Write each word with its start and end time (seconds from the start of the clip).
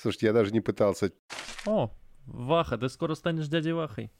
Слушайте, 0.00 0.26
я 0.28 0.32
даже 0.32 0.50
не 0.52 0.60
пытался. 0.60 1.12
О, 1.66 1.90
Ваха, 2.24 2.78
ты 2.78 2.88
скоро 2.88 3.14
станешь 3.14 3.48
дядей 3.48 3.72
Вахой. 3.72 4.10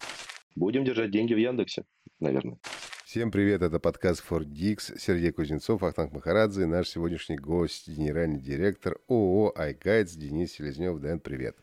Будем 0.54 0.84
держать 0.84 1.10
деньги 1.10 1.32
в 1.32 1.38
Яндексе, 1.38 1.84
наверное. 2.18 2.58
Всем 3.06 3.30
привет, 3.30 3.62
это 3.62 3.80
подкаст 3.80 4.22
Ford 4.28 4.44
Dix, 4.44 4.98
Сергей 4.98 5.32
Кузнецов, 5.32 5.82
Ахтанг 5.82 6.12
Махарадзе, 6.12 6.66
наш 6.66 6.88
сегодняшний 6.88 7.38
гость, 7.38 7.88
генеральный 7.88 8.40
директор 8.40 8.98
ООО 9.08 9.54
iGuides 9.56 10.18
Денис 10.18 10.52
Селезнев. 10.52 11.00
Дэн, 11.00 11.18
привет. 11.18 11.56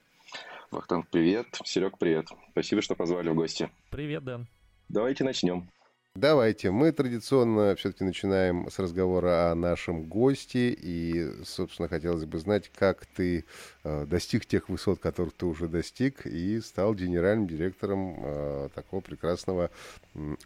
Вахтанг, 0.72 1.08
привет. 1.12 1.46
Серег, 1.64 2.00
привет. 2.00 2.26
Спасибо, 2.52 2.82
что 2.82 2.96
позвали 2.96 3.30
в 3.30 3.36
гости. 3.36 3.70
Привет, 3.92 4.24
Дэн. 4.24 4.48
Давайте 4.90 5.26
начнем. 5.26 5.70
Давайте. 6.20 6.72
Мы 6.72 6.92
традиционно 6.94 7.76
все-таки 7.76 8.04
начинаем 8.04 8.72
с 8.72 8.80
разговора 8.80 9.52
о 9.52 9.56
нашем 9.56 10.06
госте. 10.06 10.76
И, 10.76 11.32
собственно, 11.46 11.88
хотелось 11.88 12.26
бы 12.26 12.40
знать, 12.40 12.72
как 12.76 13.06
ты 13.06 13.46
э, 13.84 14.06
достиг 14.08 14.48
тех 14.48 14.68
высот, 14.68 14.98
которых 14.98 15.36
ты 15.36 15.46
уже 15.46 15.68
достиг, 15.68 16.26
и 16.26 16.60
стал 16.60 16.96
генеральным 16.96 17.46
директором 17.46 18.16
э, 18.18 18.70
такого 18.74 19.02
прекрасного 19.02 19.70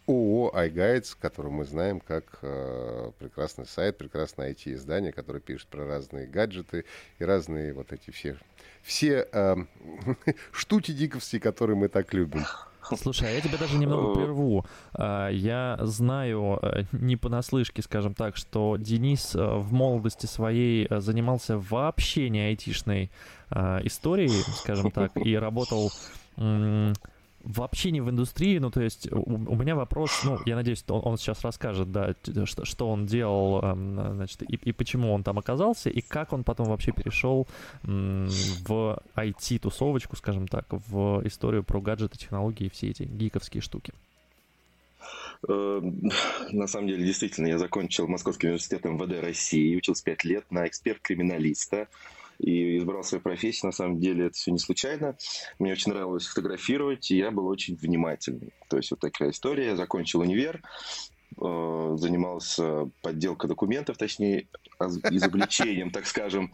ООО 0.06 0.52
iGuides, 0.54 1.16
который 1.18 1.50
мы 1.50 1.64
знаем 1.64 2.00
как 2.00 2.40
э, 2.42 3.10
прекрасный 3.18 3.64
сайт, 3.64 3.96
прекрасное 3.96 4.52
IT-издание, 4.52 5.10
которое 5.10 5.40
пишет 5.40 5.68
про 5.68 5.86
разные 5.86 6.26
гаджеты 6.26 6.84
и 7.18 7.24
разные 7.24 7.72
вот 7.72 7.94
эти 7.94 8.10
все, 8.10 8.36
все 8.82 9.26
штуки 10.52 10.92
диковские, 10.92 11.40
которые 11.40 11.78
мы 11.78 11.88
так 11.88 12.12
любим. 12.12 12.44
Слушай, 13.00 13.28
а 13.28 13.32
я 13.32 13.40
тебя 13.40 13.58
даже 13.58 13.78
немного 13.78 14.14
прерву. 14.14 14.66
А, 14.94 15.28
я 15.28 15.78
знаю 15.80 16.58
э, 16.62 16.84
не 16.92 17.16
понаслышке, 17.16 17.82
скажем 17.82 18.14
так, 18.14 18.36
что 18.36 18.76
Денис 18.76 19.34
э, 19.34 19.38
в 19.38 19.72
молодости 19.72 20.26
своей 20.26 20.86
э, 20.88 21.00
занимался 21.00 21.58
вообще 21.58 22.28
не 22.28 22.40
айтишной 22.40 23.10
историей, 23.84 24.30
скажем 24.56 24.90
так, 24.90 25.12
и 25.14 25.36
работал 25.36 25.92
вообще 27.44 27.90
не 27.90 28.00
в 28.00 28.10
индустрии, 28.10 28.58
ну, 28.58 28.70
то 28.70 28.80
есть 28.80 29.10
у, 29.12 29.22
у 29.22 29.56
меня 29.56 29.74
вопрос, 29.74 30.22
ну, 30.24 30.38
я 30.46 30.56
надеюсь, 30.56 30.84
он, 30.88 31.02
он 31.04 31.18
сейчас 31.18 31.42
расскажет, 31.42 31.90
да, 31.92 32.14
что, 32.44 32.64
что 32.64 32.88
он 32.88 33.06
делал, 33.06 33.60
значит, 33.60 34.42
и, 34.42 34.56
и 34.56 34.72
почему 34.72 35.12
он 35.12 35.22
там 35.22 35.38
оказался, 35.38 35.90
и 35.90 36.00
как 36.00 36.32
он 36.32 36.44
потом 36.44 36.66
вообще 36.66 36.92
перешел 36.92 37.46
в 37.82 38.98
IT-тусовочку, 39.16 40.16
скажем 40.16 40.48
так, 40.48 40.66
в 40.70 41.26
историю 41.26 41.64
про 41.64 41.80
гаджеты, 41.80 42.18
технологии 42.18 42.66
и 42.66 42.70
все 42.70 42.90
эти 42.90 43.04
гиковские 43.04 43.60
штуки. 43.60 43.92
Э, 45.48 45.80
на 46.52 46.66
самом 46.66 46.88
деле, 46.88 47.04
действительно, 47.04 47.46
я 47.48 47.58
закончил 47.58 48.06
Московский 48.06 48.48
университет 48.48 48.84
МВД 48.84 49.20
России, 49.22 49.76
учился 49.76 50.04
пять 50.04 50.24
лет 50.24 50.44
на 50.50 50.66
эксперт-криминалиста 50.66 51.88
и 52.42 52.78
избрал 52.78 53.04
свою 53.04 53.22
профессию. 53.22 53.68
На 53.68 53.72
самом 53.72 53.98
деле 53.98 54.26
это 54.26 54.34
все 54.34 54.50
не 54.50 54.58
случайно. 54.58 55.16
Мне 55.58 55.72
очень 55.72 55.92
нравилось 55.92 56.26
фотографировать, 56.26 57.10
и 57.10 57.16
я 57.16 57.30
был 57.30 57.46
очень 57.46 57.76
внимательный. 57.76 58.52
То 58.68 58.76
есть 58.76 58.90
вот 58.90 59.00
такая 59.00 59.30
история. 59.30 59.66
Я 59.66 59.76
закончил 59.76 60.20
универ, 60.20 60.60
э, 61.40 61.94
занимался 61.96 62.90
подделкой 63.00 63.48
документов, 63.48 63.96
точнее, 63.96 64.48
изобличением, 64.80 65.90
так 65.92 66.06
скажем, 66.06 66.52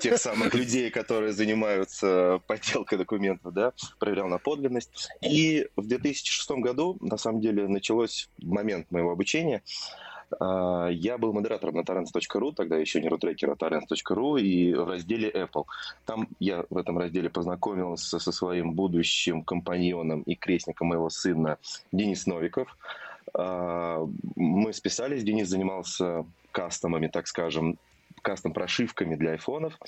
тех 0.00 0.18
самых 0.18 0.54
людей, 0.54 0.90
которые 0.90 1.32
занимаются 1.32 2.40
подделкой 2.46 2.98
документов, 2.98 3.52
да, 3.52 3.72
проверял 3.98 4.28
на 4.28 4.38
подлинность. 4.38 5.10
И 5.20 5.66
в 5.74 5.86
2006 5.86 6.50
году, 6.60 6.96
на 7.00 7.16
самом 7.16 7.40
деле, 7.40 7.66
началось 7.66 8.30
момент 8.40 8.90
моего 8.92 9.10
обучения, 9.10 9.62
а, 10.06 10.07
я 10.40 11.18
был 11.18 11.32
модератором 11.32 11.76
на 11.76 11.80
torrents.ru, 11.80 12.54
тогда 12.54 12.76
еще 12.76 13.00
не 13.00 13.08
рутрекер, 13.08 13.50
а 13.50 13.54
torrents.ru, 13.54 14.40
и 14.40 14.74
в 14.74 14.88
разделе 14.88 15.30
Apple. 15.30 15.64
Там 16.04 16.28
я 16.38 16.64
в 16.68 16.76
этом 16.76 16.98
разделе 16.98 17.30
познакомился 17.30 18.18
со 18.18 18.32
своим 18.32 18.72
будущим 18.72 19.42
компаньоном 19.42 20.22
и 20.22 20.34
крестником 20.34 20.88
моего 20.88 21.08
сына 21.08 21.58
Денис 21.92 22.26
Новиков. 22.26 22.76
А, 23.34 24.06
мы 24.36 24.72
списались, 24.72 25.24
Денис 25.24 25.48
занимался 25.48 26.24
кастомами, 26.52 27.08
так 27.08 27.26
скажем, 27.26 27.78
кастом 28.22 28.52
прошивками 28.52 29.14
для 29.14 29.32
айфонов. 29.32 29.78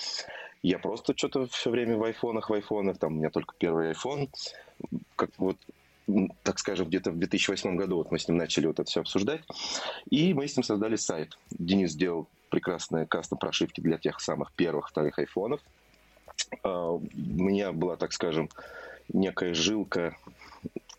Я 0.63 0.79
просто 0.79 1.15
что-то 1.17 1.47
все 1.47 1.71
время 1.71 1.97
в 1.97 2.05
айфонах, 2.05 2.51
в 2.51 2.55
айфонах, 2.55 2.99
там 2.99 3.15
у 3.15 3.17
меня 3.17 3.31
только 3.31 3.55
первый 3.59 3.93
iPhone. 3.93 4.29
Как 5.17 5.31
вот 5.39 5.57
так 6.43 6.59
скажем, 6.59 6.89
где-то 6.89 7.11
в 7.13 7.19
2008 7.19 7.77
году 7.77 7.97
вот 7.97 8.11
мы 8.11 8.19
с 8.19 8.29
ним 8.29 8.37
начали 8.37 8.67
вот 8.67 8.81
это 8.81 8.91
все 8.91 9.01
обсуждать. 9.01 9.43
И 10.11 10.35
мы 10.35 10.47
с 10.47 10.57
ним 10.57 10.65
создали 10.65 10.97
сайт. 10.97 11.39
Денис 11.51 11.93
сделал 11.93 12.29
прекрасные 12.51 13.07
кастом 13.07 13.39
прошивки 13.39 13.81
для 13.81 13.99
тех 13.99 14.21
самых 14.21 14.53
первых, 14.53 14.89
вторых 14.89 15.19
айфонов. 15.19 15.61
А, 16.63 16.91
у 16.93 17.01
меня 17.13 17.73
была, 17.73 17.97
так 17.97 18.13
скажем, 18.13 18.49
некая 19.13 19.55
жилка 19.55 20.17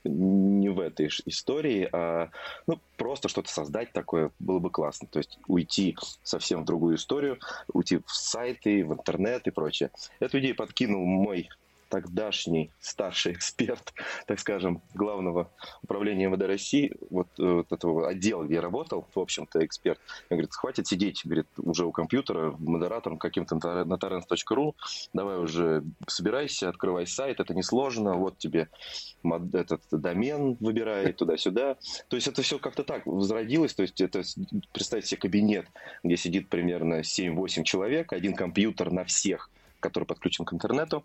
не 0.03 0.69
в 0.69 0.79
этой 0.79 1.09
истории, 1.25 1.87
а 1.91 2.29
ну, 2.65 2.79
просто 2.97 3.29
что-то 3.29 3.51
создать 3.51 3.93
такое 3.93 4.31
было 4.39 4.59
бы 4.59 4.71
классно. 4.71 5.07
То 5.07 5.19
есть 5.19 5.37
уйти 5.47 5.95
совсем 6.23 6.61
в 6.61 6.65
другую 6.65 6.95
историю, 6.95 7.39
уйти 7.71 7.97
в 7.97 8.09
сайты, 8.11 8.83
в 8.83 8.93
интернет 8.93 9.45
и 9.47 9.51
прочее. 9.51 9.91
Эту 10.19 10.39
идею 10.39 10.55
подкинул 10.55 11.05
мой 11.05 11.49
тогдашний 11.91 12.71
старший 12.79 13.33
эксперт, 13.33 13.93
так 14.25 14.39
скажем, 14.39 14.81
главного 14.95 15.51
управления 15.83 16.27
МВД 16.27 16.43
России, 16.43 16.93
вот, 17.09 17.27
э, 17.37 17.43
вот 17.43 17.71
этого 17.71 18.07
отдела, 18.07 18.45
где 18.45 18.55
я 18.55 18.61
работал, 18.61 19.05
в 19.13 19.19
общем-то, 19.19 19.63
эксперт, 19.63 19.99
он 20.29 20.37
говорит, 20.37 20.53
хватит 20.53 20.87
сидеть, 20.87 21.21
говорит, 21.25 21.47
уже 21.57 21.85
у 21.85 21.91
компьютера, 21.91 22.55
модератором 22.57 23.17
каким-то 23.17 23.55
на 23.55 23.93
torrents.ru, 23.95 24.73
давай 25.13 25.37
уже 25.37 25.83
собирайся, 26.07 26.69
открывай 26.69 27.05
сайт, 27.05 27.39
это 27.41 27.53
несложно, 27.53 28.15
вот 28.15 28.37
тебе 28.37 28.69
этот 29.23 29.81
домен 29.91 30.55
выбирай 30.59 31.11
туда-сюда. 31.13 31.75
То 32.07 32.15
есть 32.15 32.27
это 32.27 32.41
все 32.41 32.57
как-то 32.57 32.83
так 32.83 33.05
возродилось, 33.05 33.73
то 33.73 33.81
есть 33.83 33.99
это, 33.99 34.23
представьте 34.71 35.09
себе 35.09 35.21
кабинет, 35.21 35.67
где 36.03 36.15
сидит 36.15 36.47
примерно 36.47 37.01
7-8 37.01 37.63
человек, 37.63 38.13
один 38.13 38.33
компьютер 38.33 38.91
на 38.91 39.03
всех– 39.03 39.49
который 39.81 40.05
подключен 40.05 40.45
к 40.45 40.53
интернету. 40.53 41.03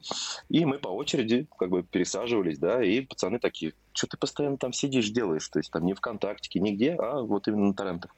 И 0.48 0.64
мы 0.64 0.78
по 0.78 0.88
очереди 0.88 1.46
как 1.58 1.70
бы 1.70 1.82
пересаживались, 1.82 2.58
да, 2.58 2.82
и 2.82 3.00
пацаны 3.00 3.38
такие, 3.38 3.72
что 3.92 4.06
ты 4.06 4.16
постоянно 4.16 4.56
там 4.56 4.72
сидишь, 4.72 5.10
делаешь? 5.10 5.48
То 5.48 5.58
есть 5.58 5.70
там 5.70 5.84
не 5.84 5.94
ВКонтакте, 5.94 6.60
нигде, 6.60 6.94
а 6.98 7.22
вот 7.22 7.48
именно 7.48 7.66
на 7.66 7.74
торрентах. 7.74 8.14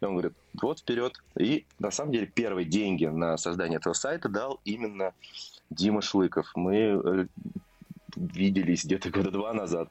И 0.00 0.04
он 0.04 0.12
говорит, 0.12 0.32
вот 0.60 0.80
вперед. 0.80 1.22
И 1.38 1.66
на 1.78 1.90
самом 1.90 2.12
деле 2.12 2.26
первые 2.26 2.66
деньги 2.66 3.06
на 3.06 3.36
создание 3.36 3.78
этого 3.78 3.92
сайта 3.92 4.28
дал 4.28 4.60
именно 4.64 5.12
Дима 5.70 6.02
Шлыков. 6.02 6.50
Мы 6.54 6.74
э, 6.74 7.26
виделись 8.16 8.84
где-то 8.84 9.10
года 9.10 9.30
два 9.30 9.52
назад 9.52 9.88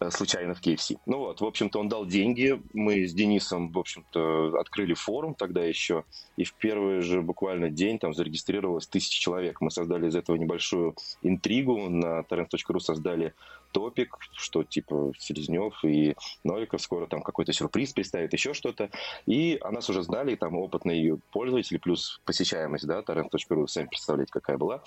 э, 0.00 0.10
случайно 0.10 0.54
в 0.54 0.60
KFC. 0.60 0.98
Ну 1.06 1.18
вот, 1.18 1.40
в 1.40 1.44
общем-то, 1.44 1.78
он 1.78 1.88
дал 1.88 2.06
деньги. 2.06 2.60
Мы 2.72 3.06
с 3.06 3.12
Денисом, 3.12 3.70
в 3.72 3.78
общем-то, 3.78 4.58
открыли 4.58 4.94
форум 4.94 5.34
тогда 5.34 5.64
еще. 5.64 6.04
И 6.36 6.44
в 6.44 6.54
первый 6.54 7.00
же 7.00 7.22
буквально 7.22 7.70
день 7.70 7.98
там 7.98 8.14
зарегистрировалось 8.14 8.86
тысяча 8.86 9.20
человек. 9.20 9.60
Мы 9.60 9.70
создали 9.70 10.08
из 10.08 10.16
этого 10.16 10.36
небольшую 10.36 10.96
интригу. 11.22 11.88
На 11.88 12.20
torrents.ru 12.20 12.80
создали 12.80 13.34
топик, 13.72 14.16
что 14.32 14.64
типа 14.64 15.12
Селезнев 15.18 15.84
и 15.84 16.16
Новиков 16.44 16.80
скоро 16.80 17.06
там 17.06 17.22
какой-то 17.22 17.52
сюрприз 17.52 17.92
представит, 17.92 18.32
еще 18.32 18.54
что-то. 18.54 18.90
И 19.26 19.58
о 19.60 19.70
нас 19.70 19.88
уже 19.88 20.02
знали, 20.02 20.34
там 20.34 20.56
опытные 20.56 21.18
пользователи, 21.32 21.78
плюс 21.78 22.20
посещаемость, 22.24 22.86
да, 22.86 23.00
torrents.ru, 23.00 23.66
сами 23.66 23.86
представляете, 23.86 24.32
какая 24.32 24.58
была. 24.58 24.82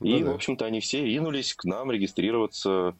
И, 0.00 0.18
ну, 0.18 0.26
да. 0.26 0.32
в 0.32 0.34
общем-то, 0.36 0.64
они 0.64 0.80
все 0.80 1.04
ринулись 1.04 1.54
к 1.54 1.64
нам 1.64 1.90
регистрироваться. 1.90 2.94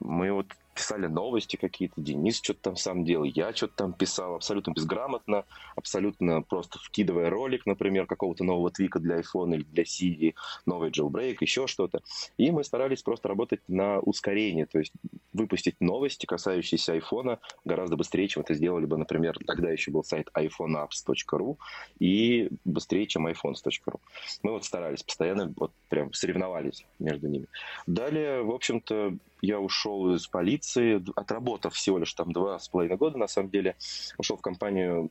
Мы 0.00 0.32
вот 0.32 0.46
писали 0.74 1.06
новости 1.06 1.56
какие-то, 1.56 2.00
Денис 2.00 2.40
что-то 2.42 2.60
там 2.60 2.76
сам 2.76 3.04
делал, 3.04 3.24
я 3.24 3.54
что-то 3.54 3.74
там 3.76 3.92
писал 3.92 4.34
абсолютно 4.34 4.72
безграмотно, 4.72 5.44
абсолютно 5.76 6.42
просто 6.42 6.78
вкидывая 6.78 7.30
ролик, 7.30 7.66
например, 7.66 8.06
какого-то 8.06 8.44
нового 8.44 8.70
твика 8.70 8.98
для 8.98 9.20
iPhone 9.20 9.54
или 9.54 9.62
для 9.62 9.84
Siri, 9.84 10.34
новый 10.66 10.90
jailbreak, 10.90 11.36
еще 11.40 11.66
что-то. 11.66 12.02
И 12.36 12.50
мы 12.50 12.64
старались 12.64 13.02
просто 13.02 13.28
работать 13.28 13.60
на 13.68 14.00
ускорение, 14.00 14.66
то 14.66 14.78
есть 14.78 14.92
выпустить 15.32 15.80
новости, 15.80 16.26
касающиеся 16.26 16.96
iPhone, 16.96 17.38
гораздо 17.64 17.96
быстрее, 17.96 18.28
чем 18.28 18.42
это 18.42 18.54
сделали 18.54 18.86
бы, 18.86 18.96
например, 18.96 19.38
тогда 19.46 19.70
еще 19.70 19.90
был 19.90 20.04
сайт 20.04 20.28
iPhoneapps.ru 20.34 21.56
и 21.98 22.50
быстрее, 22.64 23.06
чем 23.06 23.26
iPhones.ru. 23.26 24.00
Мы 24.42 24.52
вот 24.52 24.64
старались 24.64 25.02
постоянно, 25.02 25.52
вот 25.56 25.72
прям 25.88 26.12
соревновались 26.12 26.84
между 26.98 27.28
ними. 27.28 27.46
Далее, 27.86 28.42
в 28.42 28.50
общем-то, 28.50 29.16
я 29.44 29.60
ушел 29.60 30.14
из 30.14 30.26
полиции, 30.26 31.02
отработав 31.14 31.74
всего 31.74 31.98
лишь 31.98 32.14
там 32.14 32.32
два 32.32 32.58
с 32.58 32.68
половиной 32.68 32.96
года, 32.96 33.18
на 33.18 33.28
самом 33.28 33.50
деле, 33.50 33.76
ушел 34.18 34.36
в 34.36 34.40
компанию 34.40 35.10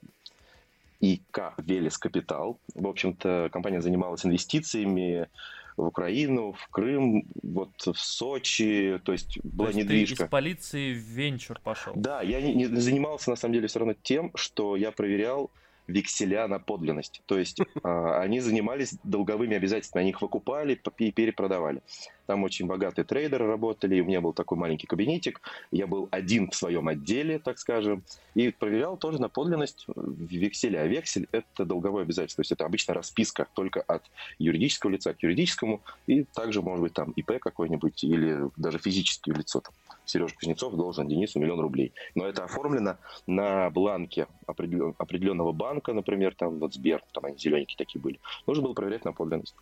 ИК 1.00 1.54
«Велес 1.58 1.98
Капитал». 1.98 2.60
В 2.74 2.88
общем-то, 2.88 3.50
компания 3.52 3.82
занималась 3.82 4.26
инвестициями 4.26 5.28
в 5.76 5.86
Украину, 5.86 6.54
в 6.54 6.68
Крым, 6.70 7.26
вот 7.42 7.72
в 7.82 7.98
Сочи, 7.98 9.02
то 9.04 9.12
есть 9.12 9.40
была 9.44 9.72
то 9.72 9.78
есть 9.78 9.90
недвижка. 9.90 10.16
Ты 10.18 10.24
из 10.24 10.30
полиции 10.30 10.94
в 10.94 10.98
венчур 10.98 11.60
пошел? 11.64 11.94
Да, 11.96 12.22
я 12.22 12.42
не, 12.42 12.54
не 12.54 12.66
занимался 12.68 13.32
на 13.32 13.36
самом 13.36 13.56
деле 13.56 13.68
все 13.68 13.80
равно 13.80 13.96
тем, 14.02 14.32
что 14.36 14.76
я 14.76 14.92
проверял 14.92 15.52
векселя 15.88 16.48
на 16.48 16.60
подлинность. 16.60 17.22
То 17.26 17.38
есть 17.38 17.60
а, 17.84 18.22
они 18.22 18.40
занимались 18.40 18.96
долговыми 19.04 19.56
обязательствами, 19.56 20.02
они 20.02 20.10
их 20.12 20.22
выкупали 20.22 20.80
и 20.98 21.12
перепродавали. 21.12 21.82
Там 22.26 22.44
очень 22.44 22.68
богатые 22.68 23.06
трейдеры 23.06 23.48
работали, 23.48 24.00
у 24.00 24.06
меня 24.06 24.22
был 24.22 24.34
такой 24.34 24.58
маленький 24.58 24.88
кабинетик, 24.88 25.42
я 25.72 25.88
был 25.88 26.08
один 26.12 26.50
в 26.50 26.56
своем 26.56 26.88
отделе, 26.88 27.38
так 27.38 27.58
скажем, 27.58 28.04
и 28.34 28.50
проверял 28.50 28.96
тоже 28.98 29.20
на 29.20 29.28
подлинность 29.28 29.86
векселя. 29.96 30.80
А 30.80 30.88
вексель– 30.88 31.28
это 31.32 31.66
долговое 31.66 32.04
обязательство, 32.04 32.38
то 32.38 32.46
есть 32.46 32.52
это 32.54 32.66
обычно 32.66 32.94
расписка 32.94 33.48
только 33.54 33.82
от 33.82 34.04
юридического 34.40 34.92
лица 34.92 35.14
к 35.14 35.22
юридическому, 35.22 35.82
и 36.08 36.24
также, 36.24 36.62
может 36.62 36.82
быть, 36.82 36.94
там 36.94 37.12
ИП 37.12 37.40
какой-нибудь 37.40 38.04
или 38.04 38.50
даже 38.56 38.80
физическое 38.80 39.34
лицо. 39.34 39.60
Там, 39.60 39.74
Сережа 40.06 40.36
Кузнецов 40.36 40.76
должен 40.76 41.08
Денису 41.08 41.40
миллион 41.40 41.62
рублей. 41.62 41.94
Но 42.16 42.26
это 42.26 42.44
оформлено 42.44 42.98
на 43.28 43.70
бланке 43.70 44.28
определенного 44.48 45.52
банка, 45.52 45.94
например, 45.94 46.36
там 46.36 46.60
вот 46.60 46.74
Сбер, 46.74 47.04
там 47.14 47.26
они 47.26 47.38
зелененькие 47.38 47.78
такие 47.78 48.02
были. 48.02 48.20
Нужно 48.48 48.64
было 48.64 48.74
проверять 48.74 49.06
на 49.06 49.14
подлинность. 49.14 49.56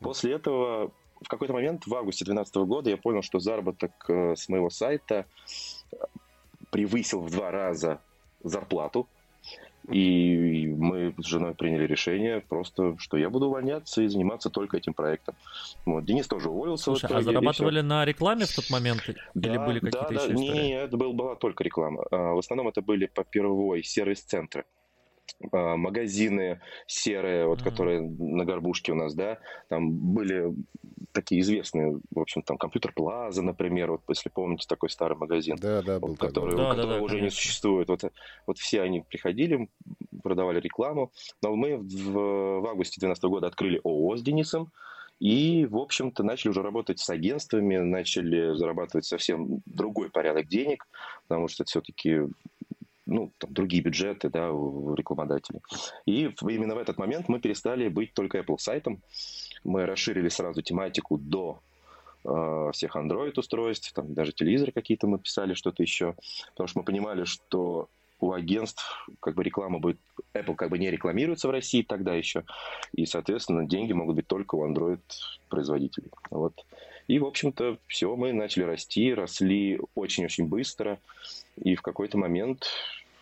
После 0.00 0.32
этого 0.34 0.92
в 1.20 1.28
какой-то 1.28 1.52
момент 1.52 1.86
в 1.86 1.94
августе 1.94 2.24
2012 2.24 2.56
года 2.68 2.90
я 2.90 2.96
понял, 2.96 3.22
что 3.22 3.40
заработок 3.40 3.92
э, 4.08 4.36
с 4.36 4.48
моего 4.48 4.70
сайта 4.70 5.26
превысил 6.70 7.20
в 7.20 7.30
два 7.30 7.50
раза 7.50 8.00
зарплату. 8.42 9.08
И 9.90 10.66
мы 10.76 11.14
с 11.18 11.26
женой 11.26 11.54
приняли 11.54 11.86
решение 11.86 12.40
просто, 12.40 12.96
что 12.98 13.16
я 13.16 13.30
буду 13.30 13.46
увольняться 13.46 14.02
и 14.02 14.08
заниматься 14.08 14.50
только 14.50 14.76
этим 14.76 14.92
проектом. 14.92 15.34
Вот. 15.86 16.04
Денис 16.04 16.26
тоже 16.26 16.50
уволился. 16.50 16.84
Слушай, 16.84 17.10
а 17.10 17.22
зарабатывали 17.22 17.80
на 17.80 18.04
рекламе 18.04 18.44
в 18.44 18.54
тот 18.54 18.68
момент? 18.70 19.02
Да, 19.34 19.48
Или 19.48 19.58
были 19.58 19.80
какие-то 19.80 20.08
да, 20.08 20.14
еще 20.14 20.28
да. 20.28 20.34
истории? 20.34 20.66
Нет, 20.66 20.84
это 20.84 20.96
был, 20.96 21.12
была 21.12 21.36
только 21.36 21.64
реклама. 21.64 22.04
А, 22.10 22.34
в 22.34 22.38
основном 22.38 22.68
это 22.68 22.82
были 22.82 23.06
по 23.06 23.24
первой 23.24 23.82
сервис-центры. 23.82 24.62
А, 24.62 24.77
магазины 25.52 26.60
серые, 26.86 27.46
вот, 27.46 27.60
mm-hmm. 27.60 27.64
которые 27.64 28.00
на 28.00 28.44
горбушке 28.44 28.92
у 28.92 28.94
нас, 28.94 29.14
да, 29.14 29.38
там 29.68 29.90
были 29.90 30.52
такие 31.12 31.40
известные, 31.40 32.00
в 32.10 32.18
общем, 32.18 32.42
там 32.42 32.58
компьютер 32.58 32.92
Плаза, 32.92 33.42
например, 33.42 33.92
вот 33.92 34.02
если 34.08 34.28
помните 34.28 34.66
такой 34.68 34.90
старый 34.90 35.16
магазин, 35.16 35.56
да, 35.60 35.82
да, 35.82 35.98
был 35.98 36.08
вот, 36.08 36.18
который, 36.18 36.56
да, 36.56 36.70
который 36.70 36.86
да, 36.86 36.94
да, 36.96 37.02
уже 37.02 37.16
конечно. 37.16 37.24
не 37.24 37.30
существует. 37.30 37.88
Вот, 37.88 38.02
вот 38.46 38.58
все 38.58 38.82
они 38.82 39.00
приходили, 39.00 39.68
продавали 40.22 40.60
рекламу, 40.60 41.12
но 41.42 41.54
мы 41.56 41.76
в, 41.76 42.12
в 42.12 42.66
августе 42.66 43.00
2012 43.00 43.24
года 43.24 43.46
открыли 43.46 43.80
ООО 43.84 44.16
с 44.16 44.22
Денисом, 44.22 44.72
и, 45.20 45.66
в 45.66 45.76
общем-то, 45.76 46.22
начали 46.22 46.50
уже 46.50 46.62
работать 46.62 47.00
с 47.00 47.10
агентствами, 47.10 47.76
начали 47.76 48.56
зарабатывать 48.56 49.04
совсем 49.04 49.62
другой 49.66 50.10
порядок 50.10 50.46
денег, 50.46 50.86
потому 51.26 51.48
что 51.48 51.64
все-таки 51.64 52.20
ну, 53.08 53.32
там, 53.38 53.52
другие 53.52 53.82
бюджеты 53.82 54.28
да, 54.28 54.52
у 54.52 54.94
рекламодателей. 54.94 55.60
И 56.06 56.30
именно 56.42 56.74
в 56.74 56.78
этот 56.78 56.98
момент 56.98 57.28
мы 57.28 57.40
перестали 57.40 57.88
быть 57.88 58.12
только 58.12 58.38
Apple 58.38 58.58
сайтом. 58.58 59.00
Мы 59.64 59.86
расширили 59.86 60.28
сразу 60.28 60.62
тематику 60.62 61.18
до 61.18 61.58
э, 62.24 62.70
всех 62.72 62.96
Android-устройств, 62.96 63.92
там 63.92 64.14
даже 64.14 64.32
телевизоры 64.32 64.72
какие-то 64.72 65.06
мы 65.06 65.18
писали, 65.18 65.54
что-то 65.54 65.82
еще. 65.82 66.14
Потому 66.50 66.68
что 66.68 66.78
мы 66.78 66.84
понимали, 66.84 67.24
что 67.24 67.88
у 68.20 68.32
агентств 68.32 69.08
как 69.20 69.34
бы 69.34 69.42
реклама 69.42 69.78
будет... 69.78 69.98
Apple 70.34 70.54
как 70.54 70.70
бы 70.70 70.78
не 70.78 70.90
рекламируется 70.90 71.48
в 71.48 71.52
России 71.52 71.82
тогда 71.82 72.14
еще. 72.14 72.44
И, 72.92 73.06
соответственно, 73.06 73.66
деньги 73.66 73.92
могут 73.92 74.16
быть 74.16 74.26
только 74.26 74.56
у 74.56 74.66
Android-производителей. 74.66 76.10
Вот. 76.30 76.64
И, 77.06 77.18
в 77.18 77.24
общем-то, 77.24 77.78
все, 77.86 78.14
мы 78.16 78.32
начали 78.32 78.64
расти, 78.64 79.14
росли 79.14 79.80
очень-очень 79.94 80.46
быстро. 80.46 80.98
И 81.62 81.74
в 81.74 81.82
какой-то 81.82 82.18
момент 82.18 82.66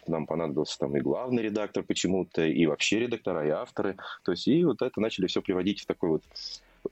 нам 0.06 0.26
понадобился 0.26 0.78
там 0.78 0.96
и 0.96 1.00
главный 1.00 1.42
редактор 1.42 1.82
почему-то, 1.82 2.44
и 2.44 2.66
вообще 2.66 3.00
редактора, 3.00 3.46
и 3.46 3.50
авторы. 3.50 3.96
То 4.24 4.32
есть, 4.32 4.46
и 4.48 4.64
вот 4.64 4.82
это 4.82 5.00
начали 5.00 5.26
все 5.26 5.42
приводить 5.42 5.82
в 5.82 5.86
такой 5.86 6.10
вот 6.10 6.22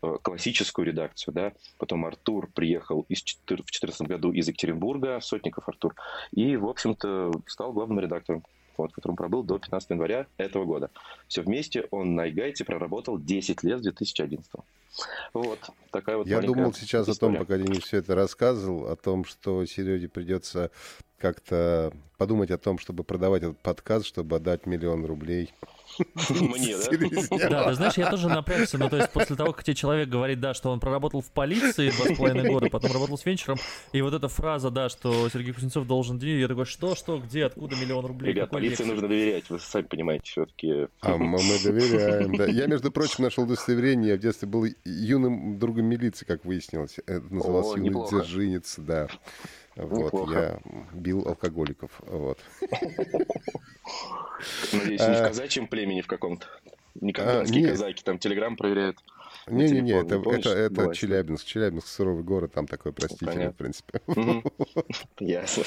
э, 0.02 0.18
классическую 0.22 0.86
редакцию, 0.86 1.34
да. 1.34 1.52
Потом 1.78 2.04
Артур 2.06 2.50
приехал 2.52 3.06
из, 3.08 3.22
в 3.22 3.46
2014 3.46 4.02
году 4.02 4.32
из 4.32 4.48
Екатеринбурга, 4.48 5.20
Сотников 5.20 5.68
Артур, 5.68 5.94
и, 6.32 6.56
в 6.56 6.66
общем-то, 6.66 7.32
стал 7.46 7.72
главным 7.72 8.00
редактором 8.00 8.42
вот, 8.76 8.92
которым 8.92 9.16
пробыл 9.16 9.42
до 9.42 9.58
15 9.58 9.90
января 9.90 10.26
этого 10.36 10.64
года. 10.64 10.90
Все 11.28 11.42
вместе 11.42 11.86
он 11.90 12.14
на 12.14 12.28
Игайте 12.28 12.64
проработал 12.64 13.18
10 13.18 13.62
лет 13.62 13.80
с 13.80 13.82
2011. 13.82 14.50
Вот, 15.32 15.58
такая 15.90 16.16
вот 16.16 16.26
Я 16.26 16.40
думал 16.40 16.72
сейчас 16.72 17.08
история. 17.08 17.34
о 17.34 17.38
том, 17.38 17.46
пока 17.46 17.58
Денис 17.58 17.82
все 17.82 17.98
это 17.98 18.14
рассказывал, 18.14 18.86
о 18.86 18.96
том, 18.96 19.24
что 19.24 19.64
Сереге 19.66 20.08
придется 20.08 20.70
как-то 21.18 21.92
подумать 22.16 22.50
о 22.50 22.58
том, 22.58 22.78
чтобы 22.78 23.02
продавать 23.02 23.42
этот 23.42 23.58
подкаст, 23.58 24.06
чтобы 24.06 24.36
отдать 24.36 24.66
миллион 24.66 25.04
рублей. 25.04 25.52
Мне, 26.28 26.76
да? 26.76 27.48
Да, 27.48 27.68
ты 27.68 27.74
знаешь, 27.74 27.94
я 27.96 28.10
тоже 28.10 28.28
напрягся, 28.28 28.78
ну 28.78 28.88
то 28.88 28.96
есть 28.96 29.10
после 29.10 29.36
того, 29.36 29.52
как 29.52 29.64
тебе 29.64 29.74
человек 29.74 30.08
говорит, 30.08 30.40
да, 30.40 30.54
что 30.54 30.70
он 30.70 30.80
проработал 30.80 31.20
в 31.20 31.30
полиции 31.30 31.90
два 31.90 32.14
с 32.14 32.16
половиной 32.16 32.50
года, 32.50 32.68
потом 32.70 32.92
работал 32.92 33.18
с 33.18 33.24
венчуром, 33.24 33.58
и 33.92 34.02
вот 34.02 34.14
эта 34.14 34.28
фраза, 34.28 34.70
да, 34.70 34.88
что 34.88 35.28
Сергей 35.28 35.52
Кузнецов 35.52 35.86
должен 35.86 36.18
денег, 36.18 36.40
я 36.40 36.48
такой, 36.48 36.64
что, 36.64 36.94
что, 36.94 37.18
где, 37.18 37.46
откуда 37.46 37.76
миллион 37.76 38.06
рублей? 38.06 38.32
Ребят, 38.32 38.50
полиции 38.50 38.82
вексель?» 38.82 38.86
нужно 38.86 39.08
доверять, 39.08 39.50
вы 39.50 39.58
сами 39.60 39.84
понимаете, 39.84 40.24
все-таки. 40.24 40.88
А 41.00 41.16
мы, 41.16 41.38
мы 41.42 41.62
доверяем, 41.62 42.36
да. 42.36 42.46
Я, 42.46 42.66
между 42.66 42.90
прочим, 42.90 43.24
нашел 43.24 43.44
удостоверение. 43.44 44.10
Я 44.10 44.16
в 44.16 44.20
детстве 44.20 44.48
был 44.48 44.66
юным 44.84 45.58
другом 45.58 45.86
милиции, 45.86 46.24
как 46.24 46.44
выяснилось. 46.44 46.98
Это 47.06 47.32
называлось 47.32 47.76
юный 47.76 47.88
неплохо. 47.88 48.16
дзержинец, 48.16 48.74
да. 48.78 49.08
Вот, 49.76 50.04
Неплохо. 50.12 50.60
я 50.64 50.72
бил 50.92 51.26
алкоголиков. 51.26 51.90
Вот. 52.06 52.38
Надеюсь, 54.72 55.00
не 55.00 55.14
в 55.14 55.20
А. 55.20 55.28
казачьем 55.28 55.66
племени 55.66 56.00
в 56.00 56.06
каком-то. 56.06 56.46
Не 57.00 57.12
казанские 57.12 57.62
нет. 57.62 57.70
казаки, 57.72 58.02
там 58.04 58.18
телеграм 58.18 58.56
проверяют. 58.56 58.98
Не-не-не, 59.46 59.92
это, 59.92 60.18
помнишь? 60.20 60.46
это, 60.46 60.50
это 60.50 60.74
Была 60.82 60.94
Челябинск. 60.94 61.44
Челябинск 61.44 61.86
суровый 61.86 62.22
город, 62.24 62.52
там 62.52 62.66
такой 62.66 62.92
простительный, 62.92 63.32
Понятно. 63.32 63.52
в 63.52 63.56
принципе. 63.56 64.00
Ясно. 65.18 65.64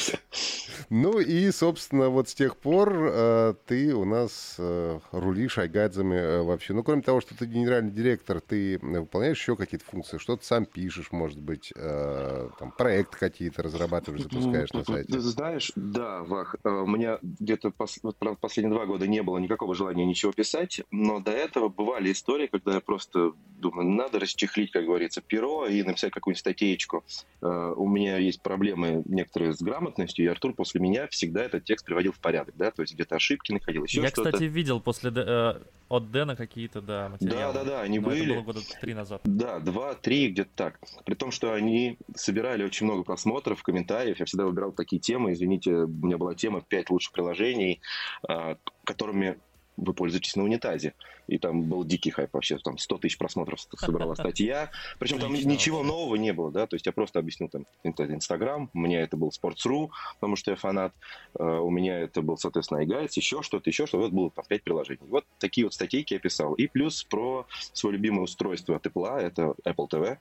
Ну 0.90 1.20
и, 1.20 1.52
собственно, 1.52 2.10
вот 2.10 2.30
с 2.30 2.34
тех 2.34 2.58
пор 2.58 2.94
э, 2.94 3.54
ты 3.66 3.94
у 3.94 4.06
нас 4.06 4.56
э, 4.58 5.00
рулишь 5.12 5.58
айгадзами 5.58 6.16
э, 6.16 6.42
вообще. 6.44 6.74
Ну, 6.74 6.84
кроме 6.84 7.02
того, 7.02 7.22
что 7.22 7.38
ты 7.38 7.46
генеральный 7.46 7.92
директор, 7.92 8.42
ты 8.42 8.80
выполняешь 8.82 9.38
еще 9.38 9.56
какие-то 9.56 9.86
функции, 9.86 10.18
что-то 10.18 10.46
сам 10.46 10.66
пишешь, 10.66 11.12
может 11.12 11.40
быть, 11.40 11.74
там, 11.76 12.72
проекты 12.78 13.18
какие-то 13.18 13.64
разрабатываешь, 13.64 14.24
запускаешь 14.24 14.72
на 14.74 14.84
Ты 14.84 14.94
сайте. 14.94 15.20
знаешь, 15.20 15.72
да, 15.76 16.24
Вах, 16.24 16.56
у 16.64 16.88
меня 16.88 17.20
где-то 17.22 17.72
последние 17.72 18.74
два 18.74 18.86
года 18.86 19.08
не 19.08 19.22
было 19.24 19.38
никакого 19.38 19.76
желания 19.76 20.06
ничего 20.06 20.32
писать, 20.32 20.82
но 20.92 21.20
до 21.20 21.32
этого 21.32 21.70
бывали 21.70 22.12
истории, 22.12 22.48
когда 22.48 22.76
я 22.76 22.80
просто 22.82 23.34
думаю, 23.70 23.90
надо 23.90 24.20
расчехлить, 24.20 24.72
как 24.72 24.86
говорится, 24.86 25.22
перо 25.22 25.66
и 25.68 25.84
написать 25.84 26.12
какую-нибудь 26.12 26.40
статейку. 26.40 27.04
Э, 27.42 27.74
У 27.76 27.88
меня 27.88 28.18
есть 28.18 28.42
проблемы 28.42 29.04
некоторые 29.06 29.54
с 29.54 29.62
грамотностью, 29.62 30.26
и 30.26 30.28
Артур 30.28 30.54
после 30.54 30.82
меня 30.82 31.08
всегда 31.08 31.44
этот 31.44 31.64
текст 31.66 31.86
приводил 31.86 32.12
в 32.12 32.20
порядок, 32.20 32.56
да, 32.58 32.72
то 32.72 32.82
есть 32.82 32.94
где-то 32.94 33.16
ошибки 33.16 33.52
находил, 33.52 33.84
еще 33.84 34.02
Я, 34.02 34.08
что-то. 34.10 34.32
кстати, 34.32 34.44
видел 34.46 34.80
после 34.80 35.12
э, 35.16 35.54
от 35.90 36.12
Дэна 36.12 36.36
какие-то, 36.36 36.82
да, 36.82 37.10
материалы. 37.10 37.54
Да-да-да, 37.54 37.82
они 37.82 38.00
Но 38.00 38.12
это 38.12 38.20
были. 38.20 38.34
было 38.34 38.42
года 38.44 38.60
три 38.82 38.94
назад. 38.94 39.22
Да, 39.24 39.60
два-три, 39.60 40.30
где-то 40.30 40.50
так. 40.56 40.80
При 41.06 41.16
том, 41.16 41.32
что 41.32 41.54
они 41.54 41.98
собирали 42.16 42.64
очень 42.64 42.86
много 42.86 43.04
просмотров, 43.04 43.64
комментариев. 43.64 44.20
Я 44.20 44.26
всегда 44.26 44.46
выбирал 44.46 44.72
такие 44.72 45.00
темы. 45.00 45.34
Извините, 45.34 45.74
у 45.74 45.88
меня 45.88 46.18
была 46.18 46.36
тема 46.36 46.62
«Пять 46.62 46.90
лучших 46.90 47.14
приложений», 47.14 47.80
а, 48.28 48.58
которыми 48.84 49.38
вы 49.78 49.94
пользуетесь 49.94 50.36
на 50.36 50.44
унитазе. 50.44 50.94
И 51.28 51.38
там 51.38 51.64
был 51.64 51.84
дикий 51.84 52.10
хайп 52.10 52.34
вообще. 52.34 52.58
Там 52.58 52.78
100 52.78 52.98
тысяч 52.98 53.18
просмотров 53.18 53.60
собрала 53.78 54.16
статья. 54.16 54.72
Причем 55.00 55.20
там 55.20 55.34
ничего 55.34 55.84
нового 55.84 56.16
не 56.16 56.34
было, 56.34 56.52
да. 56.52 56.68
То 56.68 56.76
есть 56.76 56.86
я 56.86 56.92
просто 56.92 57.20
объяснил 57.20 57.50
там 57.50 57.66
Инстаграм. 57.84 58.70
У 58.74 58.80
меня 58.80 59.02
это 59.02 59.16
был 59.18 59.30
Sports.ru, 59.30 59.90
потому 60.16 60.36
что 60.36 60.52
я 60.52 60.58
фанат. 60.58 60.94
Э, 61.40 61.44
У 61.44 61.70
меня 61.70 62.00
это 62.00 62.22
был, 62.22 62.38
соответственно, 62.38 62.84
iGuides, 62.84 63.12
еще 63.16 63.44
что-то, 63.44 63.70
еще 63.70 63.86
что-то. 63.86 64.04
Вот 64.04 64.12
было 64.12 64.32
там 64.32 64.46
5 64.48 64.64
приложений. 64.64 65.00
Вот 65.10 65.26
такие 65.38 65.66
вот 65.66 65.74
статейки 65.74 66.14
я 66.14 66.20
писал. 66.20 66.54
И 66.56 66.68
плюс 66.68 67.04
про 67.04 67.46
свое 67.74 67.94
любимое 67.98 68.24
устройство 68.24 68.76
Apple, 68.76 69.20
это 69.20 69.54
Apple 69.64 69.90
TV. 69.90 70.18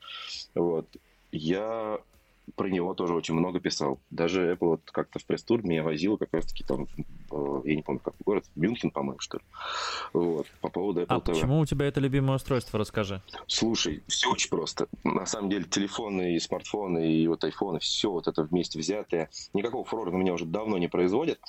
Вот. 0.54 0.86
Я 1.32 1.98
про 2.54 2.68
него 2.68 2.94
тоже 2.94 3.14
очень 3.14 3.34
много 3.34 3.60
писал. 3.60 3.98
Даже 4.10 4.52
Apple 4.52 4.56
вот 4.68 4.80
как-то 4.86 5.18
в 5.18 5.24
пресс-тур 5.24 5.62
меня 5.64 5.82
возил 5.82 6.16
как 6.16 6.32
раз-таки 6.32 6.64
там, 6.64 6.86
э, 7.32 7.60
я 7.64 7.76
не 7.76 7.82
помню, 7.82 8.00
какой 8.00 8.22
город, 8.24 8.44
Мюнхен, 8.54 8.90
по-моему, 8.90 9.18
что 9.18 9.38
ли. 9.38 9.44
Вот, 10.12 10.46
по 10.60 10.68
поводу 10.68 11.02
Apple 11.02 11.06
А 11.08 11.16
TV. 11.18 11.24
почему 11.34 11.58
у 11.60 11.66
тебя 11.66 11.86
это 11.86 12.00
любимое 12.00 12.36
устройство, 12.36 12.78
расскажи. 12.78 13.20
Слушай, 13.46 14.02
все 14.06 14.30
очень 14.30 14.48
просто. 14.50 14.86
На 15.04 15.26
самом 15.26 15.50
деле 15.50 15.64
телефоны 15.64 16.36
и 16.36 16.38
смартфоны 16.38 17.12
и 17.12 17.26
вот 17.26 17.42
айфоны, 17.44 17.80
все 17.80 18.10
вот 18.10 18.28
это 18.28 18.44
вместе 18.44 18.78
взятое, 18.78 19.28
никакого 19.52 19.84
фурора 19.84 20.10
на 20.10 20.16
меня 20.16 20.32
уже 20.32 20.44
давно 20.44 20.78
не 20.78 20.88
производит. 20.88 21.40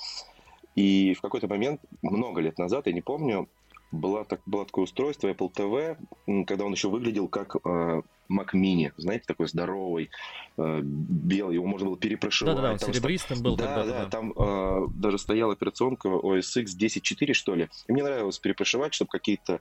И 0.74 1.14
в 1.14 1.20
какой-то 1.20 1.48
момент, 1.48 1.80
много 2.02 2.40
лет 2.40 2.58
назад, 2.58 2.86
я 2.86 2.92
не 2.92 3.00
помню, 3.00 3.48
была 3.90 4.24
так, 4.24 4.40
было 4.46 4.64
такое 4.64 4.84
устройство 4.84 5.28
Apple 5.28 5.52
TV, 5.52 6.44
когда 6.44 6.64
он 6.64 6.72
еще 6.72 6.88
выглядел 6.88 7.28
как 7.28 7.56
э, 7.64 8.02
Mac 8.30 8.54
Mini, 8.54 8.92
знаете, 8.96 9.24
такой 9.26 9.48
здоровый, 9.48 10.10
э, 10.56 10.80
белый, 10.82 11.54
его 11.54 11.66
можно 11.66 11.88
было 11.88 11.98
перепрошивать. 11.98 12.56
Да-да-да, 12.56 12.72
он 12.72 12.78
серебристым 12.94 13.42
был 13.42 13.56
да, 13.56 13.84
да, 13.84 14.06
там 14.06 14.32
э, 14.32 14.86
даже 14.94 15.18
стояла 15.18 15.52
операционка 15.52 16.08
OS 16.08 16.60
X 16.60 16.76
10.4, 16.76 17.32
что 17.32 17.54
ли. 17.54 17.68
И 17.86 17.92
мне 17.92 18.02
нравилось 18.02 18.38
перепрошивать, 18.38 18.94
чтобы 18.94 19.10
какие-то 19.10 19.60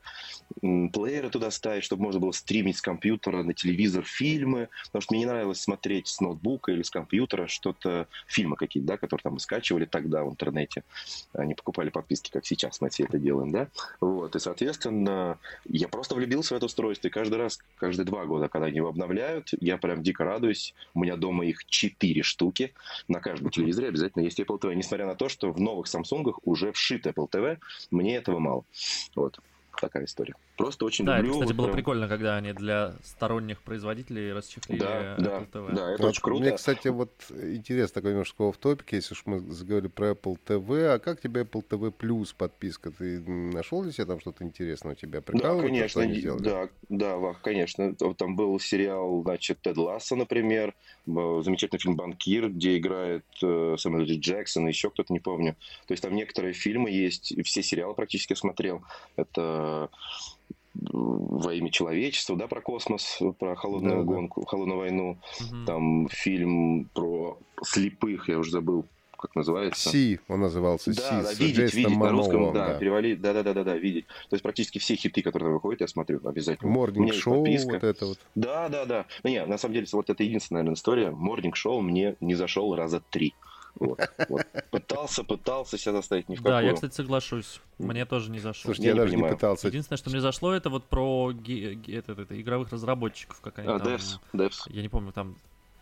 м, 0.61 0.89
плееры 0.89 1.29
туда 1.29 1.51
ставить, 1.51 1.83
чтобы 1.83 2.03
можно 2.03 2.19
было 2.19 2.31
стримить 2.31 2.77
с 2.77 2.81
компьютера 2.81 3.43
на 3.43 3.53
телевизор 3.53 4.03
фильмы, 4.03 4.69
потому 4.87 5.01
что 5.01 5.13
мне 5.13 5.19
не 5.21 5.29
нравилось 5.29 5.61
смотреть 5.61 6.07
с 6.07 6.19
ноутбука 6.19 6.71
или 6.71 6.81
с 6.81 6.89
компьютера 6.89 7.47
что-то, 7.47 8.07
фильмы 8.27 8.55
какие-то, 8.55 8.87
да, 8.87 8.97
которые 8.97 9.23
там 9.23 9.33
мы 9.33 9.39
скачивали 9.39 9.85
тогда 9.85 10.23
в 10.23 10.29
интернете. 10.29 10.83
Они 11.33 11.55
покупали 11.55 11.89
подписки, 11.89 12.31
как 12.31 12.45
сейчас 12.45 12.81
мы 12.81 12.89
все 12.89 13.03
это 13.05 13.17
делаем, 13.17 13.51
да. 13.51 13.67
Вот, 14.01 14.35
и, 14.35 14.39
соответственно, 14.39 15.39
я 15.65 15.87
просто 15.87 16.15
влюбился 16.15 16.53
в 16.53 16.57
это 16.57 16.65
устройство, 16.65 17.07
и 17.07 17.11
каждый 17.11 17.35
раз, 17.35 17.59
каждые 17.77 18.05
два 18.05 18.25
года, 18.25 18.49
когда 18.57 18.67
они 18.67 18.77
его 18.77 18.89
обновляют, 18.89 19.49
я 19.61 19.77
прям 19.77 20.01
дико 20.01 20.23
радуюсь. 20.23 20.73
У 20.95 21.01
меня 21.01 21.15
дома 21.15 21.45
их 21.45 21.63
четыре 21.65 22.23
штуки. 22.23 22.73
На 23.07 23.19
каждом 23.19 23.51
телевизоре 23.51 23.89
обязательно 23.89 24.23
есть 24.23 24.39
Apple 24.39 24.59
TV. 24.59 24.73
Несмотря 24.73 25.05
на 25.05 25.13
то, 25.13 25.29
что 25.29 25.51
в 25.51 25.59
новых 25.59 25.85
Samsung 25.85 26.33
уже 26.43 26.71
вшит 26.71 27.05
Apple 27.05 27.29
TV, 27.29 27.59
мне 27.91 28.15
этого 28.15 28.39
мало. 28.39 28.65
Вот 29.15 29.39
такая 29.79 30.05
история. 30.05 30.33
Просто 30.57 30.85
очень 30.85 31.05
да, 31.05 31.17
люблю. 31.17 31.29
это, 31.29 31.39
кстати, 31.41 31.49
вот 31.49 31.57
было 31.57 31.65
прям... 31.67 31.75
прикольно, 31.75 32.07
когда 32.07 32.35
они 32.35 32.51
для 32.51 32.95
сторонних 33.03 33.61
производителей 33.61 34.33
расчехлили 34.33 34.79
да, 34.79 35.15
да, 35.19 35.39
TV. 35.51 35.73
Да, 35.73 35.91
это 35.91 36.03
вот 36.03 36.09
очень 36.09 36.21
круто. 36.21 36.41
Мне, 36.41 36.51
кстати, 36.53 36.87
вот 36.87 37.11
интересно 37.29 37.93
такой 37.93 38.11
немножко 38.11 38.51
в 38.51 38.57
топике, 38.57 38.95
если 38.97 39.13
уж 39.13 39.21
мы 39.25 39.39
заговорили 39.39 39.87
про 39.87 40.11
Apple 40.11 40.37
TV, 40.45 40.87
а 40.87 40.99
как 40.99 41.21
тебе 41.21 41.41
Apple 41.41 41.63
TV 41.67 41.93
Plus 41.95 42.33
подписка? 42.35 42.91
Ты 42.91 43.19
нашел 43.21 43.83
для 43.83 43.91
себя 43.91 44.05
там 44.05 44.19
что-то 44.19 44.43
интересное 44.43 44.93
у 44.93 44.95
тебя? 44.95 45.21
Да, 45.27 45.61
конечно, 45.61 46.03
да, 46.39 46.69
да, 46.89 47.17
Вах, 47.17 47.41
конечно. 47.41 47.93
Там 47.93 48.35
был 48.35 48.59
сериал, 48.59 49.21
значит, 49.21 49.61
Тед 49.61 49.77
Ласса, 49.77 50.15
например, 50.15 50.73
замечательный 51.05 51.79
фильм 51.79 51.95
«Банкир», 51.95 52.49
где 52.49 52.77
играет 52.77 53.25
э, 53.43 53.75
Сэмюэл. 53.77 54.07
Джексон, 54.19 54.67
еще 54.67 54.89
кто-то, 54.89 55.13
не 55.13 55.19
помню. 55.19 55.55
То 55.85 55.93
есть 55.93 56.01
там 56.01 56.15
некоторые 56.15 56.53
фильмы 56.53 56.89
есть, 56.89 57.33
все 57.45 57.61
сериалы 57.61 57.93
практически 57.93 58.33
смотрел. 58.33 58.81
Это 59.15 59.89
во 60.81 61.53
имя 61.53 61.69
человечества, 61.69 62.35
да, 62.35 62.47
про 62.47 62.61
космос, 62.61 63.19
про 63.39 63.55
холодную 63.55 63.97
да, 63.97 64.03
гонку, 64.03 64.41
да. 64.41 64.47
холодную 64.47 64.79
войну. 64.79 65.17
Угу. 65.39 65.65
Там 65.65 66.07
фильм 66.09 66.89
про 66.93 67.37
слепых, 67.63 68.29
я 68.29 68.39
уже 68.39 68.51
забыл, 68.51 68.85
как 69.17 69.35
называется. 69.35 69.89
Си, 69.89 70.19
он 70.27 70.41
назывался 70.41 70.93
да, 70.93 71.01
Си. 71.01 71.23
Да, 71.23 71.45
видеть, 71.45 71.73
видеть 71.73 71.97
на 71.97 72.11
русском, 72.11 72.53
да, 72.53 72.67
да. 72.67 72.73
перевали, 72.79 73.15
да, 73.15 73.33
да, 73.33 73.43
да, 73.43 73.53
да, 73.53 73.63
да, 73.63 73.77
видеть. 73.77 74.05
То 74.29 74.33
есть 74.33 74.43
практически 74.43 74.79
все 74.79 74.95
хиты, 74.95 75.21
которые 75.21 75.53
выходят, 75.53 75.81
я 75.81 75.87
смотрю 75.87 76.19
обязательно. 76.23 76.69
Морнинг 76.69 77.13
шоу, 77.13 77.45
вот 77.45 77.83
это 77.83 78.05
вот. 78.05 78.19
Да, 78.35 78.69
да, 78.69 78.85
да. 78.85 79.05
Ну, 79.23 79.29
нет, 79.29 79.47
на 79.47 79.57
самом 79.57 79.73
деле, 79.73 79.87
вот 79.91 80.09
это 80.09 80.23
единственная, 80.23 80.61
наверное, 80.61 80.75
история. 80.75 81.11
Морнинг 81.11 81.55
шоу 81.55 81.81
мне 81.81 82.15
не 82.19 82.35
зашел 82.35 82.75
раза 82.75 83.01
три. 83.09 83.33
Вот, 83.79 83.99
вот. 84.29 84.45
Пытался, 84.71 85.23
пытался 85.23 85.77
себя 85.77 85.93
заставить 85.93 86.29
ни 86.29 86.35
в 86.35 86.39
какую. 86.39 86.53
Да, 86.53 86.61
я, 86.61 86.73
кстати, 86.73 86.93
соглашусь. 86.93 87.61
Мне 87.77 88.05
тоже 88.05 88.31
не 88.31 88.39
зашло. 88.39 88.73
Слушайте, 88.73 88.89
я, 88.89 88.95
я 88.95 89.01
даже 89.01 89.13
понимаю. 89.13 89.33
не 89.33 89.35
пытался. 89.37 89.67
Единственное, 89.67 89.97
что 89.97 90.09
мне 90.09 90.21
зашло, 90.21 90.53
это 90.53 90.69
вот 90.69 90.85
про 90.85 91.31
ги- 91.31 91.79
это, 91.91 92.13
это, 92.13 92.39
игровых 92.39 92.71
разработчиков. 92.71 93.39
Как 93.41 93.59
они 93.59 93.67
а, 93.67 93.79
там... 93.79 93.87
Devs, 93.87 94.19
Devs. 94.33 94.57
Я 94.67 94.81
не 94.81 94.89
помню, 94.89 95.11
там 95.11 95.37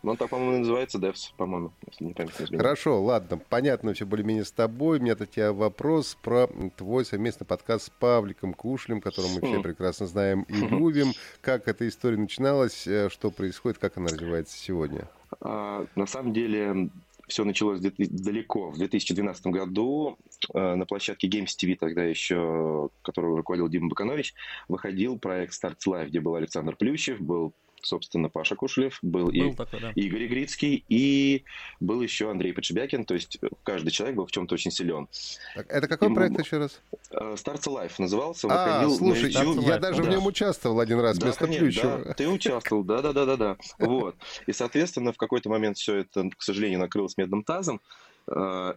ну, 0.06 0.12
он 0.12 0.18
так, 0.18 0.30
по-моему, 0.30 0.58
называется 0.58 0.98
Devs, 0.98 1.32
по-моему, 1.36 1.72
если 1.90 2.04
не 2.04 2.12
память 2.12 2.50
не 2.50 2.56
Хорошо, 2.58 3.02
ладно, 3.02 3.38
понятно 3.38 3.92
все 3.92 4.06
более-менее 4.06 4.44
с 4.44 4.52
тобой. 4.52 4.98
У 4.98 5.02
меня 5.02 5.16
у 5.18 5.24
тебя 5.24 5.52
вопрос 5.52 6.16
про 6.22 6.48
твой 6.76 7.04
совместный 7.04 7.44
подкаст 7.44 7.86
с 7.86 7.90
Павликом 7.90 8.54
Кушлем, 8.54 9.00
которого 9.00 9.30
мы 9.32 9.40
все 9.40 9.60
прекрасно 9.60 10.06
знаем 10.06 10.42
и 10.42 10.54
любим. 10.54 11.12
Как 11.40 11.66
эта 11.66 11.88
история 11.88 12.18
начиналась, 12.18 12.86
э, 12.86 13.08
что 13.10 13.32
происходит, 13.32 13.78
как 13.78 13.96
она 13.96 14.06
развивается 14.06 14.56
сегодня? 14.56 15.08
А, 15.40 15.86
на 15.96 16.06
самом 16.06 16.32
деле, 16.32 16.90
все 17.26 17.44
началось 17.44 17.80
далеко, 17.80 18.70
в 18.70 18.78
2012 18.78 19.46
году. 19.46 20.18
Э, 20.54 20.74
на 20.74 20.86
площадке 20.86 21.28
Games 21.28 21.50
TV, 21.60 21.76
тогда 21.76 22.04
еще, 22.04 22.90
которую 23.02 23.36
руководил 23.36 23.68
Дима 23.68 23.88
Баканович, 23.88 24.34
выходил 24.68 25.18
проект 25.18 25.52
Starts 25.52 25.86
Live, 25.86 26.06
где 26.06 26.20
был 26.20 26.34
Александр 26.36 26.76
Плющев, 26.76 27.20
был 27.20 27.54
собственно, 27.86 28.28
Паша 28.28 28.56
Кушелев, 28.56 28.98
был, 29.02 29.26
был 29.26 29.32
и 29.32 29.54
такой, 29.54 29.80
да. 29.80 29.92
Игорь 29.94 30.26
Игрицкий, 30.26 30.84
и 30.88 31.44
был 31.80 32.02
еще 32.02 32.30
Андрей 32.30 32.52
Подшибякин, 32.52 33.04
то 33.04 33.14
есть 33.14 33.38
каждый 33.62 33.90
человек 33.90 34.16
был 34.16 34.26
в 34.26 34.32
чем-то 34.32 34.54
очень 34.54 34.70
силен. 34.70 35.08
Так, 35.54 35.66
это 35.70 35.88
какой 35.88 36.10
и 36.10 36.14
проект 36.14 36.38
еще 36.38 36.58
раз? 36.58 36.80
Starts 37.10 37.66
Life 37.66 37.94
назывался, 37.98 38.48
а, 38.50 38.88
слушай, 38.88 39.32
на 39.32 39.42
YouTube. 39.42 39.66
я 39.66 39.78
даже 39.78 40.02
да. 40.02 40.08
в 40.08 40.12
нем 40.12 40.26
участвовал 40.26 40.80
один 40.80 41.00
раз 41.00 41.18
да, 41.18 41.26
вместо 41.26 41.46
Плющева. 41.46 42.02
Да, 42.04 42.14
ты 42.14 42.28
участвовал, 42.28 42.84
да-да-да-да-да. 42.84 43.56
Вот. 43.78 44.16
И, 44.46 44.52
соответственно, 44.52 45.12
в 45.12 45.16
какой-то 45.16 45.48
момент 45.48 45.78
все 45.78 45.96
это, 45.96 46.28
к 46.36 46.42
сожалению, 46.42 46.80
накрылось 46.80 47.16
медным 47.16 47.44
тазом, 47.44 47.80
э, 48.28 48.74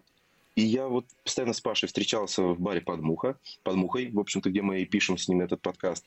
и 0.59 0.65
я 0.65 0.89
вот 0.89 1.05
постоянно 1.23 1.53
с 1.53 1.61
Пашей 1.61 1.87
встречался 1.87 2.43
в 2.43 2.59
баре 2.59 2.81
под, 2.81 2.99
муха, 2.99 3.37
под 3.63 3.75
Мухой, 3.75 4.11
в 4.11 4.19
общем-то, 4.19 4.49
где 4.49 4.61
мы 4.61 4.81
и 4.81 4.85
пишем 4.85 5.17
с 5.17 5.29
ним 5.29 5.39
этот 5.39 5.61
подкаст. 5.61 6.05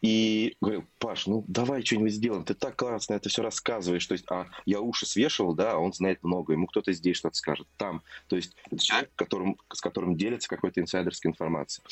И 0.00 0.56
говорил, 0.62 0.84
Паш, 0.98 1.26
ну 1.26 1.44
давай 1.48 1.84
что-нибудь 1.84 2.14
сделаем, 2.14 2.44
ты 2.44 2.54
так 2.54 2.76
классно 2.76 3.14
это 3.14 3.28
все 3.28 3.42
рассказываешь. 3.42 4.06
То 4.06 4.12
есть, 4.12 4.24
а 4.30 4.46
я 4.64 4.80
уши 4.80 5.04
свешивал, 5.04 5.54
да, 5.54 5.72
а 5.72 5.76
он 5.76 5.92
знает 5.92 6.22
много, 6.22 6.54
ему 6.54 6.66
кто-то 6.66 6.94
здесь 6.94 7.18
что-то 7.18 7.36
скажет, 7.36 7.66
там. 7.76 8.02
То 8.28 8.36
есть, 8.36 8.56
это 8.70 8.82
человек, 8.82 9.10
которым, 9.16 9.58
с 9.70 9.82
которым 9.82 10.16
делится 10.16 10.48
какой-то 10.48 10.80
инсайдерской 10.80 11.30
информацией. 11.30 11.84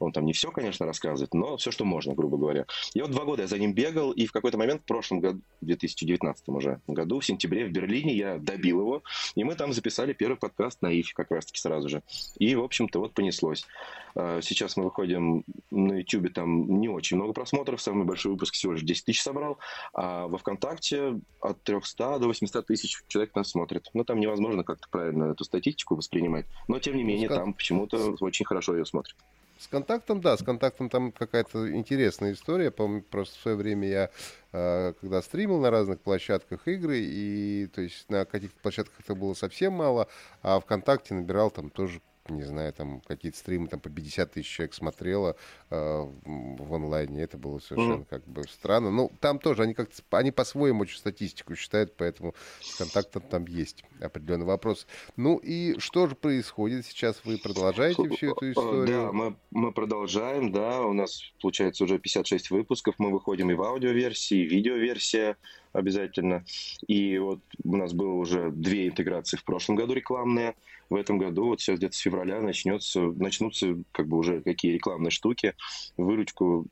Он 0.00 0.12
там 0.12 0.26
не 0.26 0.34
все, 0.34 0.50
конечно, 0.50 0.84
рассказывает, 0.84 1.32
но 1.32 1.56
все, 1.56 1.70
что 1.70 1.86
можно, 1.86 2.12
грубо 2.12 2.36
говоря. 2.36 2.66
И 2.92 3.00
вот 3.00 3.10
два 3.10 3.24
года 3.24 3.40
я 3.40 3.48
за 3.48 3.58
ним 3.58 3.72
бегал, 3.72 4.12
и 4.12 4.26
в 4.26 4.32
какой-то 4.32 4.58
момент 4.58 4.82
в 4.82 4.84
прошлом 4.84 5.20
году, 5.20 5.40
в 5.62 5.64
2019 5.64 6.48
уже 6.48 6.80
году, 6.86 7.20
в 7.20 7.24
сентябре 7.24 7.64
в 7.64 7.72
Берлине 7.72 8.14
я 8.14 8.36
добил 8.36 8.80
его, 8.80 9.02
и 9.34 9.44
мы 9.44 9.54
там 9.54 9.72
записали 9.72 10.12
первый 10.12 10.36
подкаст 10.36 10.82
на 10.82 10.88
ИФ 10.92 11.14
как 11.14 11.30
раз 11.30 11.53
сразу 11.58 11.88
же. 11.88 12.02
И, 12.38 12.54
в 12.54 12.62
общем-то, 12.62 13.00
вот 13.00 13.14
понеслось. 13.14 13.66
А, 14.14 14.40
сейчас 14.40 14.76
мы 14.76 14.84
выходим 14.84 15.44
на 15.70 15.94
YouTube, 15.94 16.32
там 16.32 16.80
не 16.80 16.88
очень 16.88 17.16
много 17.16 17.32
просмотров, 17.32 17.82
самый 17.82 18.04
большой 18.04 18.32
выпуск 18.32 18.54
всего 18.54 18.72
лишь 18.72 18.82
10 18.82 19.04
тысяч 19.04 19.22
собрал, 19.22 19.58
а 19.92 20.26
во 20.26 20.38
ВКонтакте 20.38 21.20
от 21.40 21.62
300 21.62 22.18
до 22.18 22.28
800 22.28 22.66
тысяч 22.66 23.02
человек 23.08 23.34
нас 23.34 23.50
смотрит. 23.50 23.88
Но 23.94 24.04
там 24.04 24.20
невозможно 24.20 24.64
как-то 24.64 24.88
правильно 24.90 25.24
эту 25.32 25.44
статистику 25.44 25.96
воспринимать. 25.96 26.46
Но, 26.68 26.78
тем 26.78 26.96
не 26.96 27.04
менее, 27.04 27.28
там 27.28 27.54
почему-то 27.54 28.16
очень 28.20 28.46
хорошо 28.46 28.76
ее 28.76 28.86
смотрят. 28.86 29.16
С 29.58 29.68
контактом, 29.68 30.20
да, 30.20 30.36
с 30.36 30.42
контактом 30.42 30.90
там 30.90 31.12
какая-то 31.12 31.72
интересная 31.72 32.32
история. 32.32 32.70
Помню, 32.70 33.02
просто 33.02 33.38
в 33.38 33.42
свое 33.42 33.56
время 33.56 33.88
я, 33.88 34.10
а, 34.52 34.92
когда 35.00 35.22
стримил 35.22 35.60
на 35.60 35.70
разных 35.70 36.00
площадках 36.00 36.66
игры, 36.66 36.98
и 36.98 37.68
то 37.72 37.80
есть 37.80 38.08
на 38.10 38.24
каких-то 38.24 38.58
площадках 38.60 38.96
это 39.00 39.14
было 39.14 39.34
совсем 39.34 39.74
мало, 39.74 40.08
а 40.42 40.58
ВКонтакте 40.60 41.14
набирал 41.14 41.50
там 41.50 41.70
тоже 41.70 42.00
не 42.28 42.42
знаю, 42.42 42.72
там 42.72 43.00
какие-то 43.00 43.38
стримы 43.38 43.68
там 43.68 43.80
по 43.80 43.90
50 43.90 44.32
тысяч 44.32 44.48
человек 44.48 44.74
смотрело 44.74 45.36
э, 45.70 45.76
в 46.24 46.74
онлайне, 46.74 47.22
это 47.22 47.36
было 47.36 47.58
совершенно 47.58 48.02
mm. 48.02 48.06
как 48.08 48.26
бы 48.26 48.44
странно. 48.44 48.90
Ну, 48.90 49.10
там 49.20 49.38
тоже 49.38 49.62
они 49.62 49.74
как-то, 49.74 50.02
они 50.10 50.30
по-своему 50.30 50.82
очень 50.82 50.98
статистику 50.98 51.54
считают, 51.54 51.96
поэтому 51.96 52.34
с 52.60 52.76
контактом 52.76 53.22
там 53.22 53.46
есть 53.46 53.84
определенный 54.00 54.46
вопрос. 54.46 54.86
Ну 55.16 55.36
и 55.36 55.78
что 55.78 56.06
же 56.06 56.14
происходит 56.14 56.86
сейчас? 56.86 57.20
Вы 57.24 57.38
продолжаете 57.38 58.08
всю 58.08 58.32
эту 58.32 58.52
историю? 58.52 58.86
Да, 58.86 59.12
мы, 59.12 59.36
мы 59.50 59.72
продолжаем, 59.72 60.50
да, 60.50 60.80
у 60.82 60.92
нас 60.92 61.32
получается 61.40 61.84
уже 61.84 61.98
56 61.98 62.50
выпусков, 62.50 62.94
мы 62.98 63.10
выходим 63.10 63.50
и 63.50 63.54
в 63.54 63.62
аудиоверсии, 63.62 64.38
и 64.38 64.46
видеоверсия 64.46 65.36
обязательно. 65.74 66.44
И 66.86 67.18
вот 67.18 67.40
у 67.62 67.76
нас 67.76 67.92
было 67.92 68.14
уже 68.14 68.50
две 68.50 68.88
интеграции 68.88 69.36
в 69.36 69.44
прошлом 69.44 69.76
году 69.76 69.92
рекламные, 69.92 70.54
в 70.90 70.96
этом 70.96 71.18
году, 71.18 71.46
вот 71.46 71.60
сейчас 71.60 71.78
где-то 71.78 71.96
с 71.96 72.00
февраля 72.00 72.40
начнется, 72.40 73.00
начнутся 73.00 73.82
как 73.92 74.06
бы 74.06 74.18
уже 74.18 74.40
какие 74.42 74.72
рекламные 74.72 75.10
штуки. 75.10 75.54
Выручку 75.96 76.66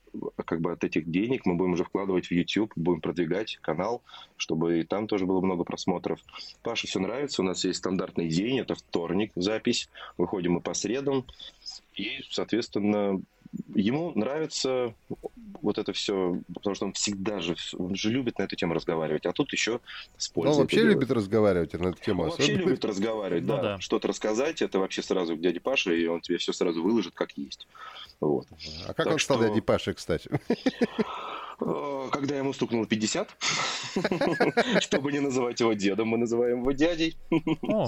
как 0.44 0.60
бы 0.60 0.72
от 0.72 0.84
этих 0.84 1.10
денег 1.10 1.46
мы 1.46 1.54
будем 1.54 1.72
уже 1.72 1.84
вкладывать 1.84 2.26
в 2.26 2.30
YouTube, 2.30 2.72
будем 2.76 3.00
продвигать 3.00 3.58
канал, 3.62 4.02
чтобы 4.36 4.80
и 4.80 4.84
там 4.84 5.06
тоже 5.06 5.26
было 5.26 5.40
много 5.40 5.64
просмотров. 5.64 6.20
Паше 6.62 6.86
все 6.86 7.00
нравится, 7.00 7.42
у 7.42 7.44
нас 7.44 7.64
есть 7.64 7.78
стандартный 7.78 8.28
день, 8.28 8.60
это 8.60 8.74
вторник, 8.74 9.32
запись, 9.34 9.88
выходим 10.18 10.52
мы 10.52 10.60
по 10.60 10.74
средам, 10.74 11.24
и, 11.94 12.20
соответственно, 12.30 13.20
ему 13.74 14.12
нравится 14.14 14.94
вот 15.60 15.78
это 15.78 15.92
все, 15.92 16.40
потому 16.52 16.74
что 16.74 16.86
он 16.86 16.92
всегда 16.92 17.40
же, 17.40 17.56
он 17.78 17.94
же 17.94 18.10
любит 18.10 18.38
на 18.38 18.44
эту 18.44 18.56
тему 18.56 18.74
разговаривать, 18.74 19.26
а 19.26 19.32
тут 19.32 19.52
еще 19.52 19.80
с 20.16 20.28
пользой. 20.28 20.52
Он 20.54 20.60
вообще 20.60 20.82
любит 20.82 21.10
разговаривать 21.10 21.72
на 21.74 21.88
эту 21.88 22.02
тему. 22.02 22.24
Он 22.24 22.30
вообще 22.30 22.54
любит 22.54 22.84
разговаривать, 22.84 23.44
ну, 23.44 23.56
да. 23.56 23.62
да. 23.62 23.80
Что-то 23.80 24.08
рассказать, 24.08 24.62
это 24.62 24.78
вообще 24.78 25.02
сразу 25.02 25.36
к 25.36 25.40
дяде 25.40 25.60
Паше, 25.60 25.98
и 25.98 26.06
он 26.06 26.20
тебе 26.20 26.38
все 26.38 26.52
сразу 26.52 26.82
выложит 26.82 27.14
как 27.14 27.32
есть. 27.32 27.66
Вот. 28.20 28.46
А 28.84 28.88
как 28.88 29.04
так 29.04 29.12
он 29.14 29.18
стал 29.18 29.38
что... 29.38 29.48
дядей 29.48 29.62
Пашей, 29.62 29.94
кстати? 29.94 30.30
Э, 31.64 32.08
когда 32.10 32.36
ему 32.36 32.52
стукнуло 32.52 32.86
50, 32.86 33.28
чтобы 34.80 35.12
не 35.12 35.20
называть 35.20 35.60
его 35.60 35.72
дедом, 35.72 36.08
мы 36.08 36.18
называем 36.18 36.60
его 36.60 36.72
дядей. 36.72 37.16
О, 37.62 37.86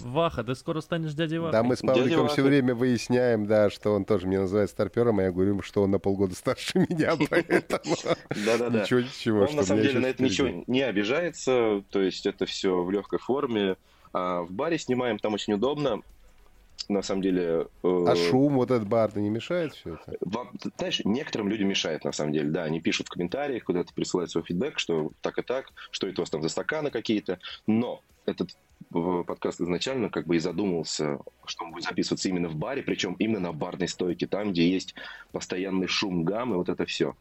Ваха, 0.00 0.44
ты 0.44 0.54
скоро 0.54 0.80
станешь 0.80 1.14
дядей 1.14 1.38
Вахой. 1.38 1.52
Да, 1.52 1.62
мы 1.62 1.76
с 1.76 1.80
Павликом 1.80 2.28
все 2.28 2.42
время 2.42 2.74
выясняем, 2.74 3.46
да, 3.46 3.70
что 3.70 3.92
он 3.94 4.04
тоже 4.04 4.26
меня 4.26 4.42
называет 4.42 4.70
старпером, 4.70 5.18
а 5.18 5.24
я 5.24 5.32
говорю, 5.32 5.60
что 5.62 5.82
он 5.82 5.90
на 5.90 5.98
полгода 5.98 6.34
старше 6.34 6.78
меня, 6.88 7.14
поэтому 7.28 7.96
Да-да-да. 8.44 8.82
Ничего, 8.82 9.00
ничего. 9.00 9.40
Он 9.44 9.56
на 9.56 9.64
самом 9.64 9.82
деле 9.82 10.00
на 10.00 10.06
это 10.06 10.22
ничего 10.22 10.64
не 10.66 10.82
обижается, 10.82 11.82
то 11.90 12.00
есть 12.00 12.26
это 12.26 12.46
все 12.46 12.82
в 12.82 12.90
легкой 12.90 13.18
форме. 13.18 13.76
А 14.12 14.42
в 14.42 14.50
баре 14.50 14.78
снимаем, 14.78 15.18
там 15.18 15.34
очень 15.34 15.52
удобно 15.52 16.00
на 16.88 17.02
самом 17.02 17.22
деле... 17.22 17.66
Э, 17.82 18.04
а 18.08 18.16
шум 18.16 18.54
вот 18.54 18.70
этот 18.70 18.88
барный 18.88 19.22
не 19.22 19.30
мешает 19.30 19.74
все 19.74 19.94
это? 19.94 20.16
Вам, 20.20 20.50
знаешь, 20.78 21.00
некоторым 21.04 21.48
людям 21.48 21.68
мешает, 21.68 22.04
на 22.04 22.12
самом 22.12 22.32
деле, 22.32 22.50
да, 22.50 22.64
они 22.64 22.80
пишут 22.80 23.08
в 23.08 23.10
комментариях, 23.10 23.64
куда-то 23.64 23.92
присылают 23.94 24.30
свой 24.30 24.44
фидбэк, 24.44 24.78
что 24.78 25.12
так 25.20 25.38
и 25.38 25.42
так, 25.42 25.72
что 25.90 26.06
это 26.06 26.20
у 26.20 26.22
вас 26.22 26.30
там 26.30 26.42
за 26.42 26.48
стаканы 26.48 26.90
какие-то, 26.90 27.38
но 27.66 28.02
этот 28.26 28.56
подкаст 28.90 29.60
изначально 29.60 30.08
как 30.08 30.26
бы 30.26 30.36
и 30.36 30.38
задумывался, 30.38 31.18
что 31.44 31.64
он 31.64 31.72
будет 31.72 31.84
записываться 31.84 32.28
именно 32.28 32.48
в 32.48 32.56
баре, 32.56 32.82
причем 32.82 33.14
именно 33.18 33.40
на 33.40 33.52
барной 33.52 33.88
стойке, 33.88 34.26
там, 34.26 34.52
где 34.52 34.68
есть 34.68 34.94
постоянный 35.32 35.86
шум 35.86 36.24
гам 36.24 36.52
и 36.52 36.56
вот 36.56 36.68
это 36.68 36.86
все. 36.86 37.14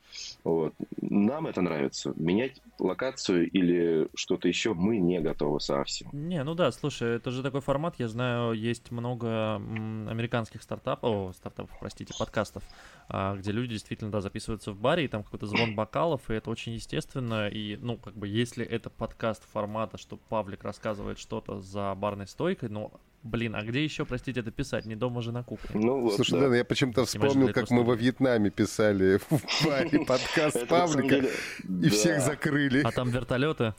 Вот. 0.43 0.73
Нам 1.01 1.47
это 1.47 1.61
нравится. 1.61 2.13
Менять 2.15 2.61
локацию 2.79 3.49
или 3.49 4.07
что-то 4.15 4.47
еще 4.47 4.73
мы 4.73 4.97
не 4.97 5.19
готовы 5.19 5.59
совсем. 5.59 6.09
Не, 6.13 6.43
ну 6.43 6.55
да, 6.55 6.71
слушай, 6.71 7.15
это 7.15 7.31
же 7.31 7.43
такой 7.43 7.61
формат, 7.61 7.95
я 7.99 8.07
знаю, 8.07 8.53
есть 8.53 8.91
много 8.91 9.55
американских 9.55 10.61
стартапов, 10.61 11.03
о, 11.03 11.33
стартапов, 11.33 11.75
простите, 11.79 12.13
подкастов, 12.17 12.63
а, 13.07 13.35
где 13.35 13.51
люди 13.51 13.73
действительно, 13.73 14.11
да, 14.11 14.21
записываются 14.21 14.71
в 14.71 14.79
баре, 14.79 15.05
и 15.05 15.07
там 15.07 15.23
какой-то 15.23 15.47
звон 15.47 15.75
бокалов, 15.75 16.29
и 16.29 16.33
это 16.33 16.49
очень 16.49 16.73
естественно, 16.73 17.47
и, 17.47 17.77
ну, 17.77 17.97
как 17.97 18.15
бы, 18.15 18.27
если 18.27 18.65
это 18.65 18.89
подкаст 18.89 19.43
формата, 19.51 19.97
что 19.97 20.17
Павлик 20.29 20.63
рассказывает 20.63 21.19
что-то 21.19 21.44
за 21.47 21.93
барной 21.95 22.27
стойкой, 22.27 22.69
ну, 22.69 22.91
блин, 23.23 23.55
а 23.55 23.63
где 23.63 23.83
еще, 23.83 24.05
простите, 24.05 24.39
это 24.39 24.51
писать? 24.51 24.85
Не 24.85 24.95
дома 24.95 25.21
же 25.21 25.31
на 25.31 25.43
кухне. 25.43 25.69
Ну, 25.73 26.01
вот, 26.01 26.15
Слушай, 26.15 26.39
да. 26.39 26.49
да, 26.49 26.57
я 26.57 26.65
почему-то 26.65 27.05
вспомнил, 27.05 27.51
как 27.51 27.69
мы 27.71 27.83
во 27.83 27.95
Вьетнаме 27.95 28.49
писали 28.49 29.19
в 29.29 29.65
баре 29.65 30.05
подкаст 30.05 30.67
Павлика, 30.67 31.27
и 31.67 31.89
всех 31.89 32.21
закрыли. 32.21 32.81
А 32.83 32.91
там 32.91 33.09
вертолеты? 33.09 33.73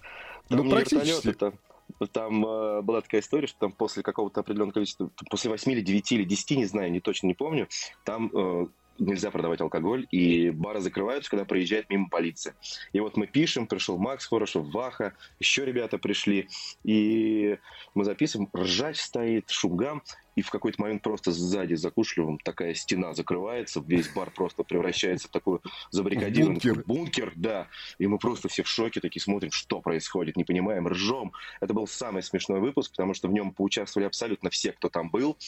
Ну, 0.49 0.69
практически. 0.69 1.35
Там 2.13 2.45
э, 2.45 2.83
была 2.83 3.01
такая 3.01 3.21
история, 3.21 3.47
что 3.47 3.61
там 3.61 3.73
после 3.73 4.03
какого-то 4.03 4.41
определенного 4.41 4.73
количества, 4.73 5.09
после 5.31 5.51
8 5.51 5.71
или 5.73 5.81
9 5.81 6.13
или 6.13 6.25
10, 6.25 6.51
не 6.59 6.67
знаю, 6.67 6.91
не 6.91 7.01
точно 7.01 7.29
не 7.29 7.35
помню, 7.35 7.69
там 8.05 8.31
э, 8.35 8.67
нельзя 8.99 9.31
продавать 9.31 9.61
алкоголь, 9.61 10.07
и 10.11 10.51
бары 10.51 10.81
закрываются, 10.81 11.31
когда 11.31 11.45
проезжает 11.45 11.89
мимо 11.91 12.09
полиция. 12.09 12.55
И 12.93 13.01
вот 13.01 13.17
мы 13.17 13.27
пишем, 13.27 13.67
пришел 13.67 13.99
Макс 13.99 14.27
Хорошев, 14.27 14.67
Ваха, 14.67 15.15
еще 15.41 15.65
ребята 15.65 15.99
пришли, 15.99 16.49
и 16.85 17.59
мы 17.95 18.05
записываем, 18.05 18.51
ржач 18.55 18.99
стоит, 18.99 19.51
шугам, 19.51 20.03
и 20.37 20.43
в 20.43 20.51
какой-то 20.51 20.81
момент 20.83 21.03
просто 21.03 21.33
сзади 21.33 21.75
за 21.75 21.91
Кушлевым 21.91 22.39
такая 22.39 22.75
стена 22.75 23.15
закрывается, 23.15 23.83
весь 23.85 24.09
бар 24.09 24.31
просто 24.31 24.63
превращается 24.63 25.29
в 25.29 25.31
такой 25.31 25.61
забаррикадированный 25.91 26.61
бункер. 26.61 26.85
бункер, 26.85 27.33
да, 27.37 27.69
и 27.99 28.07
мы 28.07 28.19
просто 28.19 28.49
все 28.49 28.63
в 28.63 28.69
шоке 28.69 29.01
такие 29.01 29.23
смотрим, 29.23 29.51
что 29.51 29.81
происходит, 29.81 30.37
не 30.37 30.45
понимаем, 30.45 30.87
ржем. 30.87 31.33
Это 31.61 31.73
был 31.73 31.87
самый 31.87 32.23
смешной 32.23 32.61
выпуск, 32.61 32.91
потому 32.91 33.15
что 33.15 33.29
в 33.29 33.33
нем 33.33 33.51
поучаствовали 33.51 34.07
абсолютно 34.07 34.51
все, 34.51 34.73
кто 34.73 34.91
там 34.91 35.09
был, 35.09 35.39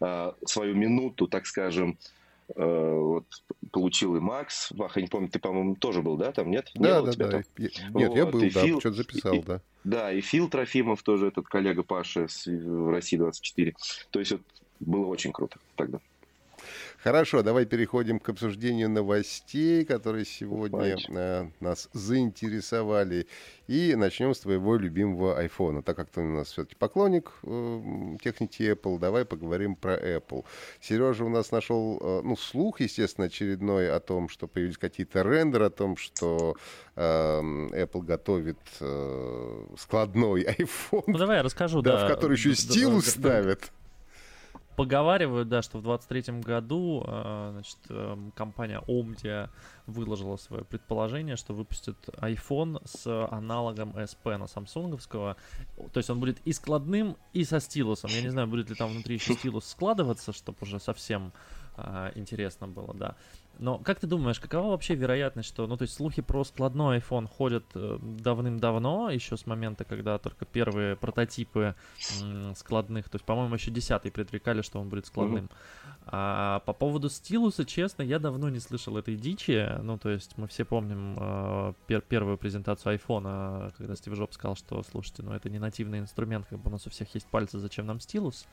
а, 0.00 0.34
свою 0.44 0.74
минуту, 0.74 1.28
так 1.28 1.46
скажем, 1.46 1.96
вот 2.54 3.24
получил 3.70 4.16
и 4.16 4.20
Макс. 4.20 4.70
Ваха, 4.72 5.00
не 5.00 5.08
помню, 5.08 5.28
ты, 5.28 5.38
по-моему, 5.38 5.76
тоже 5.76 6.02
был, 6.02 6.16
да, 6.16 6.32
там, 6.32 6.50
нет? 6.50 6.70
Да, 6.74 7.00
не 7.00 7.06
да, 7.06 7.12
да. 7.12 7.30
Там? 7.30 7.42
Нет, 7.56 7.72
вот, 7.92 8.16
я 8.16 8.26
был, 8.26 8.40
да, 8.40 8.48
Фил, 8.48 8.80
что-то 8.80 8.96
записал, 8.96 9.34
и, 9.34 9.42
да. 9.42 9.60
Да, 9.84 10.12
и 10.12 10.20
Фил 10.20 10.48
Трофимов 10.48 11.02
тоже, 11.02 11.28
этот 11.28 11.46
коллега 11.46 11.82
Паша 11.82 12.28
с 12.28 12.46
России-24. 12.46 13.74
То 14.10 14.18
есть 14.18 14.32
вот 14.32 14.42
было 14.80 15.06
очень 15.06 15.32
круто 15.32 15.58
тогда. 15.76 16.00
Хорошо, 17.02 17.42
давай 17.42 17.66
переходим 17.66 18.18
к 18.18 18.28
обсуждению 18.28 18.90
новостей, 18.90 19.84
которые 19.84 20.24
сегодня 20.24 20.96
э, 21.08 21.50
нас 21.60 21.88
заинтересовали. 21.92 23.26
И 23.68 23.94
начнем 23.94 24.34
с 24.34 24.40
твоего 24.40 24.76
любимого 24.76 25.38
айфона. 25.38 25.82
Так 25.82 25.96
как 25.96 26.10
ты 26.10 26.20
у 26.20 26.24
нас 26.24 26.48
все-таки 26.48 26.76
поклонник 26.76 27.32
э, 27.42 28.16
техники 28.22 28.62
Apple, 28.62 28.98
давай 28.98 29.24
поговорим 29.24 29.76
про 29.76 29.94
Apple. 29.94 30.44
Сережа 30.80 31.24
у 31.24 31.28
нас 31.28 31.52
нашел, 31.52 31.98
э, 32.00 32.20
ну, 32.22 32.36
слух, 32.36 32.80
естественно, 32.80 33.28
очередной 33.28 33.90
о 33.90 34.00
том, 34.00 34.28
что 34.28 34.46
появились 34.46 34.78
какие-то 34.78 35.22
рендеры, 35.22 35.66
о 35.66 35.70
том, 35.70 35.96
что 35.96 36.56
э, 36.96 37.00
Apple 37.00 38.02
готовит 38.02 38.58
э, 38.80 39.64
складной 39.78 40.42
iPhone. 40.58 41.04
Ну, 41.06 41.18
давай 41.18 41.38
я 41.38 41.42
расскажу, 41.42 41.82
да. 41.82 42.06
В 42.06 42.08
который 42.08 42.36
еще 42.36 42.54
стилус 42.54 43.06
ставят 43.06 43.72
поговаривают, 44.76 45.48
да, 45.48 45.62
что 45.62 45.78
в 45.78 45.82
23 45.82 46.40
году 46.40 47.04
э, 47.06 47.50
значит, 47.52 47.78
э, 47.88 48.16
компания 48.34 48.80
Omdia 48.88 49.50
выложила 49.86 50.36
свое 50.36 50.64
предположение, 50.64 51.36
что 51.36 51.54
выпустит 51.54 51.96
iPhone 52.20 52.80
с 52.84 53.26
аналогом 53.28 53.90
SP 53.96 54.36
на 54.36 54.46
самсунговского. 54.46 55.36
То 55.92 55.98
есть 55.98 56.10
он 56.10 56.20
будет 56.20 56.38
и 56.44 56.52
складным, 56.52 57.16
и 57.32 57.44
со 57.44 57.60
стилусом. 57.60 58.10
Я 58.10 58.22
не 58.22 58.30
знаю, 58.30 58.48
будет 58.48 58.70
ли 58.70 58.76
там 58.76 58.90
внутри 58.90 59.14
еще 59.14 59.34
стилус 59.34 59.66
складываться, 59.66 60.32
чтобы 60.32 60.58
уже 60.62 60.78
совсем 60.78 61.32
э, 61.76 62.12
интересно 62.14 62.68
было, 62.68 62.94
да. 62.94 63.16
Но 63.58 63.78
как 63.78 64.00
ты 64.00 64.06
думаешь, 64.06 64.40
какова 64.40 64.70
вообще 64.70 64.94
вероятность, 64.94 65.48
что, 65.48 65.66
ну, 65.66 65.76
то 65.76 65.82
есть 65.82 65.94
слухи 65.94 66.22
про 66.22 66.44
складной 66.44 66.98
iPhone 66.98 67.28
ходят 67.28 67.64
э, 67.74 67.98
давным-давно, 68.00 69.10
еще 69.10 69.36
с 69.36 69.46
момента, 69.46 69.84
когда 69.84 70.18
только 70.18 70.44
первые 70.44 70.96
прототипы 70.96 71.74
складных, 72.56 73.08
то 73.08 73.16
есть, 73.16 73.24
по-моему, 73.24 73.54
еще 73.54 73.70
десятый 73.70 74.10
предрекали, 74.10 74.62
что 74.62 74.80
он 74.80 74.88
будет 74.88 75.06
складным. 75.06 75.48
А 76.04 76.60
по 76.66 76.72
поводу 76.72 77.08
стилуса, 77.08 77.64
честно, 77.64 78.02
я 78.02 78.18
давно 78.18 78.48
не 78.48 78.58
слышал 78.58 78.96
этой 78.96 79.14
дичи. 79.14 79.68
Ну, 79.82 79.98
то 79.98 80.08
есть 80.08 80.36
мы 80.36 80.48
все 80.48 80.64
помним 80.64 81.14
э, 81.16 81.74
пер- 81.86 82.04
первую 82.06 82.38
презентацию 82.38 82.96
iPhone, 82.96 83.72
когда 83.76 83.94
Стив 83.94 84.14
Джобс 84.14 84.34
сказал, 84.34 84.56
что, 84.56 84.82
слушайте, 84.82 85.22
ну 85.22 85.32
это 85.32 85.48
не 85.48 85.58
нативный 85.58 86.00
инструмент, 86.00 86.46
как 86.48 86.58
бы 86.58 86.68
у 86.68 86.72
нас 86.72 86.86
у 86.86 86.90
всех 86.90 87.14
есть 87.14 87.26
пальцы, 87.26 87.58
зачем 87.58 87.86
нам 87.86 88.00
стилус? 88.00 88.46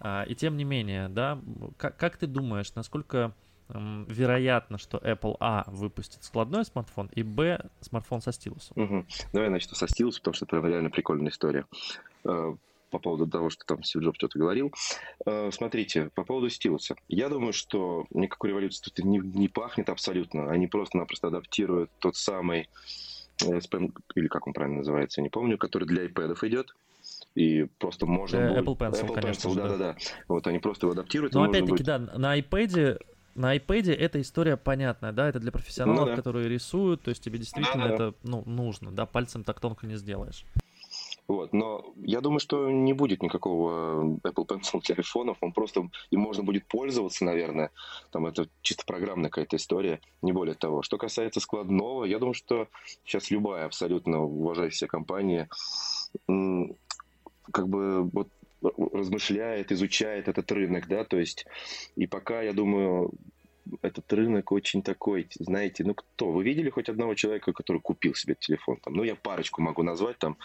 А, 0.00 0.24
и 0.24 0.34
тем 0.34 0.56
не 0.56 0.64
менее, 0.64 1.08
да, 1.08 1.38
как, 1.76 1.96
как 1.96 2.16
ты 2.16 2.26
думаешь, 2.26 2.74
насколько 2.74 3.32
вероятно, 3.68 4.78
что 4.78 4.98
Apple 4.98 5.36
А 5.40 5.64
выпустит 5.68 6.22
складной 6.22 6.64
смартфон 6.64 7.08
и 7.12 7.22
Б 7.22 7.68
смартфон 7.80 8.20
со 8.20 8.32
стилусом. 8.32 8.82
Угу. 8.82 9.06
Давай 9.32 9.48
начну 9.50 9.74
со 9.74 9.88
стилуса, 9.88 10.20
потому 10.20 10.34
что 10.34 10.44
это 10.44 10.60
реально 10.66 10.90
прикольная 10.90 11.30
история. 11.30 11.66
Э, 12.24 12.54
по 12.90 12.98
поводу 12.98 13.26
того, 13.26 13.50
что 13.50 13.64
там 13.66 13.82
Стив 13.82 14.02
Джобс 14.02 14.16
что-то 14.16 14.38
говорил. 14.38 14.72
Э, 15.26 15.50
смотрите, 15.52 16.10
по 16.14 16.24
поводу 16.24 16.48
стилуса. 16.48 16.96
Я 17.08 17.28
думаю, 17.28 17.52
что 17.52 18.06
никакой 18.10 18.50
революции 18.50 18.84
тут 18.84 19.04
не, 19.04 19.18
не 19.18 19.48
пахнет 19.48 19.88
абсолютно. 19.88 20.50
Они 20.50 20.66
просто-напросто 20.66 21.28
адаптируют 21.28 21.90
тот 21.98 22.16
самый 22.16 22.68
э, 23.44 23.60
или 24.14 24.28
как 24.28 24.46
он 24.46 24.52
правильно 24.52 24.78
называется, 24.78 25.20
я 25.20 25.24
не 25.24 25.30
помню, 25.30 25.58
который 25.58 25.86
для 25.86 26.06
iPad 26.06 26.36
идет 26.46 26.74
и 27.34 27.66
просто 27.78 28.06
можно 28.06 28.36
Apple 28.36 28.64
будет... 28.64 28.80
Pencil, 28.80 29.06
Apple 29.06 29.14
конечно 29.14 29.48
Pencil, 29.48 29.54
да-да-да. 29.54 29.96
Вот 30.28 30.46
они 30.46 30.58
просто 30.58 30.86
его 30.86 30.92
адаптируют. 30.92 31.34
Но 31.34 31.44
опять-таки, 31.44 31.70
будет... 31.70 31.86
да, 31.86 31.98
на 31.98 32.38
iPad 32.38 32.98
на 33.36 33.56
iPad 33.56 33.92
эта 33.92 34.20
история 34.20 34.56
понятная, 34.56 35.12
да, 35.12 35.28
это 35.28 35.38
для 35.38 35.52
профессионалов, 35.52 36.00
ну, 36.00 36.06
да. 36.06 36.16
которые 36.16 36.48
рисуют, 36.48 37.02
то 37.02 37.10
есть 37.10 37.22
тебе 37.22 37.38
действительно 37.38 37.88
да, 37.88 37.94
это 37.94 38.14
ну, 38.22 38.42
нужно, 38.46 38.90
да, 38.90 39.06
пальцем 39.06 39.44
так 39.44 39.60
тонко 39.60 39.86
не 39.86 39.96
сделаешь. 39.96 40.44
Вот. 41.28 41.52
Но 41.52 41.92
я 41.96 42.20
думаю, 42.20 42.38
что 42.38 42.70
не 42.70 42.92
будет 42.92 43.22
никакого 43.22 44.16
Apple 44.22 44.46
Pencil 44.46 44.80
для 44.84 44.94
айфонов, 44.94 45.38
он 45.40 45.52
просто 45.52 45.88
им 46.10 46.20
можно 46.20 46.44
будет 46.44 46.66
пользоваться, 46.66 47.24
наверное. 47.24 47.72
Там 48.12 48.26
это 48.26 48.48
чисто 48.62 48.84
программная 48.86 49.28
какая-то 49.28 49.56
история, 49.56 50.00
не 50.22 50.32
более 50.32 50.54
того. 50.54 50.82
Что 50.82 50.98
касается 50.98 51.40
складного, 51.40 52.04
я 52.04 52.18
думаю, 52.18 52.34
что 52.34 52.68
сейчас 53.04 53.30
любая 53.30 53.66
абсолютно 53.66 54.22
уважающая 54.22 54.86
компания 54.86 55.48
как 57.52 57.68
бы 57.68 58.02
вот 58.02 58.28
размышляет, 58.62 59.72
изучает 59.72 60.28
этот 60.28 60.50
рынок, 60.52 60.88
да, 60.88 61.04
то 61.04 61.18
есть 61.18 61.46
и 61.96 62.06
пока, 62.06 62.42
я 62.42 62.52
думаю, 62.52 63.12
этот 63.82 64.12
рынок 64.12 64.52
очень 64.52 64.82
такой, 64.82 65.28
знаете, 65.38 65.84
ну 65.84 65.94
кто? 65.94 66.30
Вы 66.30 66.44
видели 66.44 66.70
хоть 66.70 66.88
одного 66.88 67.14
человека, 67.14 67.52
который 67.52 67.80
купил 67.80 68.14
себе 68.14 68.36
телефон? 68.38 68.78
Там, 68.78 68.94
ну, 68.94 69.02
я 69.02 69.16
парочку 69.16 69.62
могу 69.62 69.82
назвать, 69.82 70.18
там, 70.18 70.36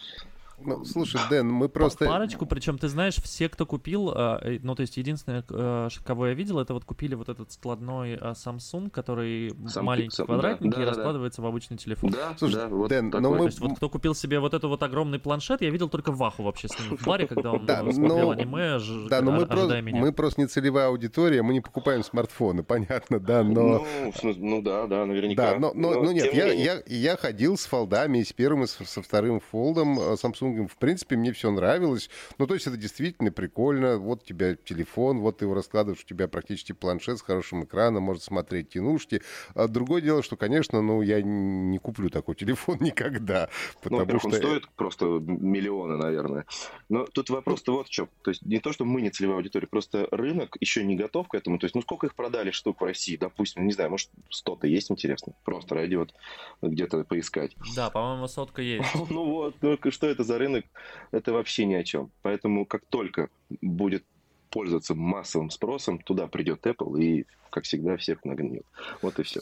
Ну, 0.65 0.85
слушай, 0.85 1.19
Дэн, 1.29 1.47
мы 1.47 1.69
просто... 1.69 2.05
Парочку, 2.05 2.45
причем, 2.45 2.77
ты 2.77 2.87
знаешь, 2.87 3.15
все, 3.15 3.49
кто 3.49 3.65
купил, 3.65 4.11
э, 4.15 4.59
ну, 4.61 4.75
то 4.75 4.81
есть, 4.81 4.97
единственное, 4.97 5.43
э, 5.49 5.89
кого 6.03 6.27
я 6.27 6.33
видел, 6.33 6.59
это 6.59 6.73
вот 6.73 6.85
купили 6.85 7.15
вот 7.15 7.29
этот 7.29 7.51
складной 7.51 8.15
а, 8.15 8.33
Samsung, 8.33 8.89
который 8.89 9.53
Сам, 9.67 9.85
маленький, 9.85 10.15
сам, 10.15 10.25
квадратненький, 10.27 10.77
да, 10.77 10.81
и 10.81 10.85
да, 10.85 10.91
раскладывается 10.91 11.41
да. 11.41 11.47
в 11.47 11.49
обычный 11.49 11.77
телефон. 11.77 12.11
Да, 12.11 12.35
слушай, 12.37 12.55
да, 12.55 12.67
вот 12.67 12.89
Дэн, 12.89 13.11
такой. 13.11 13.21
но 13.21 13.29
мы... 13.31 13.37
То 13.37 13.45
есть, 13.45 13.59
вот 13.59 13.75
кто 13.77 13.89
купил 13.89 14.15
себе 14.15 14.39
вот 14.39 14.53
этот 14.53 14.69
вот 14.69 14.83
огромный 14.83 15.19
планшет, 15.19 15.61
я 15.61 15.69
видел 15.69 15.89
только 15.89 16.11
Ваху 16.11 16.43
вообще 16.43 16.67
с 16.67 16.79
ним 16.79 16.97
в 16.97 17.05
баре, 17.05 17.27
когда 17.27 17.53
он 17.53 17.65
да, 17.65 17.79
смотрел 17.91 18.27
но... 18.27 18.31
аниме, 18.31 18.79
Да, 19.09 19.21
но 19.21 19.31
мы 19.31 19.45
просто, 19.45 19.81
мы 19.81 20.11
просто 20.11 20.41
не 20.41 20.47
целевая 20.47 20.87
аудитория, 20.87 21.41
мы 21.41 21.53
не 21.53 21.61
покупаем 21.61 22.03
смартфоны, 22.03 22.63
понятно, 22.71 23.19
да, 23.19 23.43
но... 23.43 23.85
Ну, 24.23 24.33
ну 24.37 24.61
да, 24.61 24.87
да, 24.87 25.05
наверняка. 25.05 25.53
Да, 25.53 25.59
но, 25.59 25.71
но, 25.73 25.91
но, 25.91 26.03
но 26.03 26.11
нет, 26.11 26.33
я, 26.33 26.51
я, 26.51 26.81
я 26.85 27.17
ходил 27.17 27.57
с 27.57 27.65
фолдами, 27.65 28.19
и 28.19 28.23
с 28.23 28.33
первым, 28.33 28.63
и 28.63 28.67
со 28.67 29.01
вторым 29.01 29.39
фолдом 29.39 29.99
э, 29.99 30.17
Samsung. 30.51 30.67
В 30.67 30.77
принципе, 30.77 31.15
мне 31.15 31.31
все 31.33 31.51
нравилось. 31.51 32.09
Ну, 32.37 32.47
то 32.47 32.53
есть 32.53 32.67
это 32.67 32.77
действительно 32.77 33.31
прикольно. 33.31 33.97
Вот 33.97 34.23
у 34.23 34.25
тебя 34.25 34.55
телефон, 34.55 35.19
вот 35.19 35.37
ты 35.37 35.45
его 35.45 35.53
раскладываешь, 35.53 36.03
у 36.03 36.07
тебя 36.07 36.27
практически 36.27 36.73
планшет 36.73 37.19
с 37.19 37.21
хорошим 37.21 37.63
экраном, 37.63 38.03
может 38.03 38.23
смотреть 38.23 38.69
кинушки. 38.69 39.21
А 39.55 39.67
другое 39.67 40.01
дело, 40.01 40.23
что, 40.23 40.35
конечно, 40.35 40.81
ну, 40.81 41.01
я 41.01 41.21
не 41.21 41.77
куплю 41.79 42.09
такой 42.09 42.35
телефон 42.41 42.77
никогда. 42.79 43.49
Ну, 43.83 43.99
потому 43.99 44.05
ну, 44.13 44.19
что... 44.19 44.27
он 44.27 44.33
стоит 44.33 44.69
просто 44.71 45.05
миллионы, 45.05 45.97
наверное. 45.97 46.45
Но 46.89 47.05
тут 47.05 47.29
вопрос-то 47.29 47.73
вот 47.73 47.87
в 47.87 47.89
чем. 47.89 48.09
То 48.23 48.31
есть 48.31 48.43
не 48.43 48.59
то, 48.59 48.71
что 48.71 48.85
мы 48.85 49.01
не 49.01 49.09
целевая 49.09 49.37
аудитория, 49.37 49.67
просто 49.67 50.07
рынок 50.11 50.57
еще 50.59 50.83
не 50.83 50.95
готов 50.95 51.27
к 51.27 51.35
этому. 51.35 51.59
То 51.59 51.65
есть, 51.65 51.75
ну, 51.75 51.81
сколько 51.81 52.07
их 52.07 52.15
продали 52.15 52.51
штук 52.51 52.81
в 52.81 52.83
России? 52.83 53.17
Допустим, 53.17 53.65
не 53.65 53.73
знаю, 53.73 53.89
может, 53.91 54.09
100-то 54.29 54.67
есть, 54.67 54.91
интересно? 54.91 55.33
Просто 55.43 55.75
ради 55.75 55.95
вот 55.95 56.13
где-то 56.61 57.03
поискать. 57.03 57.55
Да, 57.75 57.89
по-моему, 57.89 58.27
сотка 58.27 58.61
есть. 58.61 58.87
Ну 59.11 59.25
вот, 59.25 59.59
только 59.59 59.91
что 59.91 60.07
это 60.07 60.23
за 60.23 60.37
рынок? 60.41 60.65
Это 61.11 61.33
вообще 61.33 61.65
ни 61.65 61.73
о 61.75 61.83
чем. 61.83 62.11
Поэтому 62.21 62.65
как 62.65 62.85
только 62.85 63.29
будет 63.61 64.03
пользоваться 64.51 64.93
массовым 64.93 65.49
спросом, 65.49 65.97
туда 65.99 66.27
придет 66.27 66.65
Apple 66.67 67.01
и, 67.01 67.25
как 67.49 67.63
всегда, 67.63 67.97
всех 67.97 68.23
нагнет. 68.25 68.63
Вот 69.01 69.17
и 69.17 69.23
все. 69.23 69.39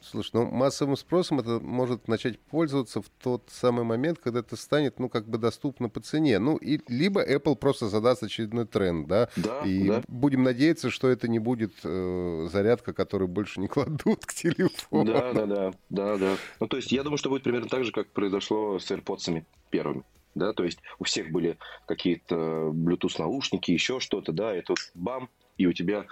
Слушай, 0.00 0.30
ну 0.34 0.46
массовым 0.46 0.96
спросом 0.96 1.40
это 1.40 1.58
может 1.60 2.08
начать 2.08 2.38
пользоваться 2.38 3.02
в 3.02 3.08
тот 3.22 3.48
самый 3.50 3.84
момент, 3.84 4.18
когда 4.18 4.40
это 4.40 4.56
станет, 4.56 4.98
ну, 4.98 5.08
как 5.08 5.28
бы 5.28 5.38
доступно 5.38 5.88
по 5.88 6.00
цене. 6.00 6.38
Ну, 6.38 6.56
и 6.56 6.80
либо 6.88 7.22
Apple 7.22 7.56
просто 7.56 7.88
задаст 7.88 8.22
очередной 8.22 8.66
тренд, 8.66 9.06
да? 9.08 9.28
Да, 9.36 9.62
И 9.66 9.88
да. 9.88 10.02
будем 10.08 10.44
надеяться, 10.44 10.90
что 10.90 11.08
это 11.08 11.28
не 11.28 11.40
будет 11.40 11.72
э, 11.82 12.48
зарядка, 12.50 12.92
которую 12.92 13.28
больше 13.28 13.60
не 13.60 13.66
кладут 13.66 14.24
к 14.26 14.32
телефону. 14.32 15.12
Да, 15.12 15.32
да, 15.32 15.46
да, 15.46 15.72
да, 15.90 16.16
да. 16.16 16.36
Ну, 16.60 16.68
то 16.68 16.76
есть 16.76 16.92
я 16.92 17.02
думаю, 17.02 17.18
что 17.18 17.30
будет 17.30 17.42
примерно 17.42 17.68
так 17.68 17.84
же, 17.84 17.92
как 17.92 18.08
произошло 18.08 18.78
с 18.78 18.90
AirPods 18.90 19.44
первыми 19.70 20.04
да, 20.34 20.52
то 20.52 20.64
есть 20.64 20.78
у 20.98 21.04
всех 21.04 21.30
были 21.30 21.58
какие-то 21.86 22.34
Bluetooth 22.72 23.14
наушники, 23.18 23.70
еще 23.70 24.00
что-то, 24.00 24.32
да, 24.32 24.56
и 24.56 24.62
тут 24.62 24.78
бам, 24.94 25.28
и 25.56 25.66
у 25.66 25.72
тебя 25.72 26.06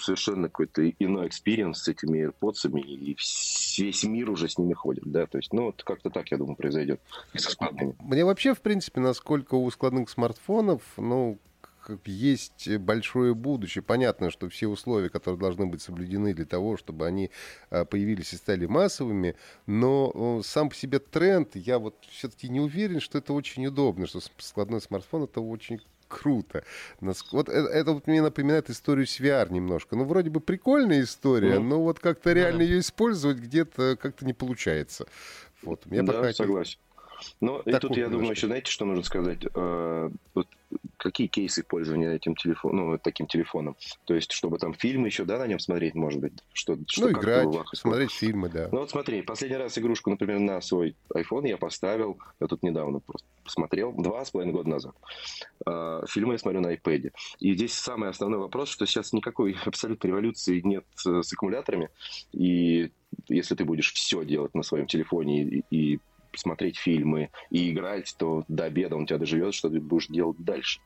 совершенно 0.00 0.48
какой-то 0.48 0.88
иной 0.88 1.28
experience 1.28 1.82
с 1.82 1.88
этими 1.88 2.26
AirPods, 2.26 2.80
и 2.80 3.16
весь 3.78 4.04
мир 4.04 4.30
уже 4.30 4.48
с 4.48 4.58
ними 4.58 4.72
ходит, 4.72 5.04
да, 5.06 5.26
то 5.26 5.38
есть, 5.38 5.52
ну, 5.52 5.66
вот 5.66 5.82
как-то 5.82 6.10
так, 6.10 6.30
я 6.30 6.38
думаю, 6.38 6.56
произойдет 6.56 7.00
со 7.34 7.50
складными. 7.50 7.94
Мне 8.00 8.24
вообще, 8.24 8.54
в 8.54 8.60
принципе, 8.60 9.00
насколько 9.00 9.54
у 9.54 9.70
складных 9.70 10.08
смартфонов, 10.08 10.82
ну, 10.96 11.38
есть 12.04 12.68
большое 12.78 13.34
будущее. 13.34 13.82
Понятно, 13.82 14.30
что 14.30 14.48
все 14.48 14.68
условия, 14.68 15.08
которые 15.08 15.38
должны 15.38 15.66
быть 15.66 15.82
соблюдены 15.82 16.34
для 16.34 16.44
того, 16.44 16.76
чтобы 16.76 17.06
они 17.06 17.30
а, 17.70 17.84
появились 17.84 18.32
и 18.32 18.36
стали 18.36 18.66
массовыми, 18.66 19.36
но 19.66 20.42
сам 20.44 20.68
по 20.68 20.74
себе 20.74 20.98
тренд, 20.98 21.56
я 21.56 21.78
вот 21.78 21.96
все-таки 22.08 22.48
не 22.48 22.60
уверен, 22.60 23.00
что 23.00 23.18
это 23.18 23.32
очень 23.32 23.66
удобно, 23.66 24.06
что 24.06 24.20
складной 24.38 24.80
смартфон 24.80 25.24
это 25.24 25.40
очень 25.40 25.80
круто. 26.12 26.64
Вот 27.00 27.48
это, 27.48 27.68
это 27.68 27.92
вот 27.92 28.06
мне 28.06 28.20
напоминает 28.20 28.68
историю 28.70 29.06
с 29.06 29.18
VR 29.18 29.50
немножко. 29.52 29.96
Ну, 29.96 30.04
вроде 30.04 30.30
бы 30.30 30.40
прикольная 30.40 31.02
история, 31.02 31.56
mm. 31.56 31.60
но 31.60 31.82
вот 31.82 31.98
как-то 31.98 32.32
реально 32.32 32.58
да. 32.58 32.64
ее 32.64 32.80
использовать 32.80 33.38
где-то 33.38 33.96
как-то 33.96 34.26
не 34.26 34.34
получается. 34.34 35.06
Вот, 35.62 35.86
мне 35.86 36.02
да, 36.02 36.12
пока 36.12 36.32
согласен. 36.32 36.78
Но 37.40 37.60
и 37.60 37.72
тут, 37.72 37.96
я 37.96 38.08
думаю, 38.08 38.30
еще 38.30 38.46
знаете, 38.46 38.70
что 38.70 38.84
нужно 38.84 39.04
сказать? 39.04 39.40
Э, 39.54 40.10
вот 40.34 40.46
какие 40.96 41.26
кейсы 41.26 41.62
пользования 41.62 42.12
этим 42.12 42.34
телефоном, 42.34 42.90
ну, 42.90 42.98
таким 42.98 43.26
телефоном? 43.26 43.76
То 44.04 44.14
есть, 44.14 44.32
чтобы 44.32 44.58
там 44.58 44.74
фильмы 44.74 45.08
еще, 45.08 45.24
да, 45.24 45.38
на 45.38 45.46
нем 45.46 45.58
смотреть, 45.58 45.94
может 45.94 46.20
быть? 46.20 46.32
Что, 46.52 46.78
что 46.86 47.08
ну, 47.08 47.12
играть, 47.12 47.48
смотреть 47.74 48.12
фильмы, 48.12 48.48
да. 48.48 48.68
Ну, 48.72 48.80
вот 48.80 48.90
смотри, 48.90 49.22
последний 49.22 49.56
раз 49.56 49.76
игрушку, 49.78 50.10
например, 50.10 50.38
на 50.38 50.60
свой 50.60 50.96
iPhone 51.14 51.48
я 51.48 51.56
поставил, 51.56 52.18
я 52.40 52.46
тут 52.46 52.62
недавно 52.62 53.00
просто 53.00 53.26
посмотрел, 53.44 53.92
два 53.92 54.24
с 54.24 54.30
половиной 54.30 54.52
года 54.52 54.70
назад. 54.70 54.94
А, 55.66 56.04
фильмы 56.06 56.34
я 56.34 56.38
смотрю 56.38 56.60
на 56.60 56.74
iPad. 56.74 57.12
И 57.40 57.54
здесь 57.54 57.74
самый 57.74 58.08
основной 58.08 58.38
вопрос, 58.38 58.68
что 58.68 58.86
сейчас 58.86 59.12
никакой 59.12 59.56
абсолютной 59.64 60.08
революции 60.08 60.60
нет 60.60 60.84
э, 61.06 61.22
с 61.22 61.32
аккумуляторами, 61.32 61.90
и 62.32 62.92
если 63.28 63.54
ты 63.54 63.64
будешь 63.64 63.92
все 63.92 64.24
делать 64.24 64.54
на 64.54 64.62
своем 64.62 64.86
телефоне 64.86 65.42
и, 65.42 65.64
и 65.70 66.00
смотреть 66.36 66.78
фильмы 66.78 67.30
и 67.50 67.70
играть, 67.70 68.14
то 68.18 68.44
до 68.48 68.64
обеда 68.64 68.96
он 68.96 69.06
тебя 69.06 69.18
доживет, 69.18 69.54
что 69.54 69.68
ты 69.68 69.80
будешь 69.80 70.08
делать 70.08 70.38
дальше. 70.38 70.80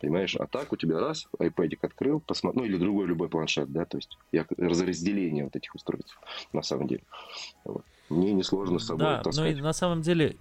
Понимаешь? 0.00 0.36
А 0.36 0.46
так 0.46 0.72
у 0.72 0.76
тебя 0.76 1.00
раз, 1.00 1.26
iPad 1.38 1.78
открыл, 1.80 2.20
посмотрел, 2.20 2.64
ну 2.64 2.68
или 2.68 2.76
другой 2.76 3.06
любой 3.06 3.28
планшет, 3.28 3.72
да, 3.72 3.84
то 3.84 3.98
есть 3.98 4.18
я 4.30 4.46
разделение 4.58 5.44
вот 5.44 5.56
этих 5.56 5.74
устройств 5.74 6.18
на 6.52 6.62
самом 6.62 6.88
деле. 6.88 7.02
Вот. 7.64 7.84
Мне 8.08 8.32
несложно 8.32 8.78
с 8.78 8.86
собой 8.86 9.06
да, 9.06 9.22
таскать. 9.22 9.54
Ну 9.54 9.58
и 9.58 9.62
на 9.62 9.72
самом 9.72 10.02
деле 10.02 10.36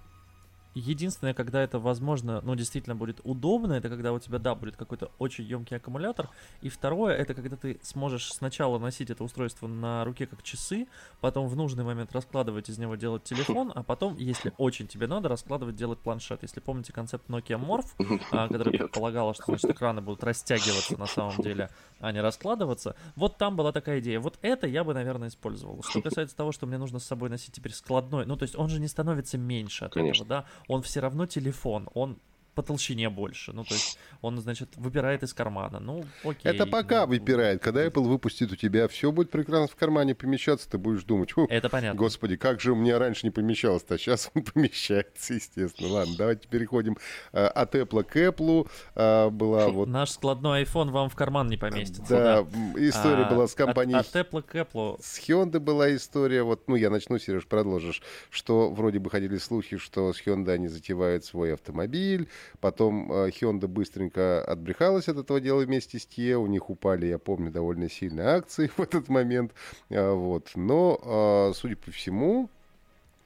Единственное, 0.74 1.34
когда 1.34 1.62
это 1.62 1.80
возможно, 1.80 2.42
ну, 2.44 2.56
действительно 2.56 2.96
будет 2.96 3.20
удобно, 3.24 3.74
это 3.74 3.90
когда 3.90 4.14
у 4.14 4.20
тебя, 4.20 4.40
да, 4.40 4.56
будет 4.56 4.78
какой-то 4.78 5.12
очень 5.20 5.44
емкий 5.44 5.76
аккумулятор. 5.76 6.30
И 6.62 6.70
второе, 6.70 7.16
это 7.16 7.34
когда 7.34 7.58
ты 7.58 7.80
сможешь 7.82 8.32
сначала 8.34 8.80
носить 8.80 9.10
это 9.10 9.24
устройство 9.24 9.68
на 9.68 10.06
руке 10.06 10.28
как 10.28 10.44
часы, 10.44 10.88
потом 11.20 11.48
в 11.48 11.56
нужный 11.56 11.84
момент 11.84 12.14
раскладывать 12.14 12.70
из 12.70 12.78
него 12.78 12.96
делать 12.96 13.24
телефон, 13.24 13.72
а 13.76 13.84
потом, 13.84 14.16
если 14.18 14.54
очень 14.58 14.88
тебе 14.88 15.08
надо, 15.08 15.28
раскладывать 15.28 15.76
делать 15.76 16.00
планшет. 16.00 16.44
Если 16.44 16.62
помните 16.62 16.94
концепт 16.94 17.30
Nokia 17.30 17.60
Morph, 17.60 18.22
а, 18.32 18.48
который 18.50 18.78
предполагала, 18.78 19.34
что 19.34 19.44
значит, 19.48 19.72
экраны 19.72 20.02
будут 20.02 20.24
растягиваться 20.24 20.98
на 20.98 21.08
самом 21.08 21.42
деле, 21.42 21.70
а 22.00 22.12
не 22.12 22.22
раскладываться, 22.22 22.96
вот 23.16 23.38
там 23.38 23.56
была 23.58 23.72
такая 23.72 24.00
идея. 24.00 24.20
Вот 24.20 24.40
это 24.42 24.68
я 24.68 24.84
бы, 24.84 24.94
наверное, 24.94 25.28
использовал. 25.28 25.84
Что 25.84 26.02
касается 26.02 26.36
того, 26.36 26.52
что 26.52 26.66
мне 26.66 26.78
нужно 26.78 27.00
с 27.00 27.06
собой 27.06 27.30
носить 27.30 27.54
теперь 27.54 27.74
складной, 27.74 28.26
ну, 28.26 28.38
то 28.38 28.44
есть 28.44 28.56
он 28.56 28.70
же 28.70 28.80
не 28.80 28.88
становится 28.88 29.38
меньше 29.38 29.86
от 29.86 29.94
Конечно. 29.94 30.24
этого, 30.24 30.30
да, 30.30 30.46
он 30.68 30.82
все 30.82 31.00
равно 31.00 31.26
телефон, 31.26 31.90
он 31.94 32.20
по 32.56 32.64
толщине 32.64 33.10
больше. 33.10 33.54
Ну, 33.54 33.64
то 33.64 33.74
есть 33.74 33.98
он, 34.22 34.40
значит, 34.40 34.76
выбирает 34.76 35.24
из 35.24 35.34
кармана. 35.34 35.80
Ну, 35.80 36.04
окей. 36.24 36.52
Это 36.52 36.66
пока 36.66 37.02
ну, 37.02 37.08
выбирает. 37.08 37.62
Когда 37.62 37.86
Apple 37.86 38.04
выпустит 38.04 38.52
у 38.52 38.56
тебя, 38.56 38.88
все 38.88 39.12
будет 39.12 39.32
прекрасно 39.32 39.68
в 39.68 39.76
кармане 39.76 40.16
помещаться, 40.16 40.70
ты 40.70 40.78
будешь 40.78 41.04
думать, 41.04 41.32
это 41.50 41.70
понятно. 41.70 41.98
господи, 41.98 42.36
как 42.36 42.60
же 42.60 42.74
у 42.74 42.76
меня 42.76 43.00
раньше 43.00 43.26
не 43.26 43.32
помещалось-то, 43.32 43.96
а 43.96 43.98
сейчас 43.98 44.30
он 44.34 44.44
помещается, 44.54 45.34
естественно. 45.34 45.90
Ладно, 45.90 46.16
давайте 46.18 46.48
переходим 46.48 46.98
э, 47.32 47.46
от 47.46 47.76
Apple 47.76 48.04
к 48.04 48.16
Apple. 48.18 48.70
Э, 48.96 49.30
была 49.30 49.70
вот... 49.70 49.88
Наш 49.88 50.12
складной 50.12 50.64
iPhone 50.64 50.92
вам 50.92 51.10
в 51.10 51.16
карман 51.16 51.48
не 51.48 51.58
поместится. 51.58 52.10
Да, 52.10 52.44
да. 52.44 52.50
история 52.88 53.24
а, 53.24 53.30
была 53.30 53.48
с 53.48 53.56
компанией... 53.56 53.98
От, 53.98 54.14
от 54.14 54.28
Apple 54.28 54.42
к 54.42 54.56
Apple. 54.56 54.98
С 55.02 55.20
Hyundai 55.20 55.60
была 55.60 55.96
история, 55.96 56.44
вот, 56.44 56.68
ну, 56.68 56.76
я 56.76 56.90
начну, 56.90 57.18
Сереж, 57.18 57.48
продолжишь, 57.48 58.02
что 58.30 58.70
вроде 58.70 59.00
бы 59.00 59.10
ходили 59.10 59.38
слухи, 59.38 59.78
что 59.78 60.12
с 60.14 60.22
Hyundai 60.26 60.54
они 60.54 60.68
затевают 60.68 61.26
свой 61.26 61.54
автомобиль, 61.54 62.28
Потом 62.60 63.12
э, 63.12 63.30
Hyundai 63.30 63.68
быстренько 63.68 64.44
отбрехалась 64.44 65.08
от 65.08 65.18
этого 65.18 65.40
дела 65.40 65.62
вместе 65.62 66.00
с 66.00 66.08
Kia. 66.08 66.36
У 66.36 66.48
них 66.48 66.70
упали, 66.70 67.08
я 67.08 67.18
помню, 67.18 67.52
довольно 67.52 67.90
сильные 67.90 68.28
акции 68.28 68.68
в 68.78 68.80
этот 68.80 69.10
момент. 69.10 69.54
Э, 69.90 70.12
вот. 70.12 70.52
Но, 70.56 71.50
э, 71.52 71.54
судя 71.56 71.76
по 71.76 71.92
всему, 71.92 72.50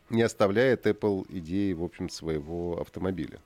не 0.10 0.22
оставляет 0.22 0.86
Apple 0.86 1.26
идеи, 1.30 1.74
в 1.74 1.84
общем, 1.84 2.10
своего 2.10 2.80
автомобиля. 2.80 3.40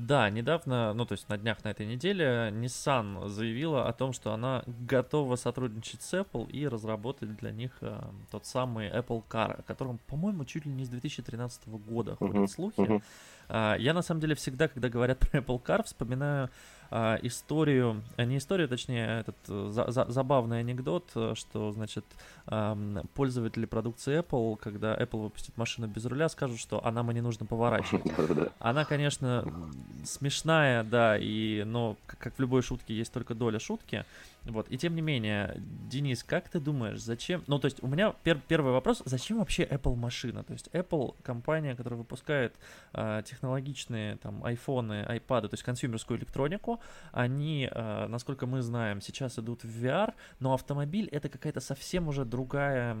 Да, 0.00 0.30
недавно, 0.30 0.94
ну 0.94 1.04
то 1.04 1.12
есть 1.12 1.28
на 1.28 1.36
днях 1.36 1.62
на 1.62 1.68
этой 1.68 1.84
неделе, 1.84 2.50
Nissan 2.52 3.28
заявила 3.28 3.86
о 3.86 3.92
том, 3.92 4.14
что 4.14 4.32
она 4.32 4.62
готова 4.66 5.36
сотрудничать 5.36 6.00
с 6.00 6.14
Apple 6.14 6.50
и 6.50 6.66
разработать 6.66 7.36
для 7.36 7.50
них 7.50 7.72
э, 7.82 8.00
тот 8.30 8.46
самый 8.46 8.88
Apple 8.88 9.22
Car, 9.28 9.60
о 9.60 9.62
котором, 9.62 9.98
по-моему, 10.06 10.46
чуть 10.46 10.64
ли 10.64 10.72
не 10.72 10.86
с 10.86 10.88
2013 10.88 11.68
года 11.68 12.16
ходят 12.16 12.36
uh-huh, 12.36 12.48
слухи. 12.48 12.80
Uh-huh. 12.80 13.02
Э, 13.50 13.76
я 13.78 13.92
на 13.92 14.00
самом 14.00 14.22
деле 14.22 14.34
всегда, 14.34 14.68
когда 14.68 14.88
говорят 14.88 15.18
про 15.18 15.40
Apple 15.40 15.62
Car, 15.62 15.84
вспоминаю 15.84 16.48
а, 16.90 17.18
историю, 17.22 18.02
а 18.16 18.24
не 18.24 18.38
историю, 18.38 18.68
точнее, 18.68 19.20
этот 19.20 19.36
за, 19.72 19.90
за, 19.90 20.06
забавный 20.10 20.60
анекдот, 20.60 21.08
что, 21.34 21.72
значит, 21.72 22.04
а, 22.46 22.76
пользователи 23.14 23.64
продукции 23.64 24.20
Apple, 24.20 24.56
когда 24.56 24.96
Apple 24.96 25.22
выпустит 25.22 25.56
машину 25.56 25.86
без 25.86 26.04
руля, 26.04 26.28
скажут, 26.28 26.58
что 26.58 26.84
а 26.84 26.90
нам 26.90 27.10
и 27.10 27.14
не 27.14 27.20
нужно 27.20 27.46
поворачивать. 27.46 28.04
Она, 28.58 28.84
конечно, 28.84 29.44
смешная, 30.04 30.82
да, 30.84 31.16
и, 31.16 31.62
но 31.64 31.96
как 32.06 32.34
в 32.34 32.40
любой 32.40 32.62
шутке 32.62 32.94
есть 32.94 33.12
только 33.12 33.34
доля 33.34 33.58
шутки. 33.58 34.04
Вот, 34.44 34.70
и 34.70 34.78
тем 34.78 34.94
не 34.94 35.02
менее, 35.02 35.54
Денис, 35.56 36.24
как 36.24 36.48
ты 36.48 36.60
думаешь, 36.60 37.00
зачем... 37.00 37.42
Ну, 37.46 37.58
то 37.58 37.66
есть 37.66 37.82
у 37.82 37.86
меня 37.86 38.14
пер- 38.24 38.40
первый 38.48 38.72
вопрос, 38.72 39.02
зачем 39.04 39.38
вообще 39.38 39.64
Apple 39.64 39.96
машина? 39.96 40.42
То 40.44 40.52
есть 40.52 40.68
Apple 40.72 41.14
компания, 41.22 41.74
которая 41.74 41.98
выпускает 41.98 42.54
э, 42.92 43.22
технологичные 43.24 44.16
там 44.16 44.42
айфоны, 44.44 45.04
айпады, 45.04 45.48
то 45.48 45.54
есть 45.54 45.62
консюмерскую 45.62 46.18
электронику, 46.18 46.80
они, 47.12 47.68
э, 47.70 48.06
насколько 48.06 48.46
мы 48.46 48.62
знаем, 48.62 49.00
сейчас 49.00 49.38
идут 49.38 49.64
в 49.64 49.84
VR, 49.84 50.14
но 50.38 50.54
автомобиль 50.54 51.08
это 51.12 51.28
какая-то 51.28 51.60
совсем 51.60 52.08
уже 52.08 52.24
другая 52.24 52.96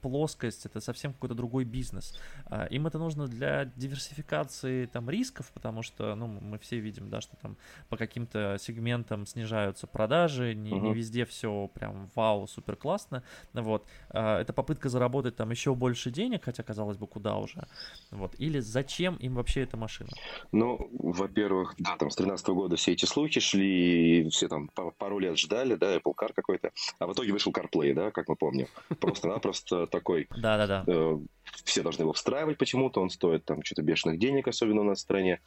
плоскость, 0.00 0.66
это 0.66 0.80
совсем 0.80 1.12
какой-то 1.12 1.34
другой 1.34 1.64
бизнес. 1.64 2.18
Э, 2.50 2.66
им 2.70 2.86
это 2.86 2.98
нужно 2.98 3.26
для 3.26 3.66
диверсификации 3.76 4.86
там 4.86 5.08
рисков, 5.08 5.50
потому 5.54 5.82
что, 5.82 6.14
ну, 6.14 6.26
мы 6.26 6.58
все 6.58 6.78
видим, 6.80 7.10
да, 7.10 7.20
что 7.20 7.36
там 7.36 7.56
по 7.88 7.96
каким-то 7.96 8.56
сегментам 8.58 9.26
снижаются 9.26 9.86
продажи, 9.86 10.54
не, 10.64 10.72
угу. 10.72 10.86
не 10.86 10.94
везде 10.94 11.24
все 11.24 11.70
прям 11.74 12.10
вау, 12.14 12.46
супер 12.46 12.76
классно. 12.76 13.22
Вот. 13.52 13.86
А, 14.10 14.40
это 14.40 14.52
попытка 14.52 14.88
заработать 14.88 15.36
там 15.36 15.50
еще 15.50 15.74
больше 15.74 16.10
денег, 16.10 16.44
хотя, 16.44 16.62
казалось 16.62 16.96
бы, 16.96 17.06
куда 17.06 17.36
уже. 17.36 17.66
Вот. 18.10 18.34
Или 18.38 18.60
зачем 18.60 19.16
им 19.16 19.34
вообще 19.34 19.62
эта 19.62 19.76
машина? 19.76 20.10
Ну, 20.52 20.88
во-первых, 20.92 21.74
да, 21.78 21.96
там 21.96 22.10
с 22.10 22.16
13 22.16 22.48
года 22.48 22.76
все 22.76 22.92
эти 22.92 23.04
слухи 23.04 23.40
шли, 23.40 24.20
и 24.20 24.28
все 24.30 24.48
там 24.48 24.68
пару 24.98 25.18
лет 25.18 25.38
ждали, 25.38 25.74
да, 25.74 25.96
Apple 25.96 26.14
Car 26.16 26.32
какой-то, 26.34 26.72
а 26.98 27.06
в 27.06 27.12
итоге 27.12 27.32
вышел 27.32 27.52
CarPlay, 27.52 27.94
да, 27.94 28.10
как 28.10 28.28
мы 28.28 28.36
помним. 28.36 28.66
Просто-напросто 29.00 29.86
такой... 29.86 30.26
Да-да-да. 30.36 30.84
Э, 30.86 31.18
все 31.64 31.82
должны 31.82 32.02
его 32.02 32.12
встраивать 32.12 32.58
почему-то, 32.58 33.00
он 33.00 33.10
стоит 33.10 33.44
там 33.44 33.62
что-то 33.62 33.82
бешеных 33.82 34.18
денег, 34.18 34.48
особенно 34.48 34.80
у 34.80 34.84
нас 34.84 34.98
в 34.98 35.02
стране. 35.02 35.40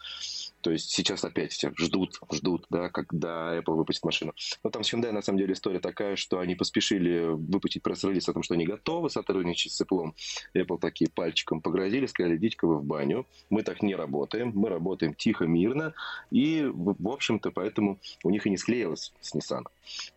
То 0.62 0.72
есть 0.72 0.90
сейчас 0.90 1.24
опять 1.24 1.52
все 1.52 1.72
ждут, 1.78 2.20
ждут, 2.32 2.66
да, 2.70 2.90
когда 2.90 3.58
Apple 3.58 3.76
выпустит 3.76 4.04
машину. 4.04 4.34
Но 4.64 4.70
там 4.70 4.84
с 4.84 4.94
Hyundai 4.94 5.12
на 5.12 5.22
самом 5.22 5.40
деле 5.40 5.54
история 5.54 5.80
такая, 5.80 6.16
что 6.16 6.40
они 6.40 6.56
поспешили 6.56 7.28
выпустить 7.30 7.84
пресс-релиз 7.84 8.28
о 8.30 8.34
том, 8.34 8.44
что 8.44 8.56
они 8.56 8.66
готовы 8.66 9.10
сотрудничать 9.10 9.74
с 9.74 9.82
Apple. 9.82 10.14
Apple 10.56 10.80
такие 10.80 11.10
пальчиком 11.10 11.62
погрозили, 11.62 12.06
сказали, 12.06 12.38
идите-ка 12.38 12.68
вы 12.68 12.80
в 12.80 12.84
баню. 12.84 13.26
Мы 13.50 13.64
так 13.64 13.82
не 13.82 13.96
работаем, 13.96 14.52
мы 14.56 14.70
работаем 14.70 15.14
тихо, 15.14 15.46
мирно. 15.46 15.94
И, 16.32 16.64
в 16.66 17.08
общем-то, 17.08 17.52
поэтому 17.52 18.00
у 18.24 18.30
них 18.30 18.46
и 18.48 18.50
не 18.50 18.58
склеилось 18.58 19.14
с 19.22 19.36
Nissan. 19.36 19.64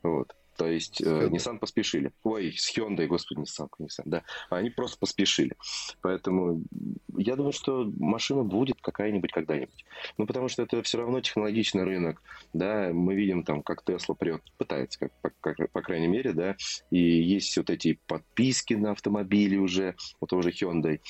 Вот. 0.03 0.35
То 0.61 0.67
есть 0.67 1.01
э, 1.01 1.29
Nissan 1.29 1.59
поспешили. 1.59 2.13
Ой, 2.23 2.53
с 2.55 2.77
Hyundai, 2.77 3.07
господи, 3.07 3.41
Nissan, 3.41 3.71
Nissan, 3.79 4.03
да. 4.05 4.25
Они 4.51 4.69
просто 4.69 4.99
поспешили. 4.99 5.57
Поэтому 6.03 6.61
я 7.17 7.35
думаю, 7.35 7.53
что 7.53 7.91
машина 7.99 8.43
будет 8.43 8.79
какая-нибудь 8.83 9.33
когда-нибудь. 9.33 9.87
Ну, 10.19 10.27
потому 10.27 10.49
что 10.49 10.63
это 10.63 10.83
все 10.83 10.99
равно 10.99 11.23
технологичный 11.23 11.85
рынок, 11.85 12.21
да. 12.53 12.91
Мы 12.93 13.15
видим 13.15 13.43
там, 13.43 13.63
как 13.63 13.83
Tesla 13.87 14.15
прет, 14.15 14.43
пытается, 14.59 14.99
как, 14.99 15.13
по, 15.23 15.31
как, 15.41 15.71
по 15.71 15.81
крайней 15.81 16.09
мере, 16.09 16.35
да. 16.35 16.57
И 16.91 16.99
есть 16.99 17.57
вот 17.57 17.71
эти 17.71 17.99
подписки 18.07 18.75
на 18.75 18.91
автомобили 18.91 19.57
уже, 19.57 19.95
вот 20.21 20.35
уже 20.35 20.51
Hyundai 20.51 21.01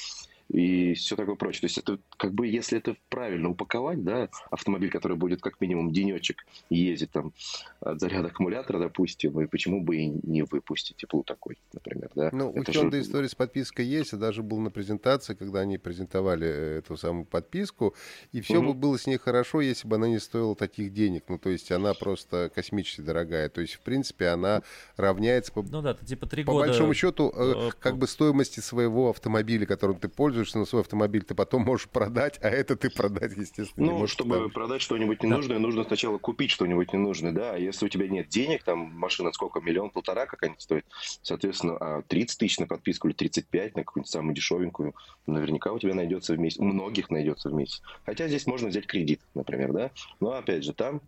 и 0.50 0.94
все 0.94 1.16
такое 1.16 1.36
прочее. 1.36 1.60
То 1.60 1.66
есть 1.66 1.78
это 1.78 1.98
как 2.16 2.34
бы, 2.34 2.46
если 2.46 2.78
это 2.78 2.96
правильно 3.08 3.50
упаковать, 3.50 4.02
да, 4.02 4.28
автомобиль, 4.50 4.90
который 4.90 5.16
будет 5.16 5.40
как 5.40 5.60
минимум 5.60 5.92
денечек 5.92 6.44
ездить 6.68 7.12
там 7.12 7.32
от 7.80 8.00
заряда 8.00 8.28
аккумулятора, 8.28 8.78
допустим, 8.78 9.40
и 9.40 9.46
почему 9.46 9.80
бы 9.80 9.96
и 9.96 10.06
не 10.06 10.42
выпустить 10.42 10.96
теплу 10.96 11.22
такой, 11.22 11.58
например, 11.72 12.10
да. 12.14 12.30
Ну, 12.32 12.52
это 12.52 12.70
у 12.72 12.74
Hyundai 12.74 12.96
же... 12.96 13.02
история 13.02 13.28
с 13.28 13.34
подпиской 13.34 13.86
есть, 13.86 14.12
я 14.12 14.18
даже 14.18 14.42
был 14.42 14.58
на 14.58 14.70
презентации, 14.70 15.34
когда 15.34 15.60
они 15.60 15.78
презентовали 15.78 16.46
э, 16.46 16.78
эту 16.78 16.96
самую 16.96 17.24
подписку, 17.24 17.94
и 18.32 18.40
все 18.40 18.58
угу. 18.58 18.68
бы 18.68 18.74
было 18.74 18.98
с 18.98 19.06
ней 19.06 19.18
хорошо, 19.18 19.60
если 19.60 19.86
бы 19.86 19.96
она 19.96 20.08
не 20.08 20.18
стоила 20.18 20.56
таких 20.56 20.92
денег. 20.92 21.24
Ну, 21.28 21.38
то 21.38 21.50
есть 21.50 21.70
она 21.70 21.94
просто 21.94 22.50
космически 22.54 23.02
дорогая. 23.02 23.48
То 23.48 23.60
есть, 23.60 23.74
в 23.74 23.80
принципе, 23.80 24.28
она 24.28 24.62
равняется 24.96 25.52
по, 25.52 25.62
ну, 25.62 25.82
да, 25.82 25.94
типа 25.94 26.26
три 26.26 26.44
по 26.44 26.52
года... 26.52 26.68
большому 26.68 26.94
счету 26.94 27.32
э, 27.34 27.68
э 27.68 27.70
как 27.78 27.98
бы 27.98 28.06
стоимости 28.06 28.60
своего 28.60 29.10
автомобиля, 29.10 29.66
которым 29.66 29.98
ты 29.98 30.08
пользуешься, 30.08 30.39
пользуешься 30.40 30.58
на 30.58 30.64
свой 30.64 30.82
автомобиль, 30.82 31.22
ты 31.22 31.34
потом 31.34 31.62
можешь 31.62 31.88
продать, 31.88 32.38
а 32.42 32.48
это 32.48 32.74
ты 32.74 32.88
продать, 32.88 33.36
естественно, 33.36 33.86
ну, 33.86 33.92
не 33.92 33.98
можешь. 33.98 34.14
чтобы 34.14 34.36
ставить. 34.36 34.54
продать 34.54 34.80
что-нибудь 34.82 35.22
ненужное, 35.22 35.56
да. 35.56 35.62
нужно 35.62 35.84
сначала 35.84 36.16
купить 36.16 36.50
что-нибудь 36.50 36.92
ненужное, 36.92 37.32
да, 37.32 37.52
а 37.52 37.58
если 37.58 37.84
у 37.84 37.88
тебя 37.88 38.08
нет 38.08 38.28
денег, 38.28 38.62
там 38.64 38.78
машина 38.78 39.32
сколько, 39.32 39.60
миллион-полтора 39.60 40.24
какая-нибудь 40.26 40.62
стоит, 40.62 40.86
соответственно, 41.22 41.76
а 41.76 42.02
30 42.02 42.38
тысяч 42.38 42.58
на 42.58 42.66
подписку 42.66 43.08
или 43.08 43.14
35 43.14 43.76
на 43.76 43.84
какую-нибудь 43.84 44.10
самую 44.10 44.34
дешевенькую, 44.34 44.94
наверняка 45.26 45.72
у 45.72 45.78
тебя 45.78 45.94
найдется 45.94 46.34
в 46.34 46.38
месяц, 46.38 46.58
у 46.58 46.64
многих 46.64 47.10
найдется 47.10 47.50
в 47.50 47.52
месяц. 47.52 47.82
Хотя 48.06 48.26
здесь 48.26 48.46
можно 48.46 48.68
взять 48.68 48.86
кредит, 48.86 49.20
например, 49.34 49.72
да, 49.72 49.90
но 50.20 50.32
опять 50.32 50.64
же, 50.64 50.72
там 50.72 51.02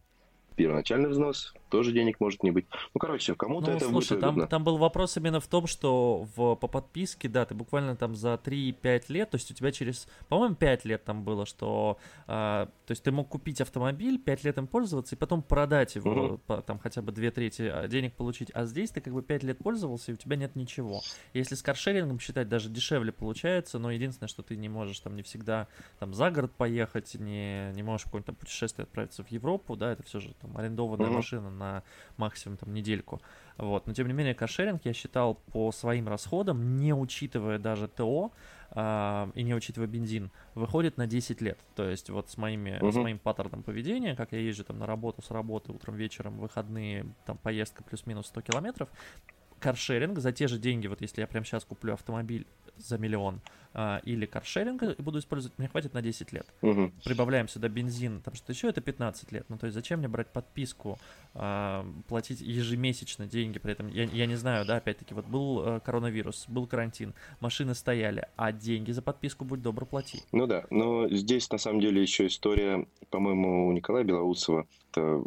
первоначальный 0.57 1.09
взнос, 1.09 1.55
тоже 1.73 1.93
денег 1.93 2.21
может 2.21 2.43
не 2.43 2.51
быть. 2.51 2.67
Ну, 2.93 3.01
короче, 3.01 3.35
кому-то 3.35 3.71
ну, 3.71 3.77
это 3.79 3.87
слушай, 3.87 4.11
будет 4.11 4.21
там, 4.21 4.47
там 4.47 4.63
был 4.63 4.77
вопрос 4.77 5.17
именно 5.17 5.41
в 5.41 5.47
том, 5.47 5.67
что 5.67 6.29
в, 6.37 6.55
по 6.57 6.69
подписке, 6.69 7.31
да, 7.31 7.47
ты 7.47 7.55
буквально 7.55 7.97
там 7.97 8.15
за 8.15 8.35
3-5 8.35 9.05
лет, 9.09 9.31
то 9.31 9.37
есть 9.37 9.51
у 9.51 9.55
тебя 9.55 9.73
через, 9.73 10.07
по-моему, 10.29 10.55
5 10.55 10.85
лет 10.85 11.03
там 11.05 11.25
было, 11.25 11.47
что, 11.47 11.97
а, 12.27 12.67
то 12.87 12.91
есть 12.91 13.03
ты 13.03 13.11
мог 13.11 13.31
купить 13.31 13.63
автомобиль, 13.63 14.19
5 14.19 14.45
лет 14.45 14.59
им 14.59 14.67
пользоваться 14.67 15.15
и 15.15 15.19
потом 15.19 15.43
продать 15.43 15.95
его, 15.95 16.11
угу. 16.11 16.39
по, 16.47 16.61
там 16.61 16.79
хотя 16.79 17.01
бы 17.01 17.11
2 17.11 17.31
трети 17.31 17.63
а, 17.63 17.89
денег 17.89 18.13
получить, 18.17 18.51
а 18.53 18.67
здесь 18.67 18.91
ты 18.91 19.01
как 19.01 19.15
бы 19.15 19.23
5 19.23 19.43
лет 19.43 19.57
пользовался 19.57 20.11
и 20.11 20.15
у 20.15 20.19
тебя 20.19 20.37
нет 20.37 20.55
ничего. 20.57 21.01
Если 21.33 21.55
с 21.55 21.63
каршерингом 21.63 22.21
считать, 22.21 22.51
даже 22.51 22.69
дешевле 22.69 23.13
получается, 23.13 23.79
но 23.79 23.91
единственное, 23.91 24.29
что 24.29 24.43
ты 24.43 24.59
не 24.59 24.69
можешь 24.69 25.01
там 25.01 25.17
не 25.17 25.23
всегда 25.23 25.69
там 25.99 26.13
за 26.13 26.31
город 26.31 26.53
поехать, 26.53 27.15
не, 27.15 27.73
не 27.73 27.83
можешь 27.83 28.03
в 28.03 28.05
какое-то 28.11 28.35
путешествие 28.35 28.83
отправиться 28.83 29.25
в 29.25 29.31
Европу, 29.31 29.75
да, 29.75 29.93
это 29.93 30.03
все 30.03 30.21
же 30.21 30.35
там 30.35 30.55
арендованная 30.59 31.07
угу. 31.07 31.17
машина 31.17 31.51
на 31.63 31.83
максимум 32.17 32.57
там 32.57 32.75
недельку. 32.75 33.23
Вот. 33.57 33.87
Но 33.87 33.95
тем 33.95 34.09
не 34.09 34.13
менее, 34.13 34.35
каршеринг 34.35 34.85
я 34.85 34.93
считал 34.93 35.35
по 35.35 35.71
своим 35.73 36.09
расходам, 36.09 36.77
не 36.77 36.93
учитывая 36.93 37.59
даже 37.59 37.87
ТО 37.87 38.33
э, 38.71 39.31
и 39.35 39.43
не 39.43 39.55
учитывая 39.55 39.87
бензин, 39.87 40.31
выходит 40.55 40.97
на 40.97 41.07
10 41.07 41.41
лет. 41.41 41.59
То 41.75 41.89
есть 41.89 42.11
вот 42.11 42.29
с, 42.31 42.37
моими, 42.37 42.79
угу. 42.81 42.93
с 42.93 42.97
моим 42.97 43.19
паттерном 43.19 43.63
поведения, 43.63 44.17
как 44.17 44.33
я 44.33 44.41
езжу 44.41 44.65
там 44.65 44.79
на 44.79 44.87
работу, 44.87 45.23
с 45.23 45.31
работы, 45.31 45.73
утром, 45.73 45.97
вечером, 45.97 46.39
выходные, 46.39 47.07
там 47.25 47.39
поездка 47.39 47.85
плюс-минус 47.85 48.27
100 48.27 48.41
километров, 48.43 48.89
каршеринг 49.61 50.19
за 50.19 50.33
те 50.33 50.49
же 50.49 50.59
деньги, 50.59 50.89
вот 50.89 51.01
если 51.01 51.21
я 51.21 51.27
прямо 51.27 51.47
сейчас 51.47 51.65
куплю 51.65 51.95
автомобиль 51.95 52.47
за 52.77 52.99
миллион, 52.99 53.41
а, 53.75 54.01
или 54.05 54.27
каршеринга 54.27 54.95
буду 54.99 55.19
использовать, 55.19 55.59
мне 55.59 55.69
хватит 55.69 55.95
на 55.95 56.03
10 56.03 56.33
лет. 56.33 56.47
Угу. 56.61 56.93
Прибавляем 57.05 57.49
сюда 57.49 57.69
бензин, 57.69 58.21
там 58.21 58.35
что 58.35 58.53
еще, 58.53 58.69
это 58.69 58.81
15 58.81 59.33
лет. 59.33 59.47
Ну, 59.49 59.57
то 59.57 59.67
есть 59.67 59.75
зачем 59.75 60.01
мне 60.01 60.09
брать 60.09 60.29
подписку, 60.29 60.99
а, 61.35 61.87
платить 62.09 62.41
ежемесячно 62.41 63.27
деньги 63.27 63.59
при 63.59 63.73
этом? 63.73 63.89
Я, 63.89 64.05
я 64.05 64.27
не 64.27 64.37
знаю, 64.37 64.67
да, 64.67 64.77
опять-таки, 64.77 65.15
вот 65.15 65.27
был 65.27 65.63
а, 65.65 65.81
коронавирус, 65.81 66.47
был 66.49 66.67
карантин, 66.67 67.15
машины 67.41 67.75
стояли, 67.75 68.27
а 68.37 68.53
деньги 68.53 68.93
за 68.93 69.03
подписку, 69.03 69.45
будь 69.45 69.63
добр, 69.63 69.87
плати. 69.87 70.23
Ну 70.33 70.47
да, 70.47 70.65
но 70.71 71.09
здесь 71.09 71.51
на 71.51 71.59
самом 71.59 71.81
деле 71.81 72.03
еще 72.03 72.27
история, 72.27 72.87
по-моему, 73.11 73.69
у 73.69 73.73
Николая 73.73 74.05
Белоусова, 74.05 74.67
это 74.91 75.23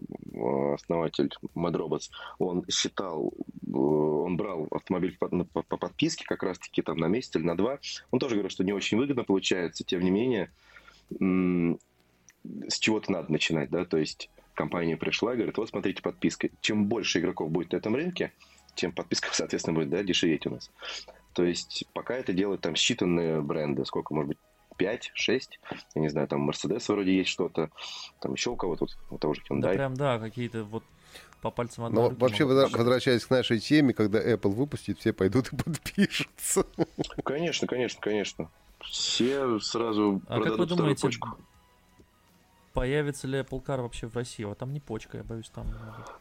основатель 0.74 1.32
Madrobots, 1.56 2.10
он 2.38 2.66
считал, 2.70 3.34
э, 3.66 3.72
он 3.76 4.38
брал 4.38 4.68
автомобиль 4.72 5.18
по, 5.18 5.28
по, 5.28 5.64
по 5.64 5.78
подписке 5.78 6.26
как 6.26 6.44
раз-таки 6.44 6.82
там 6.82 6.98
на 6.98 7.08
месяц 7.08 7.35
или 7.36 7.44
на 7.46 7.56
два, 7.56 7.80
он 8.12 8.20
тоже 8.20 8.36
говорю, 8.36 8.50
что 8.50 8.64
не 8.64 8.74
очень 8.74 8.98
выгодно 8.98 9.24
получается, 9.24 9.84
тем 9.84 10.02
не 10.02 10.12
менее, 10.12 10.52
с 11.20 12.80
чего-то 12.80 13.12
надо 13.12 13.32
начинать, 13.32 13.70
да, 13.70 13.86
то 13.86 13.98
есть 13.98 14.30
компания 14.54 14.98
пришла 14.98 15.34
и 15.34 15.36
говорит, 15.36 15.58
вот 15.58 15.70
смотрите, 15.70 16.02
подписка. 16.02 16.50
Чем 16.62 16.86
больше 16.86 17.20
игроков 17.20 17.52
будет 17.52 17.74
на 17.74 17.78
этом 17.78 17.96
рынке, 17.96 18.32
тем 18.74 18.92
подписка, 18.92 19.30
соответственно, 19.34 19.76
будет, 19.76 19.90
да, 19.90 20.04
дешеветь 20.04 20.48
у 20.48 20.52
нас. 20.52 20.72
То 21.34 21.44
есть 21.44 21.86
пока 21.94 22.16
это 22.16 22.34
делают 22.34 22.62
там 22.62 22.74
считанные 22.74 23.42
бренды, 23.42 23.86
сколько, 23.86 24.14
может 24.14 24.30
быть, 24.30 24.38
5, 24.78 25.12
6, 25.14 25.60
я 25.96 26.02
не 26.02 26.10
знаю, 26.10 26.28
там 26.28 26.50
Mercedes 26.50 26.86
вроде 26.88 27.16
есть 27.16 27.30
что-то, 27.30 27.70
там 28.20 28.34
еще 28.34 28.52
у 28.52 28.56
кого-то, 28.56 28.88
у 29.10 29.18
того 29.18 29.34
же 29.34 29.42
Hyundai. 29.50 29.62
Да, 29.62 29.70
прям, 29.74 29.96
да, 29.96 30.20
какие-то 30.20 30.64
вот 30.64 30.84
по 31.42 31.52
пальцам 31.52 31.86
одной 31.86 32.10
Но 32.10 32.16
вообще, 32.16 32.46
могут... 32.46 32.74
возвращаясь 32.74 33.24
к 33.24 33.30
нашей 33.30 33.60
теме, 33.60 33.94
когда 33.94 34.20
Apple 34.20 34.50
выпустит, 34.50 35.00
все 35.00 35.14
пойдут 35.14 35.54
и 35.54 35.56
подпишутся. 35.64 36.66
Конечно, 37.24 37.68
конечно, 37.68 38.02
конечно. 38.02 38.50
Все 38.82 39.60
сразу 39.60 40.22
а 40.28 40.42
как 40.42 40.58
вы 40.58 40.66
думаете, 40.66 41.02
почку. 41.02 41.38
Появится 42.74 43.28
ли 43.28 43.40
Apple 43.40 43.64
Car 43.64 43.82
вообще 43.82 44.08
в 44.08 44.16
России? 44.16 44.44
Вот 44.44 44.58
там 44.58 44.74
не 44.74 44.82
почка, 44.82 45.18
я 45.18 45.24
боюсь, 45.24 45.50
там... 45.50 45.66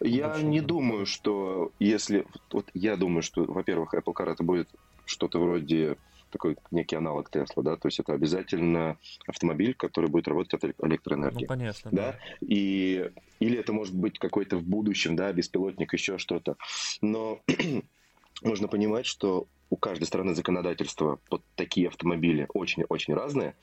Я 0.00 0.40
не 0.40 0.60
думаю, 0.60 1.04
что 1.04 1.72
если... 1.80 2.26
Вот 2.52 2.70
я 2.74 2.96
думаю, 2.96 3.22
что, 3.22 3.44
во-первых, 3.44 3.94
Apple 3.94 4.12
Car 4.14 4.30
это 4.30 4.44
будет 4.44 4.68
что-то 5.04 5.40
вроде 5.40 5.96
такой 6.34 6.56
некий 6.72 6.96
аналог 6.96 7.30
Тесла, 7.30 7.62
да, 7.62 7.76
то 7.76 7.86
есть 7.86 8.00
это 8.00 8.12
обязательно 8.12 8.98
автомобиль, 9.26 9.74
который 9.74 10.10
будет 10.10 10.28
работать 10.28 10.54
от 10.54 10.64
электроэнергии. 10.84 11.42
Ну, 11.42 11.46
конечно. 11.46 11.90
Да? 11.92 12.12
да. 12.12 12.18
И, 12.40 13.10
или 13.38 13.58
это 13.58 13.72
может 13.72 13.94
быть 13.94 14.18
какой-то 14.18 14.56
в 14.56 14.64
будущем, 14.64 15.14
да, 15.14 15.32
беспилотник, 15.32 15.92
еще 15.92 16.18
что-то. 16.18 16.56
Но 17.00 17.40
нужно 18.42 18.66
понимать, 18.66 19.06
что 19.06 19.46
у 19.70 19.76
каждой 19.76 20.04
страны 20.04 20.34
законодательство 20.34 21.20
под 21.30 21.42
такие 21.54 21.88
автомобили 21.88 22.46
очень-очень 22.52 23.14
разные, 23.14 23.54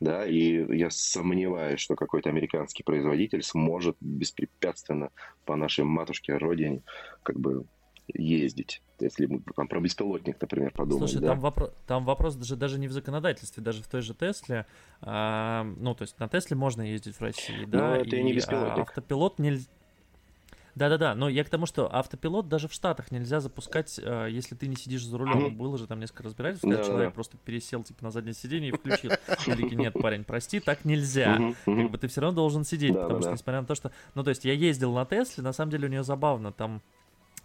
да, 0.00 0.26
и 0.26 0.76
я 0.76 0.90
сомневаюсь, 0.90 1.80
что 1.80 1.94
какой-то 1.94 2.30
американский 2.30 2.82
производитель 2.82 3.42
сможет 3.42 3.96
беспрепятственно 4.00 5.10
по 5.44 5.56
нашей 5.56 5.84
матушке, 5.84 6.36
родине, 6.36 6.82
как 7.22 7.38
бы 7.38 7.66
ездить. 8.12 8.82
Если 9.00 9.26
мы 9.26 9.40
там 9.56 9.66
про 9.68 9.80
беспилотник, 9.80 10.40
например, 10.40 10.72
подумаем. 10.72 11.08
Слушай, 11.08 11.20
да? 11.20 11.28
там, 11.28 11.40
вопро- 11.40 11.72
там 11.86 12.04
вопрос 12.04 12.36
даже, 12.36 12.56
даже 12.56 12.78
не 12.78 12.88
в 12.88 12.92
законодательстве, 12.92 13.62
даже 13.62 13.82
в 13.82 13.88
той 13.88 14.02
же 14.02 14.14
Тесле. 14.14 14.66
А, 15.00 15.64
ну, 15.78 15.94
то 15.94 16.02
есть 16.02 16.18
на 16.18 16.28
Тесле 16.28 16.56
можно 16.56 16.82
ездить 16.82 17.16
в 17.16 17.20
России, 17.20 17.64
да? 17.64 17.78
Но 17.78 17.96
это 17.96 18.16
и, 18.16 18.20
и 18.20 18.22
не 18.22 18.32
а, 18.32 18.34
беспилотник. 18.34 18.88
автопилот 18.88 19.38
нельзя 19.38 19.68
да-да-да, 20.74 21.14
но 21.14 21.28
я 21.28 21.44
к 21.44 21.50
тому, 21.50 21.66
что 21.66 21.92
автопилот 21.94 22.48
даже 22.48 22.66
в 22.66 22.72
Штатах 22.72 23.12
нельзя 23.12 23.38
запускать, 23.38 24.00
э, 24.02 24.28
если 24.30 24.56
ты 24.56 24.66
не 24.66 24.74
сидишь 24.74 25.06
за 25.06 25.16
рулем. 25.18 25.46
Mm-hmm. 25.46 25.56
Было 25.56 25.78
же 25.78 25.86
там 25.86 26.00
несколько 26.00 26.24
разбирательств, 26.24 26.62
когда 26.62 26.78
да, 26.78 26.84
человек 26.84 27.14
просто 27.14 27.36
пересел 27.36 27.84
типа 27.84 28.02
на 28.02 28.10
заднее 28.10 28.34
сиденье 28.34 28.70
и 28.70 28.72
включил. 28.72 29.12
Или 29.46 29.74
нет, 29.74 29.92
парень, 29.94 30.24
прости, 30.24 30.58
так 30.58 30.84
нельзя. 30.84 31.54
Как 31.64 31.90
бы 31.90 31.98
ты 31.98 32.08
все 32.08 32.20
равно 32.20 32.36
должен 32.36 32.64
сидеть, 32.64 32.94
потому 32.94 33.20
что 33.20 33.32
несмотря 33.32 33.60
на 33.60 33.66
то, 33.66 33.74
что... 33.74 33.92
Ну, 34.14 34.24
то 34.24 34.30
есть 34.30 34.44
я 34.44 34.52
ездил 34.52 34.92
на 34.92 35.04
Тесле, 35.04 35.44
на 35.44 35.52
самом 35.52 35.70
деле 35.70 35.86
у 35.86 35.90
нее 35.90 36.02
забавно, 36.02 36.52
там 36.52 36.82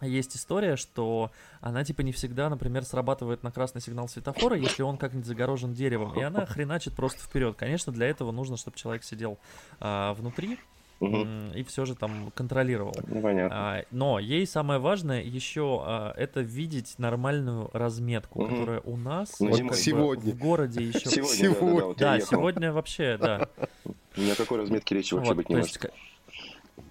есть 0.02 0.36
история, 0.36 0.76
что 0.76 1.30
она 1.60 1.84
типа 1.84 2.02
не 2.02 2.12
всегда, 2.12 2.48
например, 2.48 2.84
срабатывает 2.84 3.42
на 3.42 3.50
красный 3.50 3.80
сигнал 3.80 4.08
светофора, 4.08 4.56
если 4.56 4.82
он 4.82 4.96
как-нибудь 4.96 5.26
загорожен 5.26 5.72
деревом, 5.74 6.18
и 6.18 6.22
она 6.22 6.46
хреначит 6.46 6.94
просто 6.94 7.20
вперед. 7.20 7.56
Конечно, 7.56 7.92
для 7.92 8.06
этого 8.06 8.32
нужно, 8.32 8.56
чтобы 8.56 8.76
человек 8.76 9.04
сидел 9.04 9.38
а, 9.80 10.14
внутри, 10.14 10.58
угу. 11.00 11.26
и 11.54 11.62
все 11.64 11.84
же 11.84 11.94
там 11.94 12.30
контролировал. 12.34 12.94
Ну, 13.06 13.20
понятно. 13.20 13.56
А, 13.56 13.84
но 13.90 14.18
ей 14.18 14.46
самое 14.46 14.78
важное 14.78 15.22
еще 15.22 15.82
а, 15.84 16.12
это 16.16 16.40
видеть 16.40 16.94
нормальную 16.98 17.70
разметку, 17.72 18.42
угу. 18.42 18.48
которая 18.48 18.80
у 18.80 18.96
нас 18.96 19.40
ну, 19.40 19.52
сегодня 19.72 20.32
в 20.32 20.38
городе 20.38 20.84
еще. 20.84 21.08
Сегодня, 21.10 21.36
сегодня. 21.36 21.70
да, 21.70 21.80
да, 21.80 21.86
вот 21.86 21.98
да 21.98 22.20
сегодня 22.20 22.72
вообще, 22.72 23.18
да. 23.18 23.48
Ни 24.16 24.30
о 24.30 24.36
какой 24.36 24.58
разметке 24.58 24.94
речи 24.94 25.14
вообще 25.14 25.30
вот, 25.30 25.36
быть 25.36 25.48
не 25.48 25.56
может. 25.56 25.90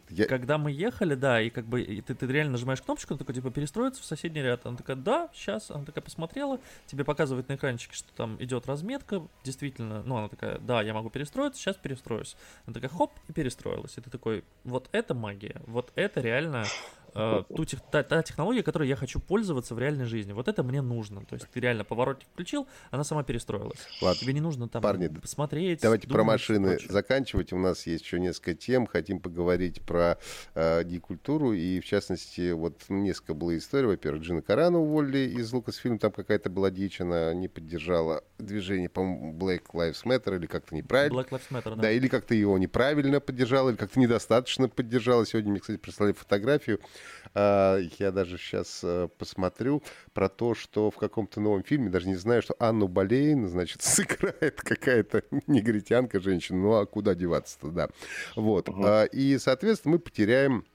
Я... 0.09 0.25
Когда 0.25 0.57
мы 0.57 0.71
ехали, 0.71 1.15
да, 1.15 1.41
и 1.41 1.49
как 1.49 1.65
бы 1.65 1.81
и 1.81 2.01
ты, 2.01 2.15
ты 2.15 2.25
реально 2.27 2.53
нажимаешь 2.53 2.81
кнопочку, 2.81 3.13
он 3.13 3.19
такой, 3.19 3.35
типа, 3.35 3.51
перестроиться 3.51 4.01
в 4.01 4.05
соседний 4.05 4.41
ряд. 4.41 4.65
Она 4.65 4.75
такая, 4.75 4.95
да, 4.95 5.29
сейчас. 5.33 5.69
Она 5.69 5.85
такая 5.85 6.03
посмотрела, 6.03 6.59
тебе 6.87 7.03
показывает 7.03 7.47
на 7.49 7.55
экранчике, 7.55 7.95
что 7.95 8.11
там 8.13 8.41
идет 8.41 8.67
разметка. 8.67 9.21
Действительно, 9.43 10.03
ну, 10.03 10.17
она 10.17 10.29
такая, 10.29 10.57
да, 10.59 10.81
я 10.81 10.93
могу 10.93 11.09
перестроиться, 11.09 11.61
сейчас 11.61 11.75
перестроюсь. 11.75 12.35
Она 12.65 12.73
такая, 12.73 12.89
хоп, 12.89 13.11
и 13.27 13.33
перестроилась. 13.33 13.97
И 13.97 14.01
ты 14.01 14.09
такой, 14.09 14.43
вот 14.63 14.89
это 14.91 15.13
магия, 15.13 15.61
вот 15.67 15.91
это 15.95 16.21
реально 16.21 16.65
ту 17.13 17.65
тех, 17.65 17.79
та, 17.91 18.03
та 18.03 18.21
технология, 18.23 18.63
которой 18.63 18.87
я 18.87 18.95
хочу 18.95 19.19
пользоваться 19.19 19.75
в 19.75 19.79
реальной 19.79 20.05
жизни. 20.05 20.33
Вот 20.33 20.47
это 20.47 20.63
мне 20.63 20.81
нужно. 20.81 21.25
То 21.25 21.35
есть 21.35 21.47
ты 21.49 21.59
реально 21.59 21.83
поворотник 21.83 22.27
включил, 22.33 22.67
она 22.91 23.03
сама 23.03 23.23
перестроилась. 23.23 23.79
Ладно. 24.01 24.19
Тебе 24.19 24.33
не 24.33 24.41
нужно 24.41 24.67
там 24.67 24.81
Парни, 24.81 25.07
посмотреть. 25.07 25.81
Давайте 25.81 26.07
думать, 26.07 26.15
про 26.15 26.23
машины 26.23 26.79
заканчивать. 26.87 27.53
У 27.53 27.57
нас 27.57 27.85
есть 27.87 28.03
еще 28.03 28.19
несколько 28.19 28.53
тем. 28.53 28.85
Хотим 28.85 29.19
поговорить 29.19 29.81
про 29.81 30.17
э, 30.55 30.83
декультуру. 30.83 31.53
И 31.53 31.79
в 31.79 31.85
частности, 31.85 32.51
вот 32.51 32.83
несколько 32.89 33.33
было 33.33 33.57
историй. 33.57 33.87
Во-первых, 33.87 34.23
Джина 34.23 34.41
Карана 34.41 34.79
уволили 34.79 35.29
из 35.39 35.51
Лукасфильм. 35.51 35.99
Там 35.99 36.11
какая-то 36.11 36.49
была 36.49 36.71
дичь. 36.71 37.01
Она 37.01 37.33
не 37.33 37.47
поддержала 37.47 38.23
движение, 38.37 38.89
по-моему, 38.89 39.37
Black 39.37 39.63
Lives 39.73 40.03
Matter 40.05 40.35
или 40.37 40.45
как-то 40.45 40.75
неправильно. 40.75 41.19
Black 41.19 41.29
Lives 41.29 41.49
Matter, 41.49 41.75
да. 41.75 41.81
Да, 41.83 41.91
или 41.91 42.07
как-то 42.07 42.33
его 42.33 42.57
неправильно 42.57 43.19
поддержала, 43.19 43.69
или 43.69 43.77
как-то 43.77 43.99
недостаточно 43.99 44.69
поддержала. 44.69 45.25
Сегодня 45.25 45.51
мне, 45.51 45.59
кстати, 45.59 45.77
прислали 45.77 46.13
фотографию 46.13 46.79
я 47.35 48.11
даже 48.11 48.37
сейчас 48.37 48.81
э, 48.83 49.07
посмотрю 49.17 49.83
про 50.13 50.29
то, 50.29 50.55
что 50.55 50.89
в 50.89 50.97
каком-то 50.97 51.39
новом 51.39 51.63
фильме, 51.63 51.89
даже 51.89 52.07
не 52.07 52.15
знаю, 52.15 52.41
что 52.41 52.55
Анну 52.59 52.87
Болейн, 52.87 53.47
значит, 53.47 53.81
сыграет 53.83 54.61
какая-то 54.61 55.23
негритянка 55.47 56.19
женщина. 56.19 56.59
Ну, 56.59 56.73
а 56.73 56.85
куда 56.85 57.15
деваться-то, 57.15 57.69
да. 57.69 57.89
Вот. 58.35 58.69
Угу. 58.69 58.85
И, 59.11 59.37
соответственно, 59.37 59.93
мы 59.93 59.99
потеряем 59.99 60.65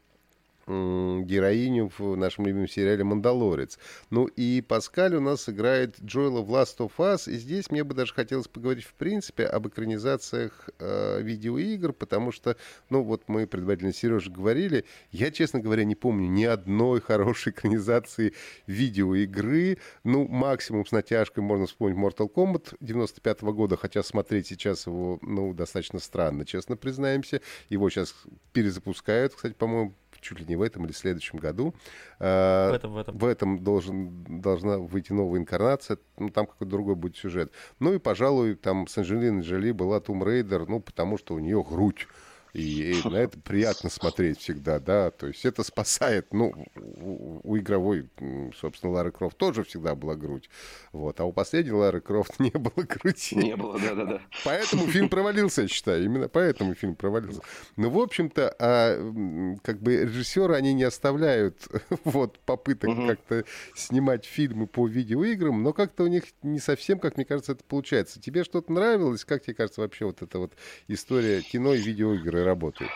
героиню 0.66 1.90
в 1.98 2.16
нашем 2.16 2.46
любимом 2.46 2.68
сериале 2.68 3.04
«Мандалорец». 3.04 3.78
Ну 4.10 4.26
и 4.26 4.60
Паскаль 4.60 5.14
у 5.14 5.20
нас 5.20 5.48
играет 5.48 6.00
Джоэла 6.00 6.42
в 6.42 6.50
Last 6.50 6.78
of 6.78 6.92
Us, 6.98 7.30
и 7.30 7.36
здесь 7.36 7.70
мне 7.70 7.84
бы 7.84 7.94
даже 7.94 8.14
хотелось 8.14 8.48
поговорить 8.48 8.84
в 8.84 8.94
принципе 8.94 9.44
об 9.46 9.68
экранизациях 9.68 10.70
э, 10.78 11.20
видеоигр, 11.22 11.92
потому 11.92 12.32
что, 12.32 12.56
ну 12.90 13.02
вот 13.02 13.24
мы 13.28 13.46
предварительно 13.46 13.92
Сережа 13.92 14.30
говорили, 14.30 14.84
я, 15.10 15.30
честно 15.30 15.60
говоря, 15.60 15.84
не 15.84 15.94
помню 15.94 16.28
ни 16.28 16.44
одной 16.44 17.00
хорошей 17.00 17.50
экранизации 17.52 18.34
видеоигры, 18.66 19.78
ну 20.02 20.26
максимум 20.26 20.86
с 20.86 20.92
натяжкой 20.92 21.42
можно 21.42 21.66
вспомнить 21.66 21.98
Mortal 21.98 22.32
Kombat 22.32 22.76
95 22.80 23.40
-го 23.40 23.52
года, 23.52 23.76
хотя 23.76 24.02
смотреть 24.02 24.48
сейчас 24.48 24.86
его, 24.86 25.18
ну, 25.22 25.52
достаточно 25.52 25.98
странно, 25.98 26.44
честно 26.44 26.76
признаемся. 26.76 27.40
Его 27.68 27.90
сейчас 27.90 28.14
перезапускают, 28.52 29.34
кстати, 29.34 29.54
по-моему, 29.54 29.94
чуть 30.24 30.40
ли 30.40 30.46
не 30.48 30.56
в 30.56 30.62
этом 30.62 30.84
или 30.84 30.92
в 30.92 30.96
следующем 30.96 31.38
году. 31.38 31.74
А, 32.18 32.70
в 32.70 32.74
этом, 32.74 32.92
в 32.94 32.98
этом. 32.98 33.18
В 33.18 33.24
этом 33.24 33.62
должен, 33.62 34.24
должна 34.40 34.78
выйти 34.78 35.12
новая 35.12 35.38
инкарнация, 35.38 35.98
ну, 36.18 36.30
там 36.30 36.46
какой-то 36.46 36.70
другой 36.70 36.94
будет 36.94 37.16
сюжет. 37.16 37.52
Ну 37.78 37.92
и, 37.92 37.98
пожалуй, 37.98 38.54
там 38.54 38.86
с 38.86 38.96
Анджелиной 38.98 39.42
Джоли 39.42 39.72
была 39.72 40.00
Tomb 40.00 40.24
Raider, 40.24 40.66
ну, 40.66 40.80
потому 40.80 41.18
что 41.18 41.34
у 41.34 41.38
нее 41.38 41.62
грудь 41.62 42.08
и, 42.54 42.92
и 42.92 43.08
на 43.08 43.16
это 43.16 43.38
приятно 43.40 43.90
смотреть 43.90 44.38
всегда, 44.38 44.78
да, 44.78 45.10
то 45.10 45.26
есть 45.26 45.44
это 45.44 45.64
спасает, 45.64 46.32
ну, 46.32 46.54
у, 46.76 47.40
у 47.42 47.58
игровой, 47.58 48.08
собственно, 48.56 48.92
Лары 48.92 49.10
Крофт 49.10 49.36
тоже 49.36 49.64
всегда 49.64 49.96
была 49.96 50.14
грудь, 50.14 50.48
вот, 50.92 51.18
а 51.18 51.24
у 51.24 51.32
последней 51.32 51.72
Лары 51.72 52.00
Крофт 52.00 52.34
не 52.38 52.50
было 52.50 52.84
груди. 52.84 53.34
Не 53.34 53.56
было, 53.56 53.78
да-да-да. 53.80 54.20
Поэтому 54.44 54.86
фильм 54.86 55.08
провалился, 55.08 55.62
я 55.62 55.68
считаю, 55.68 56.04
именно 56.04 56.28
поэтому 56.28 56.74
фильм 56.76 56.94
провалился. 56.94 57.40
Ну, 57.76 57.90
в 57.90 57.98
общем-то, 57.98 58.54
а, 58.60 59.58
как 59.64 59.82
бы 59.82 59.96
режиссеры, 59.96 60.54
они 60.54 60.74
не 60.74 60.84
оставляют 60.84 61.66
вот 62.04 62.38
попыток 62.40 62.90
угу. 62.90 63.08
как-то 63.08 63.44
снимать 63.74 64.26
фильмы 64.26 64.68
по 64.68 64.86
видеоиграм, 64.86 65.60
но 65.60 65.72
как-то 65.72 66.04
у 66.04 66.06
них 66.06 66.22
не 66.42 66.60
совсем, 66.60 67.00
как 67.00 67.16
мне 67.16 67.24
кажется, 67.24 67.52
это 67.52 67.64
получается. 67.64 68.20
Тебе 68.20 68.44
что-то 68.44 68.72
нравилось? 68.72 69.24
Как 69.24 69.42
тебе 69.42 69.54
кажется 69.54 69.80
вообще 69.80 70.04
вот 70.04 70.22
эта 70.22 70.38
вот 70.38 70.52
история 70.86 71.42
кино 71.42 71.74
и 71.74 71.80
видеоигры? 71.80 72.43
Работают? 72.44 72.90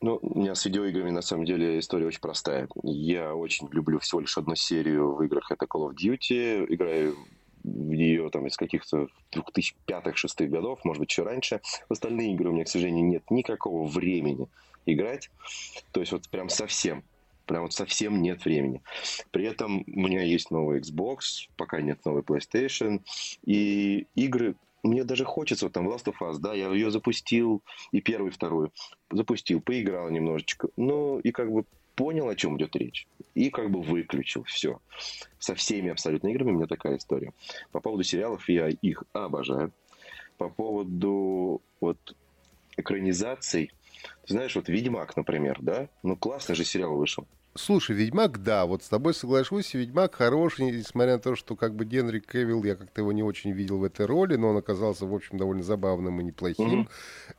Ну, 0.00 0.18
у 0.22 0.38
меня 0.38 0.54
с 0.54 0.64
видеоиграми, 0.64 1.10
на 1.10 1.22
самом 1.22 1.44
деле, 1.44 1.78
история 1.78 2.06
очень 2.06 2.20
простая. 2.20 2.68
Я 2.82 3.34
очень 3.34 3.68
люблю 3.70 3.98
всего 3.98 4.20
лишь 4.20 4.38
одну 4.38 4.54
серию 4.54 5.14
в 5.14 5.22
играх. 5.22 5.50
Это 5.50 5.66
Call 5.66 5.90
of 5.90 5.94
Duty. 5.94 6.66
Играю 6.68 7.16
в 7.62 7.68
нее 7.68 8.28
там 8.30 8.46
из 8.46 8.56
каких-то 8.56 9.08
2005-2006 9.32 10.46
годов, 10.46 10.84
может 10.84 11.00
быть, 11.00 11.10
еще 11.10 11.22
раньше. 11.22 11.60
В 11.88 11.92
остальные 11.92 12.32
игры 12.34 12.50
у 12.50 12.52
меня, 12.52 12.64
к 12.64 12.68
сожалению, 12.68 13.06
нет 13.06 13.22
никакого 13.30 13.86
времени 13.86 14.48
играть. 14.86 15.30
То 15.92 16.00
есть 16.00 16.12
вот 16.12 16.28
прям 16.28 16.48
совсем. 16.48 17.04
Прям 17.46 17.62
вот 17.62 17.72
совсем 17.72 18.22
нет 18.22 18.44
времени. 18.44 18.82
При 19.30 19.44
этом 19.46 19.84
у 19.86 20.00
меня 20.00 20.22
есть 20.22 20.50
новый 20.50 20.80
Xbox, 20.80 21.48
пока 21.56 21.80
нет 21.80 22.04
новый 22.04 22.22
PlayStation. 22.22 23.02
И 23.44 24.06
игры 24.14 24.54
мне 24.82 25.04
даже 25.04 25.24
хочется, 25.24 25.66
вот 25.66 25.72
там 25.72 25.88
Last 25.88 26.04
of 26.04 26.14
Us, 26.20 26.38
да, 26.38 26.54
я 26.54 26.68
ее 26.70 26.90
запустил, 26.90 27.62
и 27.92 28.00
первую, 28.00 28.30
и 28.30 28.34
вторую, 28.34 28.72
запустил, 29.10 29.60
поиграл 29.60 30.10
немножечко, 30.10 30.68
ну, 30.76 31.18
и 31.18 31.30
как 31.30 31.50
бы 31.52 31.64
понял, 31.94 32.28
о 32.28 32.36
чем 32.36 32.56
идет 32.56 32.74
речь, 32.76 33.06
и 33.34 33.50
как 33.50 33.70
бы 33.70 33.82
выключил 33.82 34.44
все. 34.44 34.80
Со 35.38 35.54
всеми 35.54 35.90
абсолютно 35.90 36.28
играми 36.28 36.50
у 36.50 36.54
меня 36.54 36.66
такая 36.66 36.96
история. 36.96 37.32
По 37.70 37.80
поводу 37.80 38.02
сериалов 38.02 38.48
я 38.48 38.68
их 38.68 39.04
обожаю. 39.12 39.72
По 40.38 40.48
поводу 40.48 41.60
вот 41.80 42.16
экранизаций, 42.76 43.70
ты 44.26 44.32
знаешь, 44.32 44.56
вот 44.56 44.68
«Ведьмак», 44.68 45.16
например, 45.16 45.58
да, 45.60 45.88
ну, 46.02 46.16
классный 46.16 46.54
же 46.54 46.64
сериал 46.64 46.96
вышел. 46.96 47.26
Слушай, 47.54 47.96
Ведьмак, 47.96 48.42
да, 48.42 48.64
вот 48.64 48.82
с 48.82 48.88
тобой 48.88 49.12
соглашусь, 49.12 49.74
Ведьмак 49.74 50.14
хороший, 50.14 50.70
несмотря 50.70 51.14
на 51.14 51.18
то, 51.18 51.36
что 51.36 51.54
как 51.54 51.74
бы 51.74 51.84
Генри 51.84 52.20
Кевилл, 52.20 52.64
я 52.64 52.76
как-то 52.76 53.02
его 53.02 53.12
не 53.12 53.22
очень 53.22 53.52
видел 53.52 53.78
в 53.78 53.84
этой 53.84 54.06
роли, 54.06 54.36
но 54.36 54.48
он 54.48 54.56
оказался, 54.56 55.04
в 55.04 55.14
общем, 55.14 55.36
довольно 55.36 55.62
забавным 55.62 56.18
и 56.20 56.24
неплохим. 56.24 56.88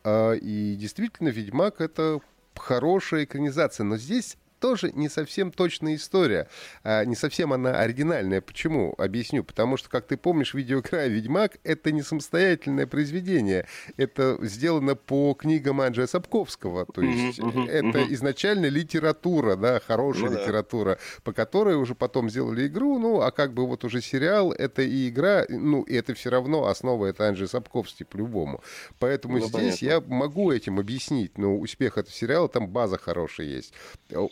Mm-hmm. 0.03 0.39
И 0.39 0.75
действительно, 0.75 1.29
Ведьмак— 1.29 1.75
это 1.81 2.19
хорошая 2.55 3.23
экранизация, 3.23 3.85
но 3.85 3.97
здесь 3.97 4.37
тоже 4.63 4.93
не 4.93 5.09
совсем 5.09 5.51
точная 5.51 5.95
история. 5.95 6.47
А, 6.85 7.03
не 7.03 7.15
совсем 7.15 7.51
она 7.51 7.81
оригинальная. 7.81 8.39
Почему? 8.39 8.95
Объясню. 8.97 9.43
Потому 9.43 9.75
что, 9.75 9.89
как 9.89 10.07
ты 10.07 10.15
помнишь, 10.15 10.53
видеоигра 10.53 11.07
«Ведьмак»— 11.07 11.57
это 11.65 11.91
не 11.91 12.01
самостоятельное 12.01 12.87
произведение. 12.87 13.67
Это 13.97 14.37
сделано 14.41 14.95
по 14.95 15.33
книгам 15.33 15.81
Анджея 15.81 16.07
Сапковского. 16.07 16.85
То 16.85 17.01
есть 17.01 17.39
mm-hmm, 17.39 17.69
это 17.69 17.99
mm-hmm. 17.99 18.13
изначально 18.13 18.67
литература, 18.67 19.57
да, 19.57 19.81
хорошая 19.85 20.29
ну, 20.29 20.39
литература, 20.39 20.91
да. 20.91 21.21
по 21.25 21.33
которой 21.33 21.75
уже 21.75 21.93
потом 21.93 22.29
сделали 22.29 22.67
игру. 22.67 22.99
Ну, 22.99 23.19
а 23.19 23.31
как 23.31 23.53
бы 23.53 23.67
вот 23.67 23.83
уже 23.83 23.99
сериал, 23.99 24.53
это 24.53 24.81
и 24.81 25.09
игра, 25.09 25.43
ну, 25.49 25.81
и 25.81 25.93
это 25.93 26.13
все 26.13 26.29
равно 26.29 26.67
основа, 26.67 27.07
это 27.07 27.27
Анджей 27.27 27.49
Сапковский 27.49 28.05
по-любому. 28.05 28.63
Поэтому 28.99 29.39
ну, 29.39 29.45
здесь 29.45 29.79
понятно. 29.79 29.85
я 29.85 30.15
могу 30.15 30.53
этим 30.53 30.79
объяснить. 30.79 31.37
Ну, 31.37 31.59
успех 31.59 31.97
этого 31.97 32.15
сериала, 32.15 32.47
там 32.47 32.69
база 32.69 32.97
хорошая 32.97 33.47
есть. 33.47 33.73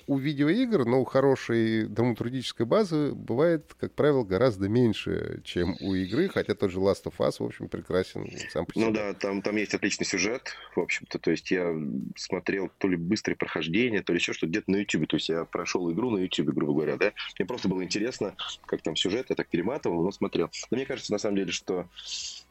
У 0.08 0.21
видеоигр, 0.22 0.86
ну, 0.86 1.04
хорошей 1.04 1.88
драматургической 1.88 2.66
базы 2.66 3.14
бывает, 3.14 3.76
как 3.80 3.94
правило, 3.94 4.24
гораздо 4.24 4.70
меньше, 4.70 5.42
чем 5.44 5.76
у 5.82 5.94
игры, 5.96 6.30
хотя 6.30 6.56
тот 6.56 6.72
же 6.72 6.80
Last 6.80 7.04
of 7.06 7.14
Us, 7.20 7.36
в 7.40 7.44
общем, 7.44 7.68
прекрасен 7.68 8.28
сам 8.50 8.66
по 8.66 8.72
ну 8.76 8.82
себе. 8.82 8.86
Ну 8.88 8.94
да, 8.94 9.14
там, 9.14 9.42
там 9.42 9.56
есть 9.58 9.74
отличный 9.74 10.06
сюжет, 10.06 10.56
в 10.76 10.80
общем-то, 10.80 11.20
то 11.20 11.32
есть 11.32 11.52
я 11.52 11.76
смотрел 12.16 12.70
то 12.78 12.88
ли 12.88 12.96
быстрое 12.96 13.36
прохождение, 13.36 14.02
то 14.02 14.14
ли 14.14 14.20
еще 14.20 14.34
что-то 14.34 14.52
где-то 14.52 14.72
на 14.72 14.78
YouTube, 14.78 15.08
то 15.08 15.18
есть 15.18 15.30
я 15.30 15.46
прошел 15.46 15.92
игру 15.92 16.12
на 16.12 16.20
YouTube, 16.20 16.50
грубо 16.50 16.74
говоря, 16.74 16.98
да, 16.98 17.14
мне 17.38 17.46
просто 17.46 17.68
было 17.68 17.84
интересно, 17.84 18.36
как 18.66 18.82
там 18.82 18.96
сюжет, 18.96 19.28
я 19.30 19.36
так 19.36 19.48
перематывал, 19.50 20.04
но 20.04 20.12
смотрел. 20.12 20.50
Но 20.70 20.78
мне 20.78 20.86
кажется, 20.86 21.12
на 21.12 21.18
самом 21.18 21.38
деле, 21.38 21.52
что 21.52 21.88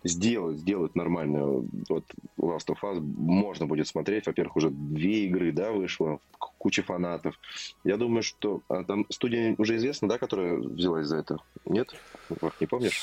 сделать, 0.03 0.59
сделать 0.59 0.95
нормально, 0.95 1.65
вот 1.89 2.05
Last 2.41 2.69
of 2.69 2.77
Us 2.83 3.01
можно 3.01 3.67
будет 3.67 3.87
смотреть, 3.89 4.27
во-первых, 4.27 4.57
уже 4.57 4.71
две 4.71 5.27
игры, 5.27 5.53
да, 5.53 5.73
вышло, 5.73 6.21
куча 6.59 6.83
фанатов. 6.83 7.35
Я 7.85 7.97
думаю, 7.97 8.23
что 8.23 8.63
а 8.69 8.85
там 8.85 9.07
студия 9.11 9.55
уже 9.59 9.77
известна, 9.77 10.09
да, 10.09 10.19
которая 10.19 10.57
взялась 10.57 11.07
за 11.07 11.19
это? 11.19 11.37
Нет? 11.67 11.88
Не 12.61 12.67
помнишь? 12.67 13.01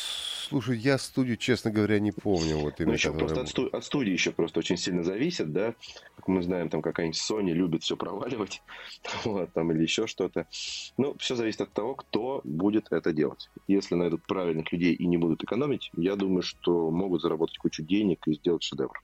Слушай, 0.50 0.78
я 0.78 0.98
студию, 0.98 1.36
честно 1.36 1.72
говоря, 1.72 2.00
не 2.00 2.14
помню. 2.14 2.58
Вот 2.58 2.80
именно, 2.80 2.92
ну, 2.92 2.94
еще 2.94 3.12
просто 3.12 3.42
от, 3.42 3.50
сту- 3.50 3.68
от 3.68 3.84
студии 3.84 4.12
еще 4.12 4.32
просто 4.32 4.60
очень 4.60 4.78
сильно 4.78 5.04
зависит, 5.04 5.52
да. 5.52 5.76
Как 6.16 6.28
мы 6.30 6.42
знаем, 6.42 6.70
там 6.70 6.82
какая-нибудь 6.82 7.20
Sony 7.20 7.52
любит 7.52 7.84
все 7.84 7.98
проваливать, 7.98 8.62
вот, 9.26 9.52
там 9.54 9.72
или 9.74 9.82
еще 9.82 10.08
что-то. 10.08 10.48
Ну, 10.98 11.18
все 11.20 11.36
зависит 11.36 11.62
от 11.62 11.74
того, 11.74 11.96
кто 11.96 12.42
будет 12.46 12.88
это 12.92 13.12
делать. 13.12 13.50
Если 13.68 13.96
найдут 13.96 14.26
правильных 14.26 14.72
людей 14.72 14.94
и 14.94 15.06
не 15.06 15.18
будут 15.18 15.44
экономить, 15.44 15.90
я 15.98 16.16
думаю, 16.16 16.44
что 16.44 16.87
могут 16.92 17.22
заработать 17.22 17.58
кучу 17.58 17.84
денег 17.84 18.28
и 18.28 18.34
сделать 18.36 18.64
шедевр. 18.64 19.02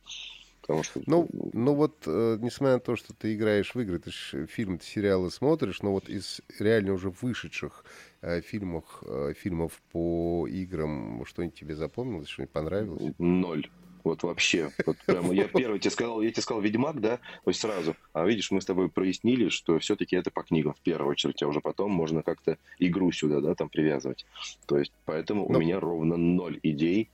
Потому 0.64 0.84
что... 0.84 1.02
Ну, 1.06 1.28
ну 1.52 1.76
вот, 1.76 2.04
э, 2.06 2.38
несмотря 2.40 2.76
на 2.76 2.80
то, 2.80 2.96
что 2.96 3.14
ты 3.14 3.36
играешь 3.36 3.76
в 3.76 3.80
игры, 3.82 4.00
ты 4.00 4.12
же 4.12 4.48
фильмы, 4.48 4.78
ты 4.78 4.86
сериалы 4.86 5.30
смотришь, 5.30 5.82
но 5.82 5.92
вот 5.92 6.08
из 6.08 6.40
реально 6.58 6.94
уже 6.94 7.10
вышедших 7.10 7.84
э, 8.22 8.40
фильмов, 8.40 8.86
э, 9.02 9.34
фильмов 9.38 9.82
по 9.92 10.48
играм 10.48 11.26
что-нибудь 11.26 11.60
тебе 11.60 11.76
запомнилось, 11.76 12.30
что-нибудь 12.30 12.54
понравилось? 12.54 13.14
Ноль. 13.18 13.70
Вот 14.06 14.24
вообще. 14.24 14.72
Вот 14.86 14.98
прямо 15.06 15.34
я 15.34 15.48
первый 15.48 15.80
тебе 15.80 15.92
сказал, 15.92 16.22
я 16.22 16.32
тебе 16.32 16.42
сказал 16.42 16.62
Ведьмак, 16.62 17.00
да, 17.00 17.18
то 17.18 17.50
есть 17.50 17.60
сразу. 17.60 17.96
А 18.12 18.26
видишь, 18.26 18.52
мы 18.52 18.62
с 18.62 18.66
тобой 18.66 18.90
прояснили, 18.90 19.50
что 19.50 19.80
все-таки 19.80 20.16
это 20.16 20.30
по 20.30 20.44
книгам 20.44 20.74
в 20.74 20.82
первую 20.82 21.12
очередь, 21.12 21.42
а 21.42 21.48
уже 21.48 21.62
потом 21.62 21.92
можно 21.92 22.22
как-то 22.22 22.58
игру 22.80 23.12
сюда, 23.12 23.40
да, 23.40 23.56
там 23.56 23.70
привязывать. 23.70 24.26
То 24.66 24.78
есть 24.78 24.92
поэтому 25.06 25.48
Но... 25.50 25.58
у 25.58 25.62
меня 25.62 25.80
ровно 25.80 26.18
ноль 26.18 26.60
идей 26.64 27.10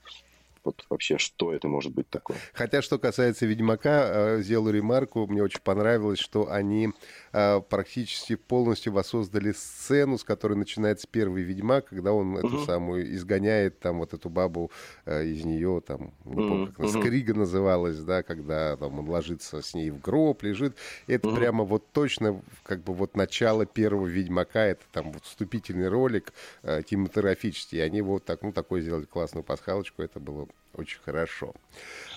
вот 0.63 0.85
вообще, 0.89 1.17
что 1.17 1.53
это 1.53 1.67
может 1.67 1.93
быть 1.93 2.09
такое. 2.09 2.37
Хотя, 2.53 2.81
что 2.81 2.99
касается 2.99 3.45
Ведьмака, 3.45 4.37
э, 4.37 4.41
сделаю 4.41 4.73
ремарку, 4.73 5.25
мне 5.27 5.41
очень 5.41 5.61
понравилось, 5.61 6.19
что 6.19 6.51
они 6.51 6.89
э, 7.33 7.61
практически 7.61 8.35
полностью 8.35 8.93
воссоздали 8.93 9.51
сцену, 9.51 10.17
с 10.17 10.23
которой 10.23 10.55
начинается 10.55 11.07
первый 11.09 11.43
Ведьмак, 11.43 11.89
когда 11.89 12.13
он 12.13 12.35
угу. 12.35 12.47
эту 12.47 12.65
самую 12.65 13.13
изгоняет 13.15 13.79
там 13.79 13.99
вот 13.99 14.13
эту 14.13 14.29
бабу 14.29 14.71
э, 15.05 15.25
из 15.25 15.45
нее, 15.45 15.81
там, 15.85 16.13
не 16.25 16.35
помню, 16.35 16.67
как 16.67 16.79
она, 16.79 16.89
угу. 16.89 16.99
Скрига 16.99 17.33
называлась, 17.33 17.99
да, 17.99 18.23
когда 18.23 18.75
там 18.77 18.99
он 18.99 19.09
ложится 19.09 19.61
с 19.61 19.73
ней 19.73 19.89
в 19.89 20.01
гроб, 20.01 20.43
лежит. 20.43 20.75
Это 21.07 21.29
угу. 21.29 21.37
прямо 21.37 21.63
вот 21.63 21.91
точно, 21.91 22.41
как 22.63 22.83
бы 22.83 22.93
вот 22.93 23.15
начало 23.15 23.65
первого 23.65 24.07
Ведьмака, 24.07 24.65
это 24.65 24.83
там 24.91 25.11
вот 25.11 25.23
вступительный 25.23 25.87
ролик 25.87 26.33
э, 26.63 26.81
кинематографический, 26.83 27.79
и 27.79 27.81
они 27.81 28.01
вот 28.01 28.25
так, 28.25 28.41
ну, 28.41 28.51
такой 28.51 28.81
сделали 28.81 29.05
классную 29.05 29.43
пасхалочку, 29.43 30.01
это 30.01 30.19
было 30.19 30.47
очень 30.73 30.99
хорошо. 31.01 31.53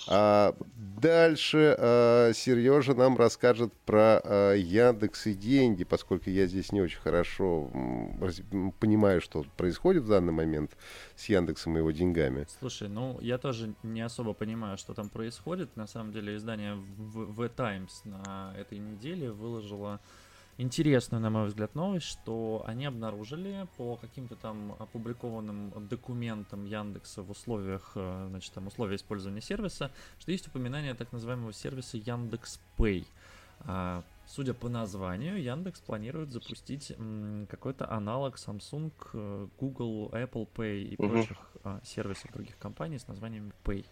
А, 0.09 0.55
дальше 0.77 1.77
а, 1.79 2.33
Сережа 2.33 2.95
нам 2.95 3.17
расскажет 3.17 3.73
про 3.87 4.21
а, 4.23 4.55
Яндекс 4.55 5.27
и 5.27 5.35
деньги, 5.35 5.85
поскольку 5.85 6.31
я 6.31 6.47
здесь 6.47 6.73
не 6.73 6.81
очень 6.81 7.01
хорошо 7.01 7.71
раз, 8.21 8.41
понимаю, 8.81 9.21
что 9.21 9.45
происходит 9.57 10.05
в 10.05 10.09
данный 10.09 10.33
момент 10.33 10.77
с 11.17 11.29
Яндексом 11.29 11.77
и 11.77 11.79
его 11.79 11.91
деньгами. 11.91 12.47
Слушай, 12.59 12.89
ну 12.89 13.19
я 13.21 13.39
тоже 13.39 13.75
не 13.83 14.01
особо 14.01 14.33
понимаю, 14.33 14.77
что 14.79 14.95
там 14.95 15.09
происходит. 15.09 15.77
На 15.77 15.87
самом 15.87 16.13
деле 16.13 16.37
издание 16.37 16.77
The 17.15 17.49
Times 17.49 18.03
на 18.05 18.55
этой 18.59 18.79
неделе 18.79 19.31
выложило 19.31 20.01
интересную, 20.63 21.21
на 21.21 21.31
мой 21.31 21.47
взгляд, 21.47 21.75
новость, 21.75 22.07
что 22.07 22.63
они 22.67 22.87
обнаружили 22.87 23.67
по 23.77 23.97
каким-то 23.97 24.37
там 24.37 24.75
опубликованным 24.79 25.89
документам 25.89 26.65
Яндекса 26.65 27.23
в 27.23 27.31
условиях, 27.31 27.93
э, 27.95 28.27
значит, 28.31 28.53
там 28.53 28.69
условия 28.69 28.97
использования 28.97 29.41
сервиса, 29.41 29.91
что 30.19 30.33
есть 30.33 30.47
упоминание 30.49 30.95
так 30.95 31.13
называемого 31.13 31.53
сервиса 31.53 31.97
Яндекс 31.99 32.61
Pay. 32.79 33.05
А, 33.65 34.03
судя 34.27 34.55
по 34.55 34.69
названию, 34.69 35.41
Яндекс 35.43 35.81
планирует 35.81 36.33
запустить 36.33 36.93
какой-то 37.49 37.91
аналог 37.91 38.37
Samsung, 38.37 38.93
э, 39.13 39.49
Google, 39.59 40.11
Apple 40.13 40.49
Pay 40.55 40.83
и 40.83 40.97
прочих 40.97 41.39
а, 41.65 41.81
сервисов 41.85 42.33
других 42.33 42.59
компаний 42.59 42.99
с 42.99 43.07
названием 43.09 43.53
Pay. 43.65 43.85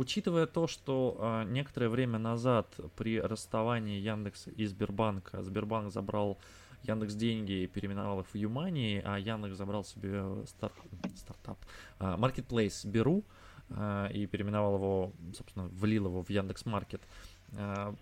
Учитывая 0.00 0.46
то, 0.46 0.66
что 0.66 1.18
э, 1.18 1.44
некоторое 1.50 1.90
время 1.90 2.18
назад 2.18 2.74
при 2.96 3.20
расставании 3.20 4.00
Яндекса 4.00 4.50
и 4.50 4.64
Сбербанка 4.64 5.42
Сбербанк 5.42 5.92
забрал 5.92 6.38
Яндекс 6.84 7.14
деньги 7.14 7.52
и 7.52 7.66
переименовал 7.66 8.20
их 8.20 8.26
в 8.32 8.34
Юмани, 8.34 9.02
а 9.04 9.18
Яндекс 9.18 9.58
забрал 9.58 9.84
себе 9.84 10.24
стар... 10.46 10.72
стартап, 11.16 11.58
э, 11.98 12.16
Marketplace 12.16 12.88
Беру 12.88 13.24
э, 13.68 14.08
и 14.14 14.26
переименовал 14.26 14.76
его, 14.76 15.12
собственно, 15.36 15.66
влил 15.66 16.06
его 16.06 16.22
в 16.22 16.30
Яндекс 16.30 16.64
Маркет. 16.64 17.02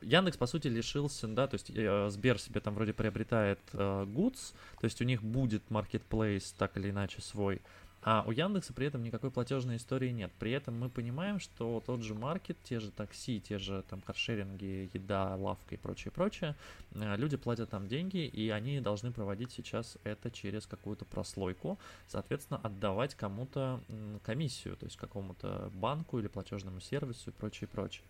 Яндекс, 0.03 0.37
по 0.37 0.47
сути, 0.47 0.69
лишился, 0.69 1.27
да, 1.27 1.49
то 1.49 1.55
есть 1.55 1.73
э, 1.75 2.11
Сбер 2.11 2.39
себе 2.39 2.61
там 2.61 2.75
вроде 2.75 2.93
приобретает 2.93 3.59
э, 3.73 4.05
Goods, 4.05 4.55
то 4.79 4.85
есть 4.85 5.01
у 5.01 5.05
них 5.05 5.25
будет 5.25 5.63
Marketplace 5.71 6.55
так 6.57 6.77
или 6.77 6.91
иначе 6.91 7.23
свой, 7.23 7.61
а 8.03 8.25
у 8.27 8.31
Яндекса 8.31 8.73
при 8.73 8.87
этом 8.87 9.03
никакой 9.03 9.31
платежной 9.31 9.77
истории 9.77 10.11
нет. 10.11 10.31
При 10.39 10.53
этом 10.53 10.79
мы 10.79 10.89
понимаем, 10.89 11.41
что 11.41 11.83
тот 11.85 12.03
же 12.03 12.15
маркет, 12.15 12.57
те 12.63 12.79
же 12.79 12.91
такси, 12.91 13.41
те 13.41 13.59
же 13.59 13.85
там 13.91 14.01
каршеринги, 14.01 14.89
еда, 14.95 15.35
лавка 15.35 15.75
и 15.75 15.79
прочее, 15.79 16.13
прочее, 16.13 16.55
э, 16.93 17.17
люди 17.17 17.37
платят 17.37 17.71
там 17.71 17.89
деньги, 17.89 18.27
и 18.27 18.51
они 18.51 18.81
должны 18.81 19.11
проводить 19.11 19.51
сейчас 19.51 19.99
это 20.05 20.31
через 20.31 20.67
какую-то 20.67 21.05
прослойку, 21.05 21.79
соответственно, 22.07 22.61
отдавать 22.63 23.15
кому-то 23.15 23.81
комиссию, 24.23 24.77
то 24.77 24.87
есть 24.87 24.97
какому-то 24.97 25.71
банку 25.75 26.19
или 26.19 26.29
платежному 26.29 26.81
сервису 26.81 27.31
и 27.31 27.33
прочее, 27.33 27.69
прочее. 27.69 28.05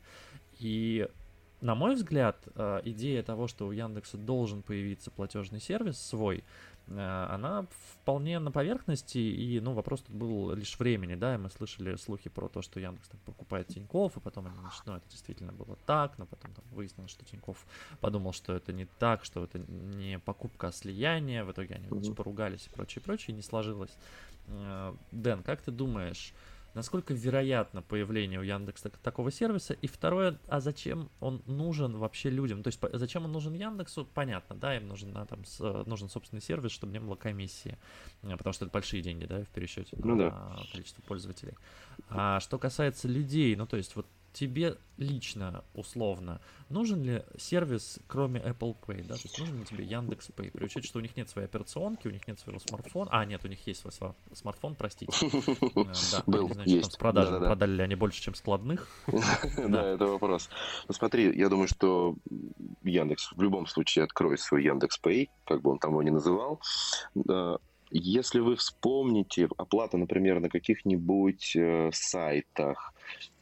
И 0.58 1.08
на 1.60 1.74
мой 1.74 1.96
взгляд, 1.96 2.36
э, 2.54 2.82
идея 2.84 3.22
того, 3.22 3.48
что 3.48 3.66
у 3.66 3.72
Яндекса 3.72 4.16
должен 4.16 4.62
появиться 4.62 5.10
платежный 5.10 5.60
сервис 5.60 6.00
свой, 6.00 6.44
она 6.90 7.66
вполне 8.02 8.38
на 8.38 8.50
поверхности, 8.50 9.18
и, 9.18 9.60
ну, 9.60 9.74
вопрос 9.74 10.00
тут 10.02 10.14
был 10.14 10.52
лишь 10.54 10.78
времени, 10.78 11.14
да, 11.14 11.34
и 11.34 11.38
мы 11.38 11.50
слышали 11.50 11.96
слухи 11.96 12.30
про 12.30 12.48
то, 12.48 12.62
что 12.62 12.80
Яндекс 12.80 13.08
там 13.08 13.20
покупает 13.24 13.68
Тиньков, 13.68 14.16
и 14.16 14.20
потом 14.20 14.46
они, 14.46 14.56
значит, 14.56 14.82
ну, 14.86 14.94
это 14.94 15.08
действительно 15.10 15.52
было 15.52 15.76
так, 15.86 16.18
но 16.18 16.26
потом 16.26 16.52
там 16.54 16.64
выяснилось, 16.72 17.10
что 17.10 17.24
Тиньков 17.24 17.66
подумал, 18.00 18.32
что 18.32 18.54
это 18.54 18.72
не 18.72 18.86
так, 18.86 19.24
что 19.24 19.44
это 19.44 19.58
не 19.58 20.18
покупка, 20.18 20.68
а 20.68 20.72
слияние, 20.72 21.44
в 21.44 21.52
итоге 21.52 21.74
они, 21.74 21.88
значит, 21.88 22.16
поругались 22.16 22.66
и 22.66 22.70
прочее, 22.70 23.02
прочее, 23.02 23.34
и 23.34 23.36
не 23.36 23.42
сложилось. 23.42 23.96
Э, 24.48 24.94
Дэн, 25.12 25.42
как 25.42 25.60
ты 25.60 25.70
думаешь, 25.70 26.32
Насколько 26.78 27.12
вероятно 27.12 27.82
появление 27.82 28.38
у 28.38 28.44
Яндекса 28.44 28.88
такого 29.02 29.32
сервиса? 29.32 29.74
И 29.74 29.88
второе, 29.88 30.38
а 30.46 30.60
зачем 30.60 31.10
он 31.18 31.42
нужен 31.44 31.96
вообще 31.96 32.30
людям? 32.30 32.62
То 32.62 32.68
есть 32.68 32.78
зачем 32.92 33.24
он 33.24 33.32
нужен 33.32 33.52
Яндексу? 33.52 34.08
Понятно, 34.14 34.54
да, 34.54 34.76
им 34.76 34.86
нужен, 34.86 35.10
а, 35.16 35.26
там, 35.26 35.44
с, 35.44 35.58
нужен 35.86 36.08
собственный 36.08 36.40
сервис, 36.40 36.70
чтобы 36.70 36.92
не 36.92 37.00
было 37.00 37.16
комиссии, 37.16 37.76
э, 38.22 38.36
потому 38.36 38.52
что 38.52 38.64
это 38.64 38.72
большие 38.72 39.02
деньги, 39.02 39.24
да, 39.24 39.42
в 39.42 39.48
пересчете 39.48 39.96
ну, 39.98 40.14
на 40.14 40.30
да. 40.30 40.56
количество 40.70 41.02
пользователей. 41.02 41.54
А 42.10 42.38
что 42.38 42.58
касается 42.58 43.08
людей, 43.08 43.56
ну 43.56 43.66
то 43.66 43.76
есть 43.76 43.96
вот 43.96 44.06
тебе 44.38 44.76
лично, 44.98 45.64
условно, 45.74 46.40
нужен 46.68 47.02
ли 47.02 47.24
сервис, 47.36 47.98
кроме 48.06 48.40
Apple 48.40 48.76
Pay, 48.86 49.02
да, 49.02 49.14
то 49.14 49.22
есть 49.24 49.38
нужен 49.38 49.58
ли 49.58 49.64
тебе 49.64 49.84
Яндекс 49.84 50.30
Pay, 50.30 50.52
при 50.52 50.64
учете, 50.64 50.86
что 50.86 50.98
у 50.98 51.02
них 51.02 51.16
нет 51.16 51.28
своей 51.28 51.46
операционки, 51.46 52.06
у 52.06 52.10
них 52.10 52.26
нет 52.28 52.38
своего 52.38 52.60
смартфона, 52.60 53.10
а, 53.12 53.24
нет, 53.24 53.44
у 53.44 53.48
них 53.48 53.66
есть 53.66 53.80
свой 53.80 54.12
смартфон, 54.32 54.74
простите. 54.74 55.12
Э, 55.78 55.92
да, 56.12 56.22
Был, 56.26 56.50
есть. 56.64 56.92
с 56.92 56.96
продажи, 56.96 57.38
продали 57.38 57.76
ли 57.76 57.82
они 57.82 57.94
больше, 57.94 58.20
чем 58.20 58.34
складных? 58.34 58.88
Да, 59.68 59.86
это 59.86 60.06
вопрос. 60.06 60.48
Ну, 60.88 60.94
смотри, 60.94 61.36
я 61.36 61.48
думаю, 61.48 61.68
что 61.68 62.16
Яндекс 62.82 63.32
в 63.32 63.42
любом 63.42 63.66
случае 63.66 64.04
откроет 64.04 64.40
свой 64.40 64.64
Яндекс 64.64 65.00
Pay, 65.02 65.28
как 65.44 65.62
бы 65.62 65.70
он 65.70 65.78
там 65.78 65.92
его 65.92 66.02
ни 66.02 66.10
называл, 66.10 66.60
если 67.90 68.40
вы 68.40 68.56
вспомните 68.56 69.48
оплата, 69.56 69.96
например, 69.96 70.40
на 70.40 70.48
каких-нибудь 70.48 71.56
э, 71.56 71.90
сайтах, 71.92 72.92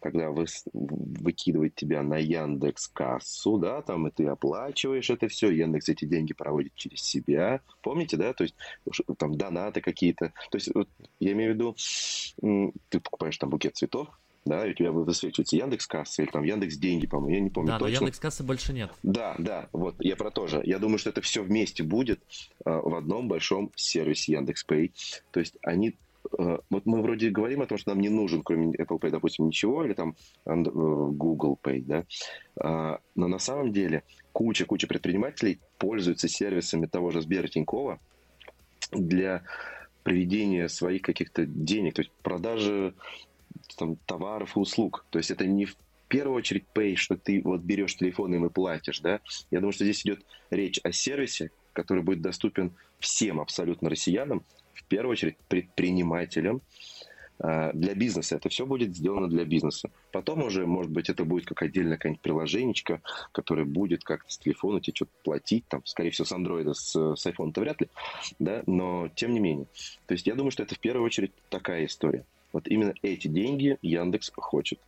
когда 0.01 0.31
вы 0.31 0.47
выкидывает 0.73 1.75
тебя 1.75 2.03
на 2.03 2.17
Яндекс 2.17 2.89
кассу, 2.89 3.59
да, 3.59 3.83
там 3.83 4.07
и 4.07 4.11
ты 4.11 4.27
оплачиваешь 4.27 5.11
это 5.11 5.29
все, 5.29 5.51
Яндекс 5.51 5.89
эти 5.89 6.05
деньги 6.05 6.35
проводит 6.35 6.75
через 6.75 7.03
себя, 7.03 7.61
помните, 7.83 8.17
да, 8.17 8.33
то 8.33 8.45
есть 8.45 8.55
там 9.19 9.37
донаты 9.37 9.81
какие-то, 9.81 10.33
то 10.51 10.57
есть 10.57 10.75
вот, 10.75 10.89
я 11.21 11.33
имею 11.33 11.53
в 11.53 11.55
виду, 11.55 12.73
ты 12.89 13.01
покупаешь 13.01 13.39
там 13.39 13.51
букет 13.51 13.77
цветов, 13.77 14.09
да, 14.47 14.65
и 14.65 14.71
у 14.71 14.75
тебя 14.75 14.93
высвечивается 14.93 15.57
Яндекс 15.57 15.87
Касса 15.89 16.23
или 16.23 16.31
там 16.31 16.45
Яндекс 16.45 16.77
Деньги, 16.77 17.07
по-моему, 17.07 17.35
я 17.35 17.41
не 17.41 17.51
помню 17.51 17.73
да, 17.73 17.79
точно. 17.79 17.95
но 17.95 18.05
Яндекс 18.05 18.21
Кассы 18.21 18.43
больше 18.45 18.73
нет. 18.73 18.91
Да, 19.03 19.35
да, 19.39 19.69
вот 19.73 19.97
я 19.99 20.15
про 20.15 20.31
то 20.31 20.47
же. 20.47 20.63
Я 20.65 20.79
думаю, 20.79 20.99
что 20.99 21.11
это 21.11 21.21
все 21.21 21.43
вместе 21.43 21.83
будет 21.83 22.21
э, 22.65 22.71
в 22.71 22.95
одном 22.95 23.27
большом 23.27 23.73
сервисе 23.75 24.33
Яндекс 24.33 24.65
Pay. 24.65 24.93
То 25.33 25.41
есть 25.41 25.57
они 25.63 25.97
вот 26.31 26.87
мы 26.87 27.03
вроде 27.03 27.31
говорим 27.31 27.63
о 27.63 27.67
том, 27.67 27.79
что 27.79 27.91
нам 27.91 28.01
не 28.01 28.09
нужен, 28.09 28.43
кроме 28.43 28.73
Apple 28.77 28.99
Pay, 29.01 29.11
допустим, 29.11 29.47
ничего, 29.47 29.85
или 29.85 29.95
там 29.95 30.17
э, 30.45 30.55
Google 30.55 31.59
Pay, 31.63 31.83
да, 31.83 32.05
э, 32.61 32.99
но 33.15 33.29
на 33.29 33.39
самом 33.39 33.73
деле 33.73 34.03
куча-куча 34.33 34.87
предпринимателей 34.87 35.61
пользуются 35.79 36.29
сервисами 36.29 36.87
того 36.87 37.11
же 37.11 37.23
Сбера 37.23 37.49
Тинькова 37.49 37.99
для 38.93 39.43
приведения 40.03 40.69
своих 40.69 41.03
каких-то 41.03 41.47
денег, 41.47 41.95
то 41.95 42.03
есть 42.03 42.13
продажи 42.23 42.95
там, 43.77 43.97
товаров 44.07 44.57
и 44.57 44.61
услуг. 44.61 45.05
То 45.11 45.19
есть 45.19 45.31
это 45.31 45.47
не 45.47 45.65
в 45.65 45.77
первую 46.09 46.37
очередь 46.37 46.65
pay, 46.75 46.95
что 46.95 47.17
ты 47.17 47.41
вот 47.43 47.63
берешь 47.63 47.97
телефон 47.97 48.35
и 48.35 48.49
платишь, 48.49 49.01
да. 49.01 49.21
Я 49.51 49.59
думаю, 49.59 49.73
что 49.73 49.85
здесь 49.85 50.03
идет 50.03 50.25
речь 50.51 50.79
о 50.85 50.93
сервисе, 50.93 51.51
который 51.73 52.03
будет 52.03 52.21
доступен 52.21 52.73
всем 53.01 53.41
абсолютно 53.41 53.91
россиянам, 53.91 54.45
первую 54.89 55.13
очередь 55.13 55.37
предпринимателям, 55.49 56.63
а, 57.39 57.73
для 57.73 57.95
бизнеса. 57.95 58.37
Это 58.37 58.49
все 58.49 58.65
будет 58.65 58.97
сделано 58.97 59.29
для 59.29 59.45
бизнеса. 59.45 59.91
Потом 60.11 60.43
уже, 60.43 60.67
может 60.67 60.91
быть, 60.91 61.11
это 61.11 61.25
будет 61.25 61.45
как 61.47 61.63
отдельное 61.63 61.97
какое-нибудь 61.97 62.23
приложенечко, 62.23 63.03
которое 63.33 63.65
будет 63.65 64.05
как-то 64.05 64.33
с 64.33 64.39
телефона 64.39 64.81
тебе 64.81 64.95
что-то 64.95 65.13
платить, 65.23 65.67
там, 65.69 65.85
скорее 65.85 66.11
всего, 66.11 66.25
с 66.25 66.33
андроида, 66.33 66.73
с, 66.73 66.95
с 67.15 67.27
iPhone-то 67.27 67.61
вряд 67.61 67.81
ли, 67.83 67.89
да, 68.39 68.63
но 68.67 69.11
тем 69.15 69.33
не 69.33 69.41
менее. 69.41 69.67
То 70.07 70.15
есть 70.15 70.27
я 70.27 70.35
думаю, 70.35 70.51
что 70.51 70.63
это 70.63 70.75
в 70.75 70.79
первую 70.79 71.05
очередь 71.05 71.33
такая 71.51 71.85
история. 71.85 72.25
Вот 72.53 72.69
именно 72.69 72.95
эти 73.03 73.29
деньги 73.29 73.77
Яндекс 73.83 74.33
хочет 74.35 74.81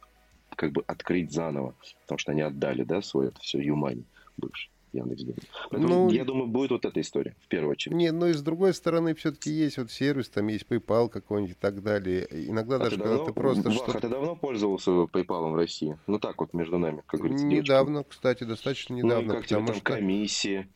как 0.56 0.72
бы 0.72 0.82
открыть 0.86 1.30
заново, 1.30 1.74
потому 2.02 2.18
что 2.18 2.32
они 2.32 2.40
отдали, 2.40 2.82
да, 2.82 3.02
свой 3.02 3.28
это 3.28 3.40
все 3.40 3.58
Юмани 3.58 4.04
бывший. 4.38 4.70
Яндекс 4.98 5.22
деньги. 5.22 5.42
Поэтому, 5.70 5.94
ну, 5.94 6.10
я 6.10 6.24
думаю, 6.24 6.48
будет 6.48 6.70
вот 6.70 6.84
эта 6.84 7.00
история 7.00 7.34
в 7.44 7.48
первую 7.48 7.72
очередь. 7.72 7.96
Не, 7.96 8.12
но 8.12 8.26
и 8.26 8.32
с 8.32 8.42
другой 8.42 8.74
стороны, 8.74 9.14
все-таки 9.14 9.50
есть 9.50 9.78
вот 9.78 9.90
сервис, 9.90 10.28
там 10.28 10.46
есть 10.48 10.66
PayPal 10.68 11.08
какой-нибудь 11.08 11.52
и 11.52 11.58
так 11.58 11.82
далее. 11.82 12.26
Иногда 12.30 12.76
а 12.76 12.78
даже 12.78 12.96
ты 12.96 13.02
когда 13.02 13.16
давно, 13.16 13.26
ты 13.26 13.32
просто... 13.32 13.70
Вах, 13.70 13.96
а 13.96 14.00
ты 14.00 14.08
давно 14.08 14.36
пользовался 14.36 14.90
PayPal 14.90 15.50
в 15.50 15.54
России? 15.54 15.98
Ну 16.06 16.18
так 16.18 16.40
вот 16.40 16.52
между 16.52 16.78
нами, 16.78 17.02
как 17.06 17.20
говорится. 17.20 17.46
Недавно, 17.46 18.00
девочкам. 18.00 18.10
кстати, 18.10 18.44
достаточно 18.44 18.94
недавно. 18.94 19.26
Ну 19.26 19.32
и 19.32 19.36
как 19.36 19.46
тебе 19.46 19.64
там 19.64 19.74
что... 19.74 19.82
комиссии? 19.82 20.68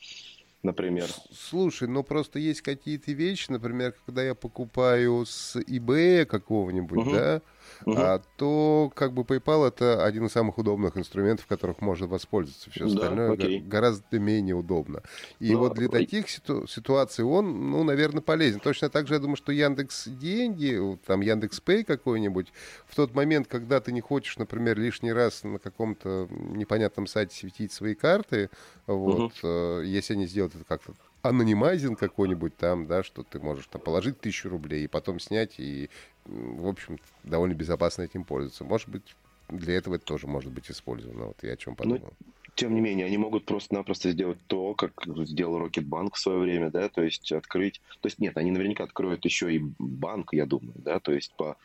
например. 0.62 1.08
Слушай, 1.32 1.88
ну 1.88 2.02
просто 2.02 2.38
есть 2.38 2.62
какие-то 2.62 3.12
вещи, 3.12 3.50
например, 3.50 3.94
когда 4.06 4.22
я 4.22 4.34
покупаю 4.34 5.24
с 5.26 5.56
eBay 5.56 6.24
какого-нибудь, 6.24 6.98
угу. 6.98 7.10
да, 7.10 7.42
угу. 7.84 7.94
а, 7.96 8.22
то 8.36 8.92
как 8.94 9.12
бы 9.12 9.22
PayPal 9.22 9.66
это 9.68 10.04
один 10.04 10.26
из 10.26 10.32
самых 10.32 10.58
удобных 10.58 10.96
инструментов, 10.96 11.46
которых 11.46 11.80
можно 11.80 12.06
воспользоваться. 12.06 12.70
Все 12.70 12.86
остальное 12.86 13.36
да, 13.36 13.46
гораздо 13.66 14.18
менее 14.18 14.54
удобно. 14.54 15.02
И 15.38 15.52
Но... 15.52 15.60
вот 15.60 15.74
для 15.74 15.88
таких 15.88 16.28
ситу- 16.28 16.66
ситуаций 16.66 17.24
он, 17.24 17.70
ну, 17.70 17.84
наверное, 17.84 18.22
полезен. 18.22 18.60
Точно 18.60 18.88
так 18.88 19.06
же 19.06 19.14
я 19.14 19.20
думаю, 19.20 19.36
что 19.36 19.52
Яндекс 19.52 20.08
деньги, 20.08 20.98
там 21.06 21.20
Яндекс 21.20 21.60
Пэй 21.60 21.84
какой-нибудь, 21.84 22.52
в 22.86 22.94
тот 22.94 23.14
момент, 23.14 23.48
когда 23.48 23.80
ты 23.80 23.92
не 23.92 24.00
хочешь, 24.00 24.36
например, 24.38 24.78
лишний 24.78 25.12
раз 25.12 25.44
на 25.44 25.58
каком-то 25.58 26.28
непонятном 26.30 27.06
сайте 27.06 27.36
светить 27.36 27.72
свои 27.72 27.94
карты, 27.94 28.50
вот, 28.86 29.32
угу. 29.42 29.80
если 29.80 30.14
они 30.14 30.26
сделают 30.26 30.54
это 30.54 30.64
как-то 30.64 30.94
анонимайзинг 31.22 31.98
какой-нибудь 31.98 32.56
там, 32.56 32.86
да, 32.86 33.02
что 33.02 33.22
ты 33.22 33.38
можешь 33.38 33.66
там 33.66 33.80
положить 33.80 34.20
тысячу 34.20 34.48
рублей 34.48 34.84
и 34.84 34.88
потом 34.88 35.20
снять 35.20 35.58
и, 35.58 35.88
в 36.24 36.66
общем, 36.66 36.98
довольно 37.22 37.54
безопасно 37.54 38.02
этим 38.02 38.24
пользоваться. 38.24 38.64
Может 38.64 38.88
быть, 38.88 39.16
для 39.48 39.74
этого 39.74 39.96
это 39.96 40.04
тоже 40.04 40.26
может 40.26 40.52
быть 40.52 40.70
использовано. 40.70 41.26
Вот 41.26 41.38
я 41.42 41.52
о 41.52 41.56
чем 41.56 41.72
ну, 41.72 41.76
подумал. 41.76 42.12
Но, 42.20 42.32
тем 42.54 42.74
не 42.74 42.80
менее, 42.80 43.06
они 43.06 43.16
могут 43.16 43.46
просто-напросто 43.46 44.10
сделать 44.10 44.38
то, 44.46 44.74
как 44.74 44.92
сделал 45.26 45.58
Рокетбанк 45.58 46.16
в 46.16 46.18
свое 46.18 46.38
время, 46.38 46.70
да, 46.70 46.88
то 46.88 47.02
есть 47.02 47.32
открыть... 47.32 47.80
То 48.00 48.08
есть 48.08 48.18
нет, 48.18 48.36
они 48.36 48.50
наверняка 48.50 48.84
откроют 48.84 49.24
еще 49.24 49.54
и 49.54 49.62
банк, 49.78 50.32
я 50.32 50.44
думаю, 50.44 50.74
да, 50.76 51.00
то 51.00 51.12
есть 51.12 51.32
по 51.34 51.56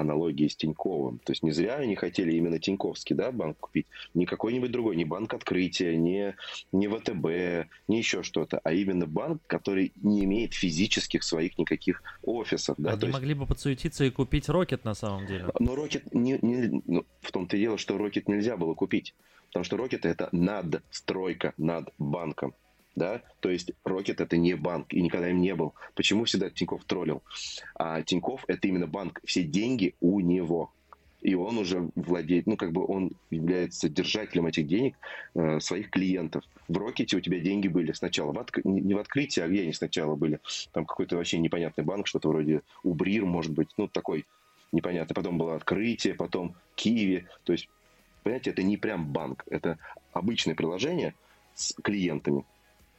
аналогии 0.00 0.48
с 0.48 0.56
Тиньковым. 0.56 1.18
То 1.18 1.32
есть 1.32 1.42
не 1.42 1.50
зря 1.52 1.76
они 1.76 1.94
хотели 1.96 2.32
именно 2.32 2.58
Тиньковский 2.58 3.14
да, 3.14 3.32
банк 3.32 3.58
купить. 3.58 3.86
Не 4.14 4.26
какой-нибудь 4.26 4.70
другой, 4.70 4.96
не 4.96 5.04
банк 5.04 5.34
открытия, 5.34 5.96
не, 5.96 6.34
не 6.72 6.88
ВТБ, 6.88 7.70
не 7.88 7.98
еще 7.98 8.22
что-то, 8.22 8.60
а 8.64 8.72
именно 8.72 9.06
банк, 9.06 9.42
который 9.46 9.92
не 9.96 10.24
имеет 10.24 10.54
физических 10.54 11.22
своих 11.22 11.58
никаких 11.58 12.02
офисов. 12.22 12.76
Да? 12.78 12.96
То 12.96 13.06
есть... 13.06 13.14
могли 13.14 13.34
бы 13.34 13.46
подсуетиться 13.46 14.04
и 14.04 14.10
купить 14.10 14.48
Рокет 14.48 14.84
на 14.84 14.94
самом 14.94 15.26
деле. 15.26 15.46
Но 15.58 15.74
Рокет 15.74 16.14
не, 16.14 16.38
не, 16.42 16.82
ну, 16.86 17.04
в 17.20 17.32
том-то 17.32 17.56
и 17.56 17.60
дело, 17.60 17.78
что 17.78 17.98
Рокет 17.98 18.28
нельзя 18.28 18.56
было 18.56 18.74
купить. 18.74 19.14
Потому 19.48 19.64
что 19.64 19.76
Рокет 19.76 20.04
это 20.04 20.28
надстройка 20.32 21.54
над 21.56 21.92
банком 21.98 22.54
да, 22.96 23.22
то 23.40 23.50
есть 23.50 23.72
Рокет 23.84 24.20
это 24.20 24.36
не 24.36 24.54
банк 24.54 24.92
и 24.92 25.02
никогда 25.02 25.30
им 25.30 25.40
не 25.40 25.54
был. 25.54 25.74
Почему 25.94 26.24
всегда 26.24 26.50
Тиньков 26.50 26.84
троллил? 26.84 27.22
А 27.74 28.02
Тиньков 28.02 28.44
это 28.48 28.66
именно 28.66 28.86
банк, 28.86 29.20
все 29.24 29.42
деньги 29.42 29.94
у 30.00 30.18
него. 30.20 30.72
И 31.20 31.34
он 31.34 31.58
уже 31.58 31.90
владеет, 31.94 32.46
ну, 32.46 32.56
как 32.56 32.72
бы 32.72 32.86
он 32.86 33.10
является 33.30 33.88
держателем 33.88 34.46
этих 34.46 34.66
денег 34.66 34.96
э, 35.34 35.60
своих 35.60 35.90
клиентов. 35.90 36.44
В 36.68 36.78
Рокете 36.78 37.16
у 37.16 37.20
тебя 37.20 37.40
деньги 37.40 37.68
были 37.68 37.92
сначала, 37.92 38.32
в 38.32 38.38
отк... 38.38 38.64
не 38.64 38.94
в 38.94 38.98
открытии, 38.98 39.40
а 39.40 39.48
где 39.48 39.62
они 39.62 39.72
сначала 39.72 40.14
были? 40.14 40.40
Там 40.72 40.86
какой-то 40.86 41.16
вообще 41.16 41.38
непонятный 41.38 41.84
банк, 41.84 42.06
что-то 42.06 42.28
вроде 42.28 42.62
Убрир, 42.84 43.24
может 43.24 43.52
быть, 43.52 43.68
ну, 43.76 43.88
такой 43.88 44.24
непонятный. 44.72 45.14
Потом 45.14 45.36
было 45.36 45.56
открытие, 45.56 46.14
потом 46.14 46.54
Киви. 46.76 47.26
То 47.44 47.52
есть, 47.52 47.68
понимаете, 48.22 48.50
это 48.50 48.62
не 48.62 48.76
прям 48.76 49.06
банк, 49.06 49.44
это 49.50 49.78
обычное 50.12 50.54
приложение 50.54 51.14
с 51.54 51.74
клиентами. 51.82 52.44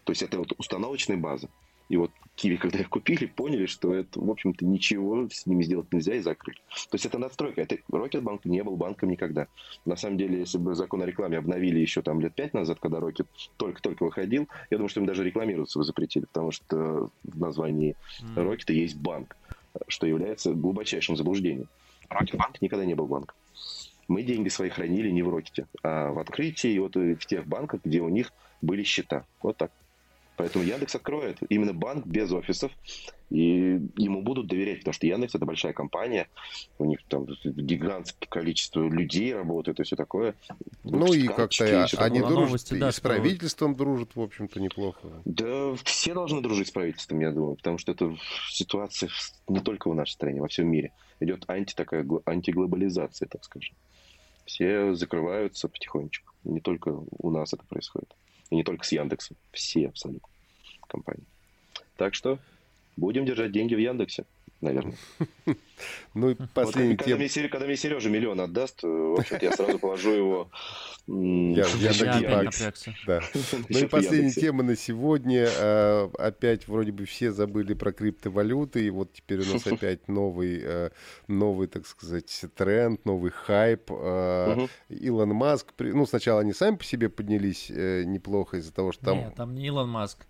То 0.08 0.12
есть 0.12 0.24
это 0.24 0.38
вот 0.38 0.54
установочная 0.58 1.18
база. 1.18 1.50
И 1.90 1.98
вот 1.98 2.12
Киви, 2.36 2.56
когда 2.56 2.80
их 2.80 2.88
купили, 2.88 3.26
поняли, 3.26 3.66
что 3.66 3.94
это, 3.94 4.22
в 4.22 4.32
общем-то, 4.32 4.66
ничего 4.66 5.28
с 5.30 5.46
ними 5.46 5.64
сделать 5.64 5.92
нельзя 5.92 6.16
и 6.16 6.22
закрыли. 6.22 6.60
То 6.90 6.96
есть 6.96 7.06
это 7.06 7.18
надстройка. 7.18 7.60
Это 7.62 7.78
Рокетбанк 7.92 8.46
не 8.46 8.64
был 8.64 8.78
банком 8.78 9.10
никогда. 9.10 9.48
На 9.84 9.98
самом 9.98 10.18
деле, 10.18 10.40
если 10.40 10.60
бы 10.60 10.76
закон 10.76 11.02
о 11.02 11.06
рекламе 11.06 11.38
обновили 11.38 11.80
еще 11.80 12.02
там 12.02 12.22
лет 12.22 12.34
пять 12.36 12.54
назад, 12.54 12.80
когда 12.80 13.02
Рокет 13.02 13.28
только-только 13.58 14.04
выходил, 14.04 14.48
я 14.70 14.78
думаю, 14.78 14.88
что 14.88 15.02
им 15.02 15.06
даже 15.06 15.26
рекламироваться 15.26 15.78
вы 15.78 15.84
запретили, 15.84 16.24
потому 16.24 16.52
что 16.52 17.10
в 17.26 17.40
названии 17.40 17.98
Рокета 18.38 18.72
есть 18.72 18.96
банк, 18.96 19.36
что 19.90 20.08
является 20.08 20.54
глубочайшим 20.54 21.18
заблуждением. 21.18 21.68
Рокетбанк 22.08 22.62
никогда 22.62 22.86
не 22.86 22.96
был 22.96 23.08
банком. 23.08 23.36
Мы 24.08 24.24
деньги 24.24 24.48
свои 24.48 24.70
хранили 24.70 25.10
не 25.10 25.22
в 25.22 25.28
Рокете, 25.28 25.68
а 25.84 26.14
в 26.14 26.20
открытии 26.20 26.72
и 26.72 26.80
вот 26.80 26.96
в 26.96 27.26
тех 27.26 27.46
банках, 27.46 27.82
где 27.84 28.00
у 28.00 28.08
них 28.08 28.32
были 28.62 28.84
счета. 28.84 29.26
Вот 29.42 29.58
так. 29.58 29.74
Поэтому 30.38 30.64
Яндекс 30.64 30.96
откроет 30.96 31.40
именно 31.50 31.74
банк 31.74 32.06
без 32.06 32.32
офисов, 32.32 32.72
и 33.32 33.82
ему 33.98 34.22
будут 34.22 34.48
доверять, 34.48 34.80
потому 34.80 34.94
что 34.94 35.08
Яндекс 35.08 35.34
это 35.34 35.46
большая 35.46 35.74
компания, 35.74 36.30
у 36.78 36.86
них 36.86 37.00
там 37.10 37.26
гигантское 37.44 38.30
количество 38.30 38.88
людей 38.88 39.34
работает 39.34 39.80
и 39.80 39.84
все 39.84 39.96
такое. 39.96 40.36
Ну 40.84 41.12
и 41.12 41.28
как-то 41.28 41.88
они 41.98 42.20
дружат, 42.20 42.38
новости, 42.38 42.74
да, 42.76 42.90
и 42.90 42.92
с 42.92 43.00
правительством 43.00 43.76
дружат, 43.76 44.16
в 44.16 44.22
общем-то, 44.22 44.60
неплохо. 44.60 45.00
Да, 45.26 45.74
все 45.84 46.14
должны 46.14 46.42
дружить 46.42 46.68
с 46.68 46.72
правительством, 46.72 47.20
я 47.20 47.32
думаю, 47.32 47.56
потому 47.56 47.80
что 47.80 47.92
это 47.92 48.16
ситуация 48.52 49.10
не 49.48 49.60
только 49.60 49.90
в 49.90 49.96
нашей 49.96 50.14
стране, 50.14 50.40
во 50.40 50.48
всем 50.48 50.68
мире. 50.68 50.94
Идет 51.20 51.46
анти 51.48 51.74
такая 51.74 52.06
антиглобализация, 52.28 53.28
так 53.28 53.44
скажем. 53.44 53.76
Все 54.46 54.94
закрываются 54.94 55.68
потихонечку. 55.68 56.32
Не 56.44 56.62
только 56.62 56.90
у 56.90 57.32
нас 57.32 57.54
это 57.54 57.66
происходит. 57.66 58.16
И 58.50 58.56
не 58.56 58.64
только 58.64 58.86
с 58.86 58.92
Яндексом. 58.92 59.38
Все 59.52 59.88
абсолютно 59.88 60.28
компании. 60.88 61.26
Так 61.98 62.16
что 62.16 62.40
будем 62.96 63.26
держать 63.26 63.52
деньги 63.52 63.76
в 63.76 63.80
Яндексе. 63.80 64.26
Наверное. 64.62 64.96
Ну 66.16 66.32
и 66.32 66.36
последний 66.56 66.94
вот, 66.94 67.04
когда, 67.04 67.16
мне, 67.18 67.50
когда 67.50 67.66
мне 67.68 67.78
Сережа 67.78 68.10
миллион 68.10 68.42
отдаст, 68.42 68.84
э, 68.84 68.88
в 68.88 69.20
общем 69.20 69.38
я 69.40 69.52
сразу 69.52 69.78
положу 69.78 70.10
его 70.10 70.50
я, 71.08 71.66
я, 71.80 71.92
я. 72.20 72.52
Да. 73.06 73.22
Ну 73.70 73.80
и 73.80 73.88
последняя 73.88 74.32
тема 74.32 74.64
на 74.64 74.76
сегодня. 74.76 75.48
А, 75.58 76.12
опять 76.18 76.68
вроде 76.68 76.92
бы 76.92 77.06
все 77.06 77.32
забыли 77.32 77.74
про 77.74 77.94
криптовалюты, 77.94 78.86
и 78.86 78.90
вот 78.90 79.14
теперь 79.14 79.40
у 79.42 79.54
нас 79.54 79.66
опять 79.68 80.08
новый, 80.10 80.60
э, 80.62 80.90
новый, 81.28 81.68
так 81.68 81.88
сказать, 81.88 82.46
тренд, 82.56 83.06
новый 83.06 83.32
хайп. 83.32 83.90
А, 83.90 84.68
Илон 84.90 85.30
Маск, 85.30 85.74
ну 85.80 86.06
сначала 86.06 86.42
они 86.42 86.52
сами 86.52 86.76
по 86.76 86.84
себе 86.84 87.08
поднялись 87.10 87.68
э, 87.70 88.04
неплохо 88.04 88.58
из-за 88.58 88.74
того, 88.74 88.92
что 88.92 89.06
там... 89.06 89.18
Нет, 89.20 89.36
там 89.36 89.56
не 89.56 89.68
Илон 89.68 89.90
Маск. 89.90 90.26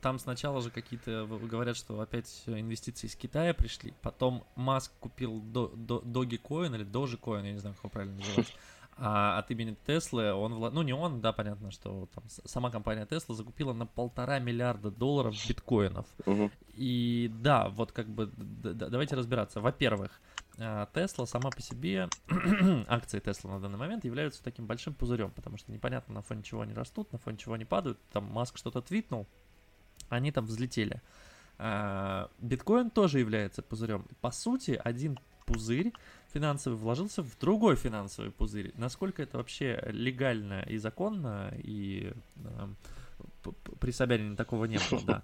Там 0.00 0.18
сначала 0.18 0.60
же 0.60 0.70
какие-то 0.70 1.26
говорят, 1.26 1.76
что 1.76 2.00
опять 2.00 2.42
инвестиции 2.46 3.06
из 3.06 3.14
Китая 3.14 3.54
пришли. 3.54 3.94
Потом 4.02 4.44
Маск 4.56 4.92
купил 4.98 5.40
Dogecoin 5.40 6.74
или 6.74 6.84
Dogecoin, 6.84 7.46
я 7.46 7.52
не 7.52 7.58
знаю, 7.58 7.76
как 7.76 7.84
его 7.84 7.90
правильно 7.90 8.16
называть. 8.16 8.54
А 9.00 9.38
от 9.38 9.48
имени 9.52 9.76
Теслы 9.86 10.32
он, 10.32 10.54
вла... 10.54 10.72
ну 10.72 10.82
не 10.82 10.92
он, 10.92 11.20
да, 11.20 11.32
понятно, 11.32 11.70
что 11.70 12.08
там 12.12 12.24
сама 12.26 12.72
компания 12.72 13.06
Тесла 13.06 13.36
закупила 13.36 13.72
на 13.72 13.86
полтора 13.86 14.40
миллиарда 14.40 14.90
долларов 14.90 15.36
биткоинов. 15.48 16.04
Угу. 16.26 16.50
И 16.74 17.30
да, 17.32 17.68
вот 17.68 17.92
как 17.92 18.08
бы 18.08 18.26
давайте 18.34 19.14
разбираться. 19.14 19.60
Во-первых, 19.60 20.20
Тесла 20.56 21.26
сама 21.26 21.50
по 21.50 21.62
себе, 21.62 22.08
акции 22.88 23.20
Тесла 23.20 23.52
на 23.52 23.60
данный 23.60 23.78
момент 23.78 24.04
являются 24.04 24.42
таким 24.42 24.66
большим 24.66 24.94
пузырем, 24.94 25.30
потому 25.30 25.58
что 25.58 25.70
непонятно, 25.70 26.14
на 26.14 26.22
фоне 26.22 26.42
чего 26.42 26.62
они 26.62 26.74
растут, 26.74 27.12
на 27.12 27.18
фоне 27.18 27.36
чего 27.36 27.54
они 27.54 27.64
падают. 27.64 28.00
Там 28.10 28.24
Маск 28.24 28.58
что-то 28.58 28.82
твитнул, 28.82 29.28
они 30.08 30.32
там 30.32 30.46
взлетели. 30.46 31.00
А, 31.58 32.30
биткоин 32.38 32.90
тоже 32.90 33.18
является 33.18 33.62
пузырем. 33.62 34.04
По 34.20 34.30
сути, 34.30 34.80
один 34.82 35.18
пузырь 35.46 35.92
финансовый 36.32 36.74
вложился 36.76 37.22
в 37.22 37.38
другой 37.38 37.76
финансовый 37.76 38.30
пузырь. 38.30 38.72
Насколько 38.76 39.22
это 39.22 39.38
вообще 39.38 39.82
легально 39.86 40.62
и 40.62 40.76
законно, 40.76 41.52
и 41.56 42.12
э, 42.44 43.50
при 43.80 43.90
Собянине 43.90 44.36
такого 44.36 44.66
не 44.66 44.78
было, 44.90 45.00
да. 45.04 45.22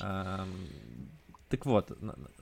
Э, 0.00 0.46
так 1.48 1.64
вот, 1.64 1.96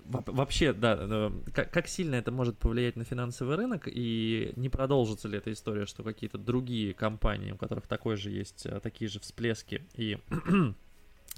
вообще, 0.06 0.72
да, 0.72 1.30
как, 1.52 1.70
как 1.70 1.88
сильно 1.88 2.14
это 2.14 2.30
может 2.30 2.56
повлиять 2.56 2.96
на 2.96 3.04
финансовый 3.04 3.56
рынок, 3.56 3.86
и 3.86 4.52
не 4.56 4.68
продолжится 4.68 5.28
ли 5.28 5.36
эта 5.36 5.52
история, 5.52 5.84
что 5.84 6.02
какие-то 6.02 6.38
другие 6.38 6.94
компании, 6.94 7.52
у 7.52 7.56
которых 7.56 7.86
такой 7.86 8.16
же 8.16 8.30
есть, 8.30 8.64
а, 8.66 8.80
такие 8.80 9.10
же 9.10 9.20
всплески, 9.20 9.84
и 9.94 10.18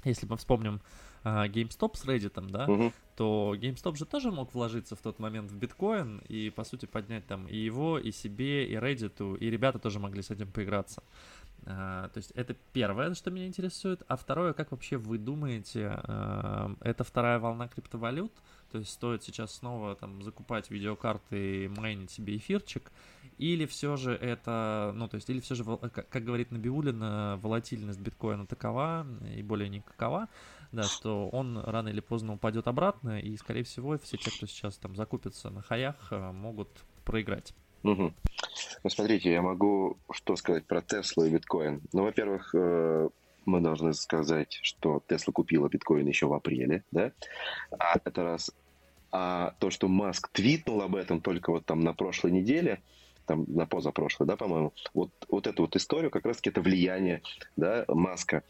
если 0.09 0.25
мы 0.25 0.37
вспомним 0.37 0.81
uh, 1.23 1.47
GameStop 1.49 1.95
с 1.95 2.05
Reddit, 2.05 2.49
да, 2.49 2.65
uh-huh. 2.65 2.93
то 3.15 3.55
GameStop 3.55 3.95
же 3.95 4.05
тоже 4.05 4.31
мог 4.31 4.53
вложиться 4.53 4.95
в 4.95 4.99
тот 4.99 5.19
момент 5.19 5.51
в 5.51 5.55
биткоин 5.55 6.21
и, 6.27 6.49
по 6.49 6.63
сути, 6.63 6.85
поднять 6.85 7.25
там 7.27 7.47
и 7.47 7.57
его, 7.57 7.99
и 7.99 8.11
себе, 8.11 8.65
и 8.65 8.75
Reddit, 8.75 9.37
и 9.37 9.49
ребята 9.49 9.79
тоже 9.79 9.99
могли 9.99 10.21
с 10.21 10.31
этим 10.31 10.51
поиграться. 10.51 11.03
Uh, 11.63 12.09
то 12.09 12.17
есть 12.17 12.31
это 12.31 12.55
первое, 12.71 13.13
что 13.13 13.29
меня 13.29 13.47
интересует. 13.47 14.01
А 14.07 14.15
второе, 14.15 14.53
как 14.53 14.71
вообще 14.71 14.97
вы 14.97 15.17
думаете, 15.17 15.99
uh, 16.03 16.77
это 16.81 17.03
вторая 17.03 17.39
волна 17.39 17.67
криптовалют? 17.67 18.31
То 18.71 18.79
есть 18.79 18.91
стоит 18.91 19.23
сейчас 19.23 19.53
снова 19.55 19.95
там 19.95 20.21
закупать 20.21 20.69
видеокарты 20.69 21.65
и 21.65 21.67
майнить 21.67 22.11
себе 22.11 22.37
эфирчик? 22.37 22.91
Или 23.37 23.67
все 23.67 23.97
же 23.97 24.13
это, 24.13 24.91
ну, 24.95 25.07
то 25.07 25.15
есть, 25.15 25.29
или 25.29 25.39
все 25.39 25.53
же, 25.53 25.63
как, 25.63 26.09
как 26.09 26.23
говорит 26.23 26.51
Набиулина, 26.51 27.39
волатильность 27.41 27.99
биткоина 27.99 28.47
такова 28.47 29.05
и 29.35 29.43
более 29.43 29.69
никакова, 29.69 30.27
да, 30.71 30.83
что 30.83 31.29
он 31.29 31.59
рано 31.59 31.89
или 31.89 31.99
поздно 31.99 32.33
упадет 32.33 32.67
обратно, 32.67 33.19
и, 33.19 33.37
скорее 33.37 33.63
всего, 33.63 33.97
все 33.99 34.17
те, 34.17 34.31
кто 34.31 34.47
сейчас 34.47 34.77
там 34.77 34.95
закупится 34.95 35.51
на 35.51 35.61
хаях, 35.61 35.95
э, 36.11 36.31
могут 36.31 36.69
проиграть. 37.05 37.53
Угу. 37.83 38.13
Ну, 38.83 38.89
смотрите, 38.89 39.31
я 39.31 39.41
могу 39.43 39.97
что 40.11 40.35
сказать 40.35 40.65
про 40.65 40.81
Теслу 40.81 41.25
и 41.25 41.29
биткоин. 41.29 41.81
Ну, 41.93 42.03
во-первых, 42.03 42.55
э, 42.55 43.09
мы 43.47 43.61
должны 43.61 43.93
сказать, 43.93 44.59
что 44.61 45.01
Тесла 45.07 45.31
купила 45.31 45.69
биткоин 45.69 46.05
еще 46.05 46.27
в 46.27 46.33
апреле, 46.33 46.83
да? 46.91 47.11
А 47.79 47.97
это 48.03 48.23
раз. 48.23 48.51
А 49.11 49.55
то, 49.59 49.69
что 49.69 49.87
Маск 49.87 50.29
твитнул 50.29 50.81
об 50.81 50.95
этом 50.95 51.21
только 51.21 51.51
вот 51.51 51.65
там 51.65 51.79
на 51.79 51.93
прошлой 51.93 52.31
неделе, 52.31 52.81
там 53.25 53.45
на 53.47 53.65
позапрошлой, 53.65 54.27
да, 54.27 54.35
по-моему, 54.35 54.73
вот, 54.93 55.11
вот 55.29 55.47
эту 55.47 55.63
вот 55.63 55.75
историю, 55.75 56.11
как 56.11 56.25
раз-таки 56.25 56.49
это 56.49 56.61
влияние, 56.61 57.21
да, 57.55 57.85
Маска 57.87 58.43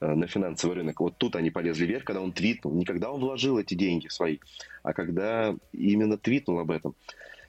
э, 0.00 0.14
на 0.14 0.26
финансовый 0.26 0.74
рынок. 0.74 1.00
Вот 1.00 1.16
тут 1.16 1.34
они 1.34 1.50
полезли 1.50 1.86
вверх, 1.86 2.04
когда 2.04 2.20
он 2.20 2.32
твитнул. 2.32 2.74
Не 2.74 2.84
когда 2.84 3.10
он 3.10 3.20
вложил 3.20 3.58
эти 3.58 3.74
деньги 3.74 4.08
свои, 4.08 4.38
а 4.82 4.92
когда 4.92 5.56
именно 5.72 6.18
твитнул 6.18 6.58
об 6.58 6.70
этом. 6.70 6.94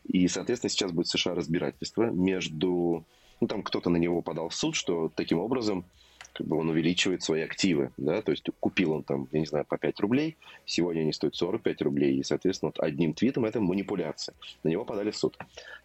И, 0.05 0.27
соответственно, 0.27 0.69
сейчас 0.69 0.91
будет 0.91 1.07
США 1.07 1.35
разбирательство 1.35 2.03
между... 2.03 3.05
Ну, 3.41 3.47
там 3.47 3.63
кто-то 3.63 3.89
на 3.89 3.97
него 3.97 4.21
подал 4.21 4.49
в 4.49 4.55
суд, 4.55 4.75
что 4.75 5.11
таким 5.13 5.39
образом 5.39 5.85
как 6.33 6.47
бы 6.47 6.57
он 6.57 6.69
увеличивает 6.69 7.23
свои 7.23 7.41
активы, 7.41 7.91
да, 7.97 8.21
то 8.21 8.31
есть 8.31 8.45
купил 8.59 8.93
он 8.93 9.03
там, 9.03 9.27
я 9.31 9.39
не 9.39 9.45
знаю, 9.45 9.65
по 9.65 9.77
5 9.77 9.99
рублей, 9.99 10.37
сегодня 10.65 11.01
они 11.01 11.13
стоят 11.13 11.35
45 11.35 11.81
рублей, 11.83 12.17
и, 12.17 12.23
соответственно, 12.23 12.71
вот 12.75 12.83
одним 12.83 13.13
твитом 13.13 13.45
это 13.45 13.59
манипуляция. 13.61 14.35
На 14.63 14.69
него 14.69 14.83
подали 14.83 15.11
в 15.11 15.17
суд. 15.17 15.37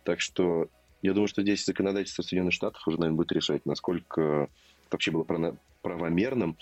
Так 0.04 0.20
что 0.20 0.68
я 1.02 1.12
думаю, 1.12 1.28
что 1.28 1.42
здесь 1.42 1.64
законодательство 1.64 2.22
Соединенных 2.22 2.54
Штатов 2.54 2.86
уже, 2.86 2.98
наверное, 2.98 3.16
будет 3.16 3.32
решать, 3.32 3.64
насколько 3.66 4.48
вообще 4.90 5.10
было 5.10 5.24
правомерным. 5.82 6.56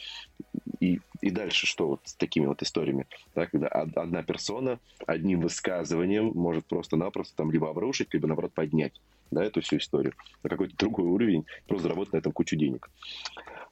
И, 0.81 1.01
и 1.23 1.31
дальше 1.31 1.67
что 1.67 1.89
вот 1.89 2.01
с 2.05 2.15
такими 2.15 2.47
вот 2.47 2.63
историями? 2.63 3.07
Да, 3.35 3.47
когда 3.47 3.69
одна 3.69 4.23
персона 4.23 4.79
одним 5.07 5.41
высказыванием 5.41 6.33
может 6.35 6.67
просто-напросто 6.67 7.37
там 7.37 7.51
либо 7.51 7.71
обрушить, 7.71 8.13
либо, 8.13 8.27
наоборот, 8.27 8.53
поднять 8.53 9.01
да, 9.31 9.45
эту 9.45 9.61
всю 9.61 9.79
историю 9.79 10.15
на 10.43 10.51
какой-то 10.51 10.77
другой 10.77 11.07
уровень, 11.07 11.45
просто 11.67 11.85
заработать 11.85 12.13
на 12.15 12.19
этом 12.19 12.33
кучу 12.33 12.57
денег. 12.57 12.91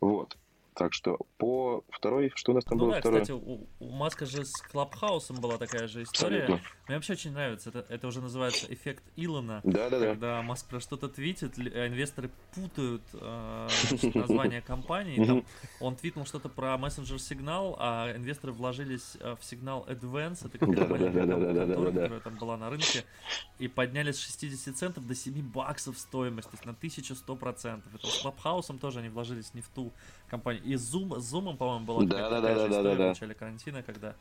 Вот. 0.00 0.36
Так 0.74 0.92
что 0.92 1.18
по 1.38 1.84
второй, 1.88 2.32
что 2.34 2.50
у 2.50 2.54
нас 2.56 2.64
там 2.64 2.78
ну, 2.78 2.84
было 2.84 2.94
да, 2.94 3.00
второе? 3.00 3.22
кстати, 3.22 3.38
у, 3.38 3.68
у 3.78 3.90
Маска 3.90 4.26
же 4.26 4.44
с 4.44 4.52
Клабхаусом 4.52 5.36
была 5.40 5.56
такая 5.56 5.86
же 5.86 6.02
история. 6.02 6.42
Абсолютно. 6.42 6.68
Мне 6.88 6.96
вообще 6.96 7.12
очень 7.12 7.32
нравится. 7.32 7.68
Это, 7.68 7.86
это 7.88 8.06
уже 8.08 8.20
называется 8.20 8.66
эффект 8.68 9.04
Илона. 9.14 9.60
Да, 9.62 9.88
да, 9.88 10.00
да. 10.00 10.06
Когда 10.06 10.42
Маск 10.42 10.68
про 10.68 10.80
что-то 10.80 11.08
твитит, 11.08 11.56
а 11.58 11.86
инвесторы 11.86 12.28
путают 12.54 13.02
э, 13.12 13.68
название 14.14 14.62
компании. 14.62 15.24
Там, 15.24 15.44
он 15.78 15.94
твитнул 15.94 16.26
что-то 16.26 16.48
про 16.48 16.76
мессенджер 16.76 17.20
сигнал, 17.20 17.76
а 17.78 18.14
инвесторы 18.16 18.52
вложились 18.52 19.16
э, 19.20 19.36
в 19.38 19.44
сигнал 19.44 19.86
Advance. 19.88 20.44
Это 20.44 20.58
какая-то 20.58 20.86
контора, 20.86 21.92
которая 21.92 22.20
там 22.20 22.34
была 22.36 22.56
на 22.56 22.68
рынке. 22.68 23.04
И 23.60 23.68
подняли 23.68 24.10
с 24.10 24.18
60 24.18 24.76
центов 24.76 25.06
до 25.06 25.14
7 25.14 25.40
баксов 25.52 25.96
стоимость. 25.98 26.50
То 26.50 26.56
есть 26.56 26.66
на 26.66 26.70
1100%. 26.70 27.82
Это 27.94 28.06
с 28.06 28.22
Клабхаусом 28.22 28.80
тоже 28.80 28.98
они 28.98 29.08
вложились 29.08 29.54
не 29.54 29.60
в 29.60 29.68
ту 29.68 29.92
компания. 30.28 30.63
И 30.64 30.74
Zoom, 30.74 31.20
с 31.20 31.32
Zoom, 31.32 31.56
по-моему, 31.56 31.84
была 31.84 32.04
да, 32.04 32.30
да, 32.30 32.40
да, 32.40 32.54
да, 32.54 32.68
да, 32.68 32.82
да. 32.82 32.94
в 32.94 32.98
начале 32.98 33.34
карантина, 33.34 33.82
когда... 33.82 34.14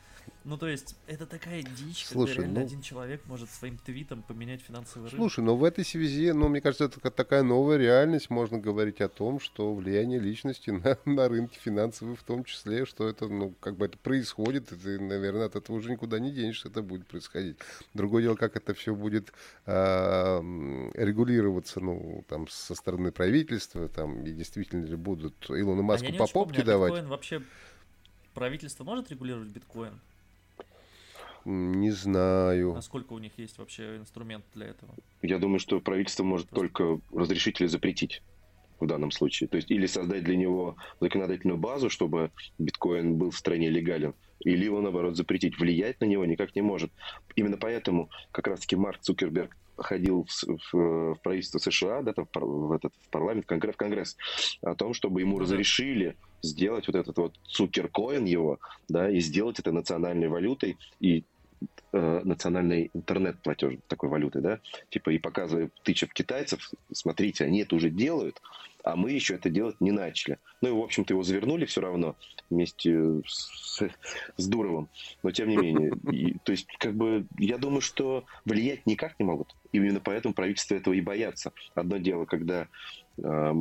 Ну, 0.43 0.57
то 0.57 0.67
есть, 0.67 0.95
это 1.07 1.25
такая 1.25 1.63
дичь, 1.63 2.05
Слушай, 2.05 2.35
когда 2.35 2.41
реально 2.43 2.59
ну... 2.59 2.65
один 2.65 2.81
человек 2.81 3.21
может 3.25 3.49
своим 3.49 3.77
твитом 3.77 4.21
поменять 4.23 4.61
финансовый 4.61 5.05
рынок. 5.05 5.15
Слушай, 5.15 5.43
ну 5.43 5.55
в 5.55 5.63
этой 5.63 5.85
связи, 5.85 6.31
ну, 6.31 6.49
мне 6.49 6.59
кажется, 6.59 6.85
это 6.85 7.11
такая 7.11 7.43
новая 7.43 7.77
реальность. 7.77 8.29
Можно 8.29 8.59
говорить 8.59 8.99
о 9.01 9.07
том, 9.07 9.39
что 9.39 9.73
влияние 9.73 10.19
личности 10.19 10.69
на, 10.69 10.97
на 11.05 11.29
рынке 11.29 11.59
финансовый 11.59 12.15
в 12.15 12.23
том 12.23 12.43
числе, 12.43 12.85
что 12.85 13.07
это, 13.07 13.27
ну, 13.27 13.53
как 13.59 13.77
бы 13.77 13.85
это 13.85 13.97
происходит, 13.97 14.71
и 14.73 14.75
ты, 14.75 14.99
наверное, 14.99 15.45
от 15.45 15.55
этого 15.55 15.77
уже 15.77 15.91
никуда 15.91 16.19
не 16.19 16.31
денешься, 16.31 16.67
это 16.67 16.81
будет 16.81 17.07
происходить. 17.07 17.57
Другое 17.93 18.23
дело, 18.23 18.35
как 18.35 18.57
это 18.57 18.73
все 18.73 18.93
будет 18.93 19.31
э, 19.65 19.71
регулироваться, 20.93 21.79
ну, 21.79 22.23
там, 22.27 22.47
со 22.49 22.75
стороны 22.75 23.11
правительства, 23.11 23.87
там, 23.87 24.25
и 24.25 24.31
действительно 24.31 24.85
ли 24.85 24.95
будут 24.95 25.49
Илон 25.49 25.83
Маск 25.83 26.03
маску 26.03 26.17
по 26.17 26.27
помню, 26.33 26.61
а 26.61 26.63
давать. 26.63 26.91
Биткоин 26.91 27.09
вообще 27.09 27.41
правительство 28.33 28.83
может 28.83 29.09
регулировать 29.11 29.49
биткоин? 29.49 29.99
Не 31.45 31.91
знаю. 31.91 32.73
Насколько 32.73 33.13
у 33.13 33.19
них 33.19 33.33
есть 33.37 33.57
вообще 33.57 33.97
инструмент 33.97 34.45
для 34.53 34.67
этого? 34.67 34.93
Я 35.21 35.39
думаю, 35.39 35.59
что 35.59 35.79
правительство 35.81 36.23
может 36.23 36.49
Просто... 36.49 36.77
только 36.77 37.01
разрешить 37.13 37.59
или 37.59 37.67
запретить 37.67 38.21
в 38.79 38.87
данном 38.87 39.11
случае. 39.11 39.49
То 39.49 39.57
есть 39.57 39.69
или 39.69 39.85
создать 39.85 40.23
для 40.23 40.37
него 40.37 40.77
законодательную 40.99 41.57
базу, 41.57 41.89
чтобы 41.89 42.31
биткоин 42.59 43.15
был 43.15 43.31
в 43.31 43.37
стране 43.37 43.69
легален, 43.69 44.13
или 44.39 44.65
его, 44.65 44.81
наоборот, 44.81 45.17
запретить. 45.17 45.59
Влиять 45.59 45.99
на 46.01 46.05
него 46.05 46.25
никак 46.25 46.55
не 46.55 46.61
может. 46.61 46.91
Именно 47.35 47.57
поэтому 47.57 48.09
как 48.31 48.47
раз-таки 48.47 48.75
Марк 48.75 49.01
Цукерберг 49.01 49.55
ходил 49.77 50.25
в, 50.25 50.73
в, 50.73 51.13
в 51.15 51.19
правительство 51.21 51.59
США, 51.59 52.01
да, 52.01 52.13
там, 52.13 52.27
в, 52.33 52.71
этот, 52.73 52.93
в 53.01 53.09
парламент, 53.09 53.45
в 53.45 53.47
конгресс, 53.47 53.75
в 53.75 53.77
конгресс, 53.77 54.17
о 54.61 54.75
том, 54.75 54.93
чтобы 54.93 55.21
ему 55.21 55.39
разрешили 55.39 56.15
сделать 56.41 56.87
вот 56.87 56.95
этот 56.95 57.17
вот 57.17 57.33
цукеркоин 57.45 58.25
его, 58.25 58.59
да, 58.89 59.09
и 59.09 59.19
сделать 59.19 59.59
это 59.59 59.71
национальной 59.71 60.27
валютой, 60.27 60.77
и 60.99 61.23
э, 61.93 62.21
национальный 62.23 62.91
интернет-платеж 62.93 63.75
такой 63.87 64.09
валюты, 64.09 64.41
да, 64.41 64.59
типа 64.89 65.11
и 65.11 65.19
показывая, 65.19 65.69
тыча 65.83 66.07
в 66.07 66.13
китайцев, 66.13 66.71
смотрите, 66.91 67.45
они 67.45 67.61
это 67.61 67.75
уже 67.75 67.89
делают, 67.89 68.41
а 68.83 68.95
мы 68.95 69.11
еще 69.11 69.35
это 69.35 69.49
делать 69.49 69.79
не 69.79 69.91
начали. 69.91 70.37
Ну 70.61 70.69
и, 70.69 70.71
в 70.71 70.83
общем-то, 70.83 71.13
его 71.13 71.23
завернули 71.23 71.65
все 71.65 71.81
равно 71.81 72.15
вместе 72.49 73.21
с, 73.25 73.81
с 74.37 74.47
Дуровым, 74.47 74.89
но 75.23 75.31
тем 75.31 75.49
не 75.49 75.57
менее. 75.57 75.93
И, 76.11 76.37
то 76.43 76.51
есть, 76.51 76.67
как 76.77 76.93
бы, 76.93 77.25
я 77.39 77.57
думаю, 77.57 77.81
что 77.81 78.25
влиять 78.45 78.85
никак 78.85 79.17
не 79.19 79.25
могут. 79.25 79.55
Именно 79.71 80.01
поэтому 80.01 80.33
правительство 80.33 80.75
этого 80.75 80.93
и 80.93 81.01
боятся. 81.01 81.53
Одно 81.73 81.97
дело, 81.97 82.25
когда 82.25 82.67
э, 83.17 83.53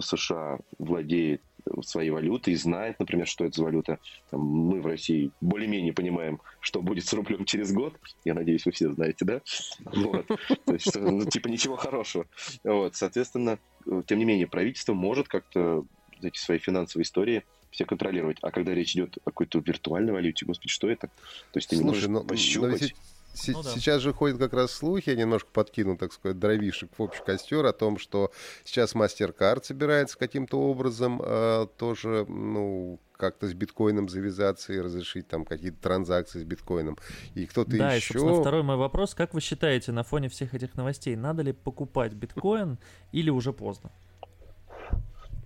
США 0.00 0.58
владеет 0.78 1.42
своей 1.82 2.10
валюты 2.10 2.52
и 2.52 2.54
знает, 2.54 2.98
например, 2.98 3.26
что 3.26 3.44
это 3.44 3.56
за 3.56 3.64
валюта. 3.64 3.98
Там, 4.30 4.40
мы 4.40 4.80
в 4.80 4.86
России 4.86 5.30
более-менее 5.40 5.92
понимаем, 5.92 6.40
что 6.60 6.82
будет 6.82 7.04
с 7.06 7.12
рублем 7.12 7.44
через 7.44 7.72
год. 7.72 7.94
Я 8.24 8.34
надеюсь, 8.34 8.64
вы 8.66 8.72
все 8.72 8.92
знаете, 8.92 9.24
да? 9.24 9.40
Вот. 9.84 10.26
То 10.26 10.72
есть, 10.72 10.94
ну, 10.96 11.24
типа 11.24 11.48
ничего 11.48 11.76
хорошего. 11.76 12.26
Вот. 12.64 12.96
Соответственно, 12.96 13.58
тем 14.06 14.18
не 14.18 14.24
менее, 14.24 14.46
правительство 14.46 14.94
может 14.94 15.28
как-то 15.28 15.84
эти 16.20 16.38
свои 16.38 16.58
финансовые 16.58 17.04
истории 17.04 17.44
все 17.70 17.84
контролировать. 17.84 18.38
А 18.42 18.50
когда 18.50 18.74
речь 18.74 18.94
идет 18.94 19.16
о 19.24 19.30
какой-то 19.30 19.58
виртуальной 19.58 20.12
валюте, 20.12 20.44
господи, 20.44 20.70
что 20.70 20.90
это? 20.90 21.08
То 21.08 21.58
есть 21.58 21.70
ты 21.70 21.76
Слушай, 21.76 21.84
не 21.84 21.90
можешь 21.90 22.08
но, 22.08 22.24
пощупать. 22.24 22.70
Но 22.70 22.76
ведь 22.76 22.94
С- 23.32 23.48
ну, 23.48 23.62
да. 23.62 23.70
Сейчас 23.70 24.02
же 24.02 24.12
ходят 24.12 24.38
как 24.38 24.52
раз 24.52 24.72
слухи, 24.72 25.10
я 25.10 25.16
немножко 25.16 25.48
подкину, 25.52 25.96
так 25.96 26.12
сказать, 26.12 26.38
дровишек 26.38 26.90
в 26.96 27.02
общий 27.02 27.22
костер 27.24 27.64
о 27.64 27.72
том, 27.72 27.98
что 27.98 28.30
сейчас 28.64 28.94
MasterCard 28.94 29.64
собирается 29.64 30.18
каким-то 30.18 30.60
образом 30.60 31.20
э, 31.24 31.66
тоже, 31.76 32.26
ну, 32.28 32.98
как-то 33.16 33.46
с 33.46 33.54
биткоином 33.54 34.08
завязаться 34.08 34.72
и 34.72 34.80
разрешить 34.80 35.28
там 35.28 35.44
какие-то 35.44 35.80
транзакции 35.80 36.40
с 36.40 36.44
биткоином. 36.44 36.98
И 37.34 37.46
кто-то 37.46 37.70
да, 37.70 37.94
еще... 37.94 38.14
Да, 38.14 38.18
и, 38.18 38.20
собственно, 38.20 38.40
второй 38.40 38.62
мой 38.64 38.76
вопрос. 38.76 39.14
Как 39.14 39.32
вы 39.32 39.40
считаете, 39.40 39.92
на 39.92 40.02
фоне 40.02 40.28
всех 40.28 40.54
этих 40.54 40.74
новостей, 40.74 41.14
надо 41.14 41.42
ли 41.42 41.52
покупать 41.52 42.14
биткоин 42.14 42.78
или 43.12 43.30
уже 43.30 43.52
поздно? 43.52 43.92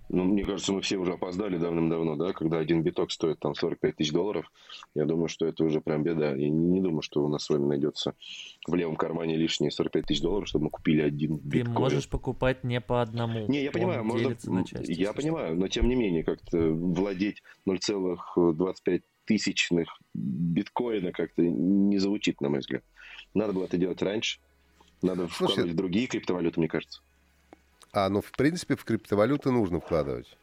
Ну, 0.09 0.23
мне 0.23 0.43
кажется, 0.43 0.71
мы 0.71 0.81
все 0.81 0.97
уже 0.97 1.13
опоздали 1.13 1.57
давным-давно, 1.57 2.15
да, 2.15 2.31
когда 2.31 2.59
один 2.59 2.81
биток 2.81 3.11
стоит 3.11 3.39
там 3.39 3.55
45 3.55 3.95
тысяч 3.95 4.11
долларов. 4.11 4.49
Я 4.95 5.05
думаю, 5.05 5.27
что 5.27 5.45
это 5.45 5.63
уже 5.65 5.81
прям 5.81 6.03
беда. 6.03 6.33
Я 6.33 6.49
не 6.49 6.79
думаю, 6.79 7.01
что 7.01 7.25
у 7.25 7.27
нас 7.27 7.43
с 7.43 7.49
вами 7.49 7.65
найдется 7.65 8.13
в 8.65 8.73
левом 8.75 8.95
кармане 8.95 9.35
лишние 9.35 9.69
45 9.69 10.05
тысяч 10.05 10.21
долларов, 10.21 10.47
чтобы 10.47 10.65
мы 10.65 10.69
купили 10.69 11.01
один 11.01 11.37
биткоин. 11.37 11.65
Ты 11.65 11.79
можешь 11.79 12.09
покупать 12.09 12.63
не 12.63 12.79
по 12.79 13.01
одному. 13.01 13.47
Не, 13.47 13.63
я 13.63 13.71
понимаю, 13.71 14.05
можно... 14.05 14.35
На 14.45 14.63
части, 14.63 14.91
я 14.91 15.11
понимаю, 15.13 15.57
но 15.57 15.67
тем 15.67 15.89
не 15.89 15.95
менее, 15.95 16.23
как-то 16.23 16.57
владеть 16.57 17.43
0,25 17.67 19.01
тысячных 19.25 19.89
биткоина 20.13 21.11
как-то 21.11 21.41
не 21.41 21.97
звучит, 21.97 22.39
на 22.39 22.49
мой 22.49 22.59
взгляд. 22.59 22.83
Надо 23.33 23.51
было 23.51 23.65
это 23.65 23.77
делать 23.77 24.01
раньше. 24.01 24.39
Надо 25.01 25.27
Слушай, 25.27 25.51
вкладывать 25.51 25.71
в 25.73 25.75
другие 25.75 26.07
криптовалюты, 26.07 26.59
мне 26.59 26.69
кажется. 26.69 27.01
А, 27.97 28.09
ну, 28.09 28.21
в 28.21 28.31
принципе, 28.31 28.75
в 28.75 28.85
криптовалюты 28.85 29.49
нужно 29.49 29.79
вкладывать. 29.79 30.37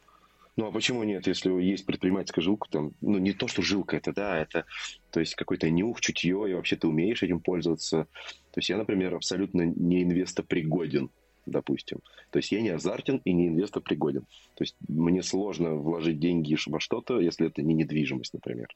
Ну, 0.56 0.66
а 0.66 0.72
почему 0.72 1.04
нет, 1.04 1.28
если 1.28 1.50
есть 1.62 1.86
предпринимательская 1.86 2.42
жилка, 2.42 2.68
там, 2.68 2.92
ну, 3.00 3.18
не 3.18 3.32
то, 3.32 3.46
что 3.46 3.62
жилка 3.62 3.96
это, 3.96 4.12
да, 4.12 4.36
это, 4.36 4.64
то 5.12 5.20
есть, 5.20 5.36
какой-то 5.36 5.70
нюх, 5.70 6.00
чутье, 6.00 6.50
и 6.50 6.54
вообще 6.54 6.74
ты 6.74 6.88
умеешь 6.88 7.22
этим 7.22 7.38
пользоваться. 7.38 8.08
То 8.50 8.58
есть, 8.58 8.70
я, 8.70 8.76
например, 8.76 9.14
абсолютно 9.14 9.62
не 9.62 10.02
инвестопригоден, 10.02 11.10
допустим. 11.46 12.00
То 12.30 12.40
есть, 12.40 12.50
я 12.50 12.60
не 12.60 12.70
азартен 12.70 13.20
и 13.24 13.32
не 13.32 13.46
инвестопригоден. 13.46 14.22
То 14.56 14.64
есть, 14.64 14.74
мне 14.88 15.22
сложно 15.22 15.76
вложить 15.76 16.18
деньги 16.18 16.56
во 16.66 16.80
что-то, 16.80 17.20
если 17.20 17.46
это 17.46 17.62
не 17.62 17.74
недвижимость, 17.74 18.34
например. 18.34 18.66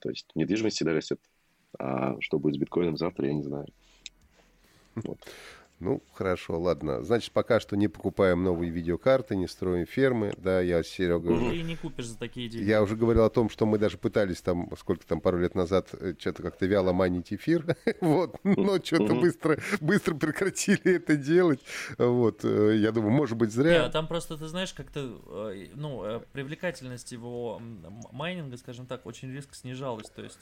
То 0.00 0.08
есть, 0.08 0.26
недвижимость 0.34 0.76
всегда 0.76 0.94
растет. 0.94 1.20
А 1.78 2.16
что 2.20 2.38
будет 2.38 2.54
с 2.54 2.58
биткоином 2.58 2.96
завтра, 2.96 3.26
я 3.26 3.34
не 3.34 3.42
знаю. 3.42 3.66
Вот. 4.94 5.18
Ну, 5.82 6.00
хорошо, 6.12 6.60
ладно. 6.60 7.02
Значит, 7.02 7.32
пока 7.32 7.58
что 7.58 7.76
не 7.76 7.88
покупаем 7.88 8.44
новые 8.44 8.70
видеокарты, 8.70 9.34
не 9.34 9.48
строим 9.48 9.84
фермы. 9.84 10.32
Да, 10.36 10.60
я 10.60 10.84
с 10.84 10.86
Серегой... 10.86 11.34
Уже... 11.34 11.50
Ты 11.50 11.62
не 11.62 11.74
купишь 11.74 12.06
за 12.06 12.16
такие 12.16 12.48
деньги. 12.48 12.68
Я 12.68 12.82
уже 12.82 12.94
говорил 12.94 13.24
о 13.24 13.30
том, 13.30 13.50
что 13.50 13.66
мы 13.66 13.78
даже 13.78 13.98
пытались 13.98 14.40
там, 14.42 14.70
сколько 14.78 15.04
там, 15.04 15.20
пару 15.20 15.40
лет 15.40 15.56
назад, 15.56 15.88
э, 15.94 16.14
что-то 16.16 16.44
как-то 16.44 16.66
вяло 16.66 16.92
манить 16.92 17.32
эфир. 17.32 17.76
вот, 18.00 18.38
но 18.44 18.78
что-то 18.78 19.16
быстро, 19.16 19.58
быстро 19.80 20.14
прекратили 20.14 20.94
это 20.94 21.16
делать. 21.16 21.58
Вот, 21.98 22.44
э, 22.44 22.76
я 22.76 22.92
думаю, 22.92 23.10
может 23.10 23.36
быть, 23.36 23.50
зря. 23.50 23.82
Нет, 23.82 23.92
там 23.92 24.06
просто, 24.06 24.38
ты 24.38 24.46
знаешь, 24.46 24.72
как-то, 24.72 25.20
э, 25.50 25.66
ну, 25.74 26.22
привлекательность 26.32 27.10
его 27.10 27.60
майнинга, 28.12 28.56
скажем 28.56 28.86
так, 28.86 29.04
очень 29.04 29.32
резко 29.32 29.56
снижалась. 29.56 30.08
То 30.10 30.22
есть, 30.22 30.38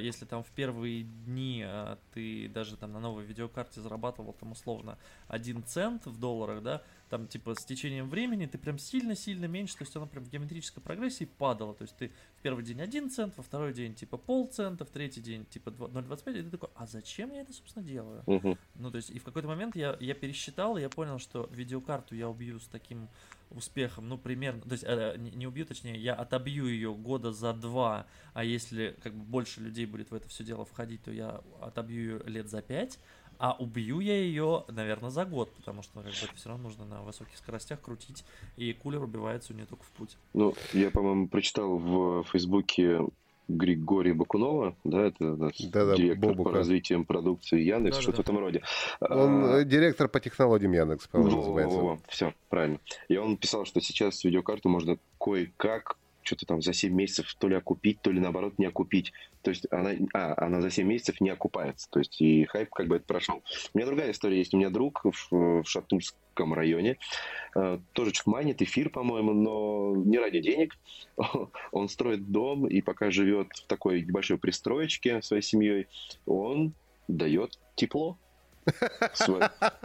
если 0.00 0.26
там 0.26 0.44
в 0.44 0.50
первые 0.52 1.02
дни 1.02 1.66
ты 2.14 2.48
даже 2.48 2.76
там 2.76 2.92
на 2.92 3.00
новой 3.00 3.24
видеокарте 3.24 3.80
зарабатывал 3.80 4.32
там 4.34 4.52
условно 4.60 4.98
1 5.28 5.64
цент 5.64 6.06
в 6.06 6.18
долларах, 6.18 6.62
да, 6.62 6.82
там 7.08 7.26
типа 7.26 7.54
с 7.54 7.64
течением 7.64 8.08
времени 8.08 8.46
ты 8.46 8.56
прям 8.58 8.78
сильно-сильно 8.78 9.46
меньше, 9.46 9.76
то 9.76 9.82
есть 9.82 9.96
оно 9.96 10.06
прям 10.06 10.24
в 10.24 10.30
геометрической 10.30 10.82
прогрессии 10.82 11.24
падало, 11.24 11.74
то 11.74 11.82
есть 11.82 11.96
ты 11.96 12.12
в 12.38 12.42
первый 12.42 12.64
день 12.64 12.80
1 12.80 13.10
цент, 13.10 13.36
во 13.36 13.42
второй 13.42 13.72
день 13.72 13.94
типа 13.94 14.16
полцента, 14.16 14.84
в 14.84 14.90
третий 14.90 15.20
день 15.20 15.44
типа 15.46 15.70
0,25, 15.70 16.38
и 16.38 16.42
ты 16.42 16.50
такой, 16.50 16.68
а 16.74 16.86
зачем 16.86 17.32
я 17.32 17.40
это, 17.40 17.52
собственно, 17.52 17.84
делаю? 17.84 18.22
Uh-huh. 18.26 18.56
Ну, 18.76 18.90
то 18.90 18.96
есть, 18.96 19.10
и 19.10 19.18
в 19.18 19.24
какой-то 19.24 19.48
момент 19.48 19.74
я, 19.76 19.96
я 20.00 20.14
пересчитал, 20.14 20.76
и 20.76 20.80
я 20.80 20.88
понял, 20.88 21.18
что 21.18 21.48
видеокарту 21.50 22.14
я 22.14 22.28
убью 22.28 22.60
с 22.60 22.68
таким 22.68 23.08
успехом, 23.50 24.08
ну, 24.08 24.16
примерно, 24.16 24.62
то 24.62 24.72
есть, 24.72 24.84
э, 24.86 25.16
не, 25.18 25.32
не 25.32 25.46
убью, 25.46 25.66
точнее, 25.66 25.96
я 25.96 26.14
отобью 26.14 26.66
ее 26.66 26.94
года 26.94 27.32
за 27.32 27.52
два, 27.52 28.06
а 28.32 28.44
если 28.44 28.96
как 29.02 29.12
бы 29.14 29.24
больше 29.24 29.60
людей 29.60 29.86
будет 29.86 30.12
в 30.12 30.14
это 30.14 30.28
все 30.28 30.44
дело 30.44 30.64
входить, 30.64 31.02
то 31.02 31.10
я 31.10 31.40
отобью 31.60 32.00
ее 32.00 32.22
лет 32.26 32.48
за 32.48 32.62
пять, 32.62 33.00
а 33.40 33.56
убью 33.58 34.00
я 34.00 34.16
ее, 34.16 34.64
наверное, 34.68 35.08
за 35.08 35.24
год, 35.24 35.50
потому 35.54 35.82
что 35.82 35.94
как 35.94 36.04
бы, 36.04 36.10
это 36.10 36.36
все 36.36 36.50
равно 36.50 36.64
нужно 36.64 36.84
на 36.84 37.00
высоких 37.00 37.38
скоростях 37.38 37.80
крутить, 37.80 38.22
и 38.56 38.74
кулер 38.74 39.02
убивается 39.02 39.54
у 39.54 39.56
нее 39.56 39.64
только 39.64 39.82
в 39.82 39.90
путь. 39.92 40.18
Ну, 40.34 40.54
я, 40.74 40.90
по-моему, 40.90 41.26
прочитал 41.26 41.78
в 41.78 42.24
Фейсбуке 42.24 43.00
Григория 43.48 44.12
Бакунова, 44.12 44.76
да, 44.84 45.06
это 45.06 45.24
наш 45.36 45.58
да, 45.58 45.86
да, 45.86 45.96
директор 45.96 46.30
Бобука. 46.30 46.50
по 46.50 46.54
развитию 46.54 47.02
продукции 47.04 47.62
Яндекс, 47.62 47.96
да, 47.96 48.02
что-то 48.02 48.18
да. 48.18 48.22
в 48.22 48.26
этом 48.26 48.38
роде. 48.38 48.62
Он 49.00 49.44
а, 49.46 49.64
директор 49.64 50.08
по 50.08 50.20
технологиям 50.20 50.72
Яндекс, 50.72 51.08
по-моему, 51.08 51.38
называется. 51.38 51.78
Во, 51.78 51.82
во, 51.82 51.94
во. 51.94 52.00
Все, 52.08 52.34
правильно. 52.50 52.78
И 53.08 53.16
он 53.16 53.38
писал, 53.38 53.64
что 53.64 53.80
сейчас 53.80 54.22
видеокарту 54.22 54.68
можно 54.68 54.98
кое-как 55.18 55.96
что-то 56.22 56.46
там 56.46 56.62
за 56.62 56.72
7 56.72 56.92
месяцев 56.92 57.34
то 57.38 57.48
ли 57.48 57.56
окупить, 57.56 58.00
то 58.02 58.10
ли 58.10 58.20
наоборот 58.20 58.58
не 58.58 58.66
окупить. 58.66 59.12
То 59.42 59.50
есть 59.50 59.66
она, 59.70 59.92
а, 60.14 60.34
она 60.46 60.60
за 60.60 60.70
7 60.70 60.86
месяцев 60.86 61.20
не 61.20 61.30
окупается. 61.30 61.88
То 61.90 61.98
есть 61.98 62.20
и 62.20 62.44
хайп 62.44 62.70
как 62.70 62.88
бы 62.88 62.96
это 62.96 63.06
прошел. 63.06 63.42
У 63.72 63.78
меня 63.78 63.86
другая 63.86 64.10
история 64.10 64.38
есть. 64.38 64.54
У 64.54 64.58
меня 64.58 64.70
друг 64.70 65.02
в, 65.04 65.30
в 65.30 65.64
Шатунском 65.64 66.54
районе 66.54 66.98
э, 67.54 67.78
тоже 67.92 68.12
что-то 68.12 68.30
майнит, 68.30 68.62
эфир, 68.62 68.90
по-моему, 68.90 69.32
но 69.32 69.96
не 69.96 70.18
ради 70.18 70.40
денег. 70.40 70.76
Он 71.72 71.88
строит 71.88 72.30
дом 72.30 72.66
и 72.66 72.80
пока 72.80 73.10
живет 73.10 73.48
в 73.52 73.66
такой 73.66 74.02
небольшой 74.02 74.38
пристроечке 74.38 75.22
своей 75.22 75.42
семьей, 75.42 75.86
он 76.26 76.72
дает 77.08 77.58
тепло. 77.74 78.18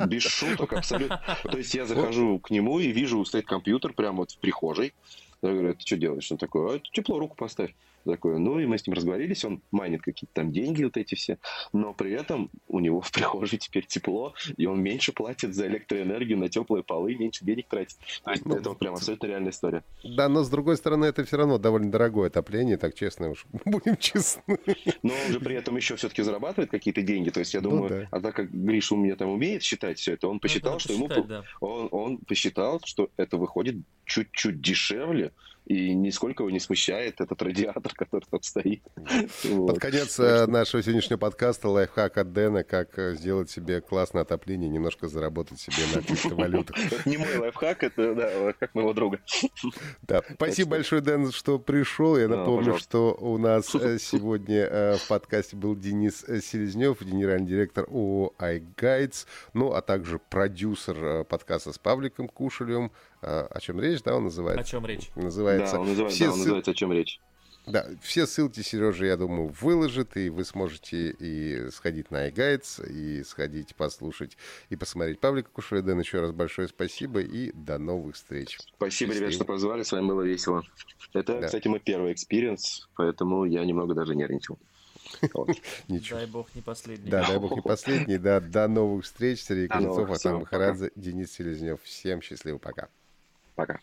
Без 0.07 0.23
шуток, 0.23 0.73
абсолютно. 0.73 1.21
То 1.43 1.57
есть 1.57 1.73
я 1.73 1.85
захожу 1.85 2.39
к 2.39 2.49
нему 2.49 2.79
и 2.79 2.91
вижу, 2.91 3.23
стоит 3.25 3.45
компьютер 3.45 3.93
прямо 3.93 4.19
вот 4.19 4.31
в 4.31 4.37
прихожей. 4.39 4.93
Я 5.41 5.51
говорю, 5.51 5.73
ты 5.75 5.81
что 5.81 5.97
делаешь? 5.97 6.31
Он 6.31 6.37
такой, 6.37 6.77
а, 6.77 6.79
тепло, 6.93 7.19
руку 7.19 7.35
поставь 7.35 7.75
такое. 8.11 8.37
Ну, 8.37 8.59
и 8.59 8.65
мы 8.65 8.77
с 8.77 8.87
ним 8.87 8.95
разговорились, 8.95 9.43
он 9.45 9.61
майнит 9.71 10.01
какие-то 10.01 10.33
там 10.33 10.51
деньги 10.51 10.83
вот 10.83 10.97
эти 10.97 11.15
все, 11.15 11.37
но 11.73 11.93
при 11.93 12.11
этом 12.11 12.49
у 12.67 12.79
него 12.79 13.01
в 13.01 13.11
прихожей 13.11 13.59
теперь 13.59 13.85
тепло, 13.85 14.33
и 14.57 14.65
он 14.65 14.81
меньше 14.81 15.11
платит 15.11 15.53
за 15.55 15.67
электроэнергию 15.67 16.37
на 16.37 16.49
теплые 16.49 16.83
полы, 16.83 17.15
меньше 17.15 17.45
денег 17.45 17.67
тратит. 17.67 17.97
То 18.23 18.31
есть 18.31 18.45
ну, 18.45 18.55
это 18.55 18.69
вот 18.69 18.79
прям 18.79 18.95
абсолютно 18.95 19.27
реальная 19.27 19.51
история. 19.51 19.83
Да, 20.03 20.29
но 20.29 20.43
с 20.43 20.49
другой 20.49 20.77
стороны, 20.77 21.05
это 21.05 21.23
все 21.23 21.37
равно 21.37 21.57
довольно 21.57 21.91
дорогое 21.91 22.27
отопление, 22.27 22.77
так 22.77 22.95
честно 22.95 23.31
уж, 23.31 23.45
будем 23.65 23.97
честны. 23.97 24.57
Но 25.03 25.13
он 25.25 25.31
же 25.31 25.39
при 25.39 25.55
этом 25.55 25.75
еще 25.75 25.95
все-таки 25.95 26.21
зарабатывает 26.21 26.71
какие-то 26.71 27.01
деньги, 27.01 27.29
то 27.29 27.39
есть 27.39 27.53
я 27.53 27.61
ну 27.61 27.69
думаю, 27.69 27.89
ну, 27.89 27.99
да. 28.01 28.07
а 28.11 28.21
так 28.21 28.35
как 28.35 28.51
Гриша 28.51 28.95
у 28.95 28.97
меня 28.97 29.15
там 29.15 29.29
умеет 29.29 29.63
считать 29.63 29.99
все 29.99 30.13
это, 30.13 30.27
он 30.27 30.39
посчитал, 30.39 30.73
ну, 30.73 30.79
что 30.79 30.93
ему... 30.93 31.07
Да. 31.07 31.43
Он, 31.59 31.87
он 31.91 32.17
посчитал, 32.17 32.81
что 32.83 33.09
это 33.17 33.37
выходит 33.37 33.77
чуть-чуть 34.05 34.61
дешевле, 34.61 35.31
и 35.65 35.93
нисколько 35.93 36.43
его 36.43 36.51
не 36.51 36.59
смущает 36.59 37.21
этот 37.21 37.41
радиатор, 37.41 37.91
который 37.95 38.25
тут 38.29 38.45
стоит. 38.45 38.83
Под 39.43 39.79
конец 39.79 40.19
э, 40.19 40.45
нашего 40.45 40.83
сегодняшнего 40.83 41.17
подкаста 41.17 41.69
лайфхак 41.69 42.17
от 42.17 42.33
Дэна, 42.33 42.63
как 42.63 42.97
э, 42.99 43.15
сделать 43.15 43.49
себе 43.49 43.81
классное 43.81 44.21
отопление, 44.21 44.69
немножко 44.69 45.07
заработать 45.07 45.59
себе 45.59 45.77
на 45.93 46.03
криптовалютах. 46.03 46.77
Это 46.77 47.01
не 47.09 47.17
мой 47.17 47.35
лайфхак, 47.37 47.83
это 47.83 48.13
да, 48.13 48.31
лайфхак 48.43 48.75
моего 48.75 48.93
друга. 48.93 49.19
Да, 50.01 50.21
спасибо 50.35 50.71
большое, 50.71 51.01
Дэн, 51.01 51.31
что 51.31 51.57
пришел. 51.57 52.17
Я 52.17 52.27
напомню, 52.27 52.77
что 52.77 53.15
у 53.19 53.37
нас 53.37 53.73
э, 53.73 53.97
сегодня 53.99 54.97
в 54.97 55.07
подкасте 55.07 55.55
был 55.55 55.75
Денис 55.75 56.23
Селезнев, 56.41 57.01
генеральный 57.01 57.47
директор 57.47 57.85
ООО 57.85 58.33
iGuides, 58.37 59.25
ну, 59.53 59.71
а 59.71 59.81
также 59.81 60.19
продюсер 60.19 61.23
подкаста 61.25 61.73
с 61.73 61.79
Павликом 61.79 62.27
Кушелем, 62.27 62.91
о 63.25 63.59
чем 63.59 63.79
речь, 63.79 64.01
да, 64.03 64.15
он 64.15 64.25
называется? 64.25 64.61
О 64.61 64.65
чем 64.65 64.85
речь? 64.85 65.09
Называется. 65.15 65.73
Да, 65.73 65.81
он 65.81 65.87
называется, 65.89 66.15
Все 66.15 66.25
да, 66.25 66.31
он 66.33 66.39
называется 66.39 66.71
«О 66.71 66.73
чем 66.73 66.91
речь». 66.91 67.19
Да, 67.67 67.87
все 68.01 68.27
ссылки 68.27 68.61
Сережа, 68.61 69.05
я 69.05 69.17
думаю, 69.17 69.51
выложит, 69.59 70.17
и 70.17 70.29
вы 70.29 70.45
сможете 70.45 71.09
и 71.09 71.71
сходить 71.71 72.11
на 72.11 72.29
iGuides, 72.29 72.87
и 72.87 73.23
сходить 73.23 73.75
послушать, 73.75 74.37
и 74.69 74.75
посмотреть 74.75 75.19
Павлика 75.19 75.49
Кушева. 75.49 75.81
Дэн, 75.81 75.99
еще 75.99 76.19
раз 76.19 76.31
большое 76.31 76.67
спасибо, 76.67 77.21
и 77.21 77.51
до 77.53 77.79
новых 77.79 78.15
встреч. 78.15 78.59
Спасибо, 78.59 79.13
Счастливо. 79.13 79.13
ребят, 79.13 79.33
что 79.33 79.45
позвали, 79.45 79.81
с 79.81 79.91
вами 79.91 80.07
было 80.07 80.21
весело. 80.21 80.63
Это, 81.13 81.39
да. 81.39 81.47
кстати, 81.47 81.67
мой 81.67 81.79
первый 81.79 82.13
experience, 82.13 82.87
поэтому 82.95 83.45
я 83.45 83.65
немного 83.65 83.95
даже 83.95 84.15
нервничал. 84.15 84.59
Ничего. 85.87 86.19
Дай 86.19 86.27
бог 86.27 86.53
не 86.53 86.61
последний. 86.61 87.09
Да, 87.09 87.25
дай 87.27 87.39
бог 87.39 87.55
не 87.55 87.61
последний. 87.61 88.17
Да, 88.17 88.39
до 88.39 88.67
новых 88.67 89.05
встреч. 89.05 89.41
Сергей 89.41 89.67
Кузнецов, 89.67 90.09
Атам 90.11 90.39
Махарадзе, 90.41 90.91
Денис 90.95 91.31
Селезнев. 91.31 91.81
Всем 91.83 92.21
счастливо, 92.21 92.57
пока. 92.57 92.89
Пока. 93.55 93.81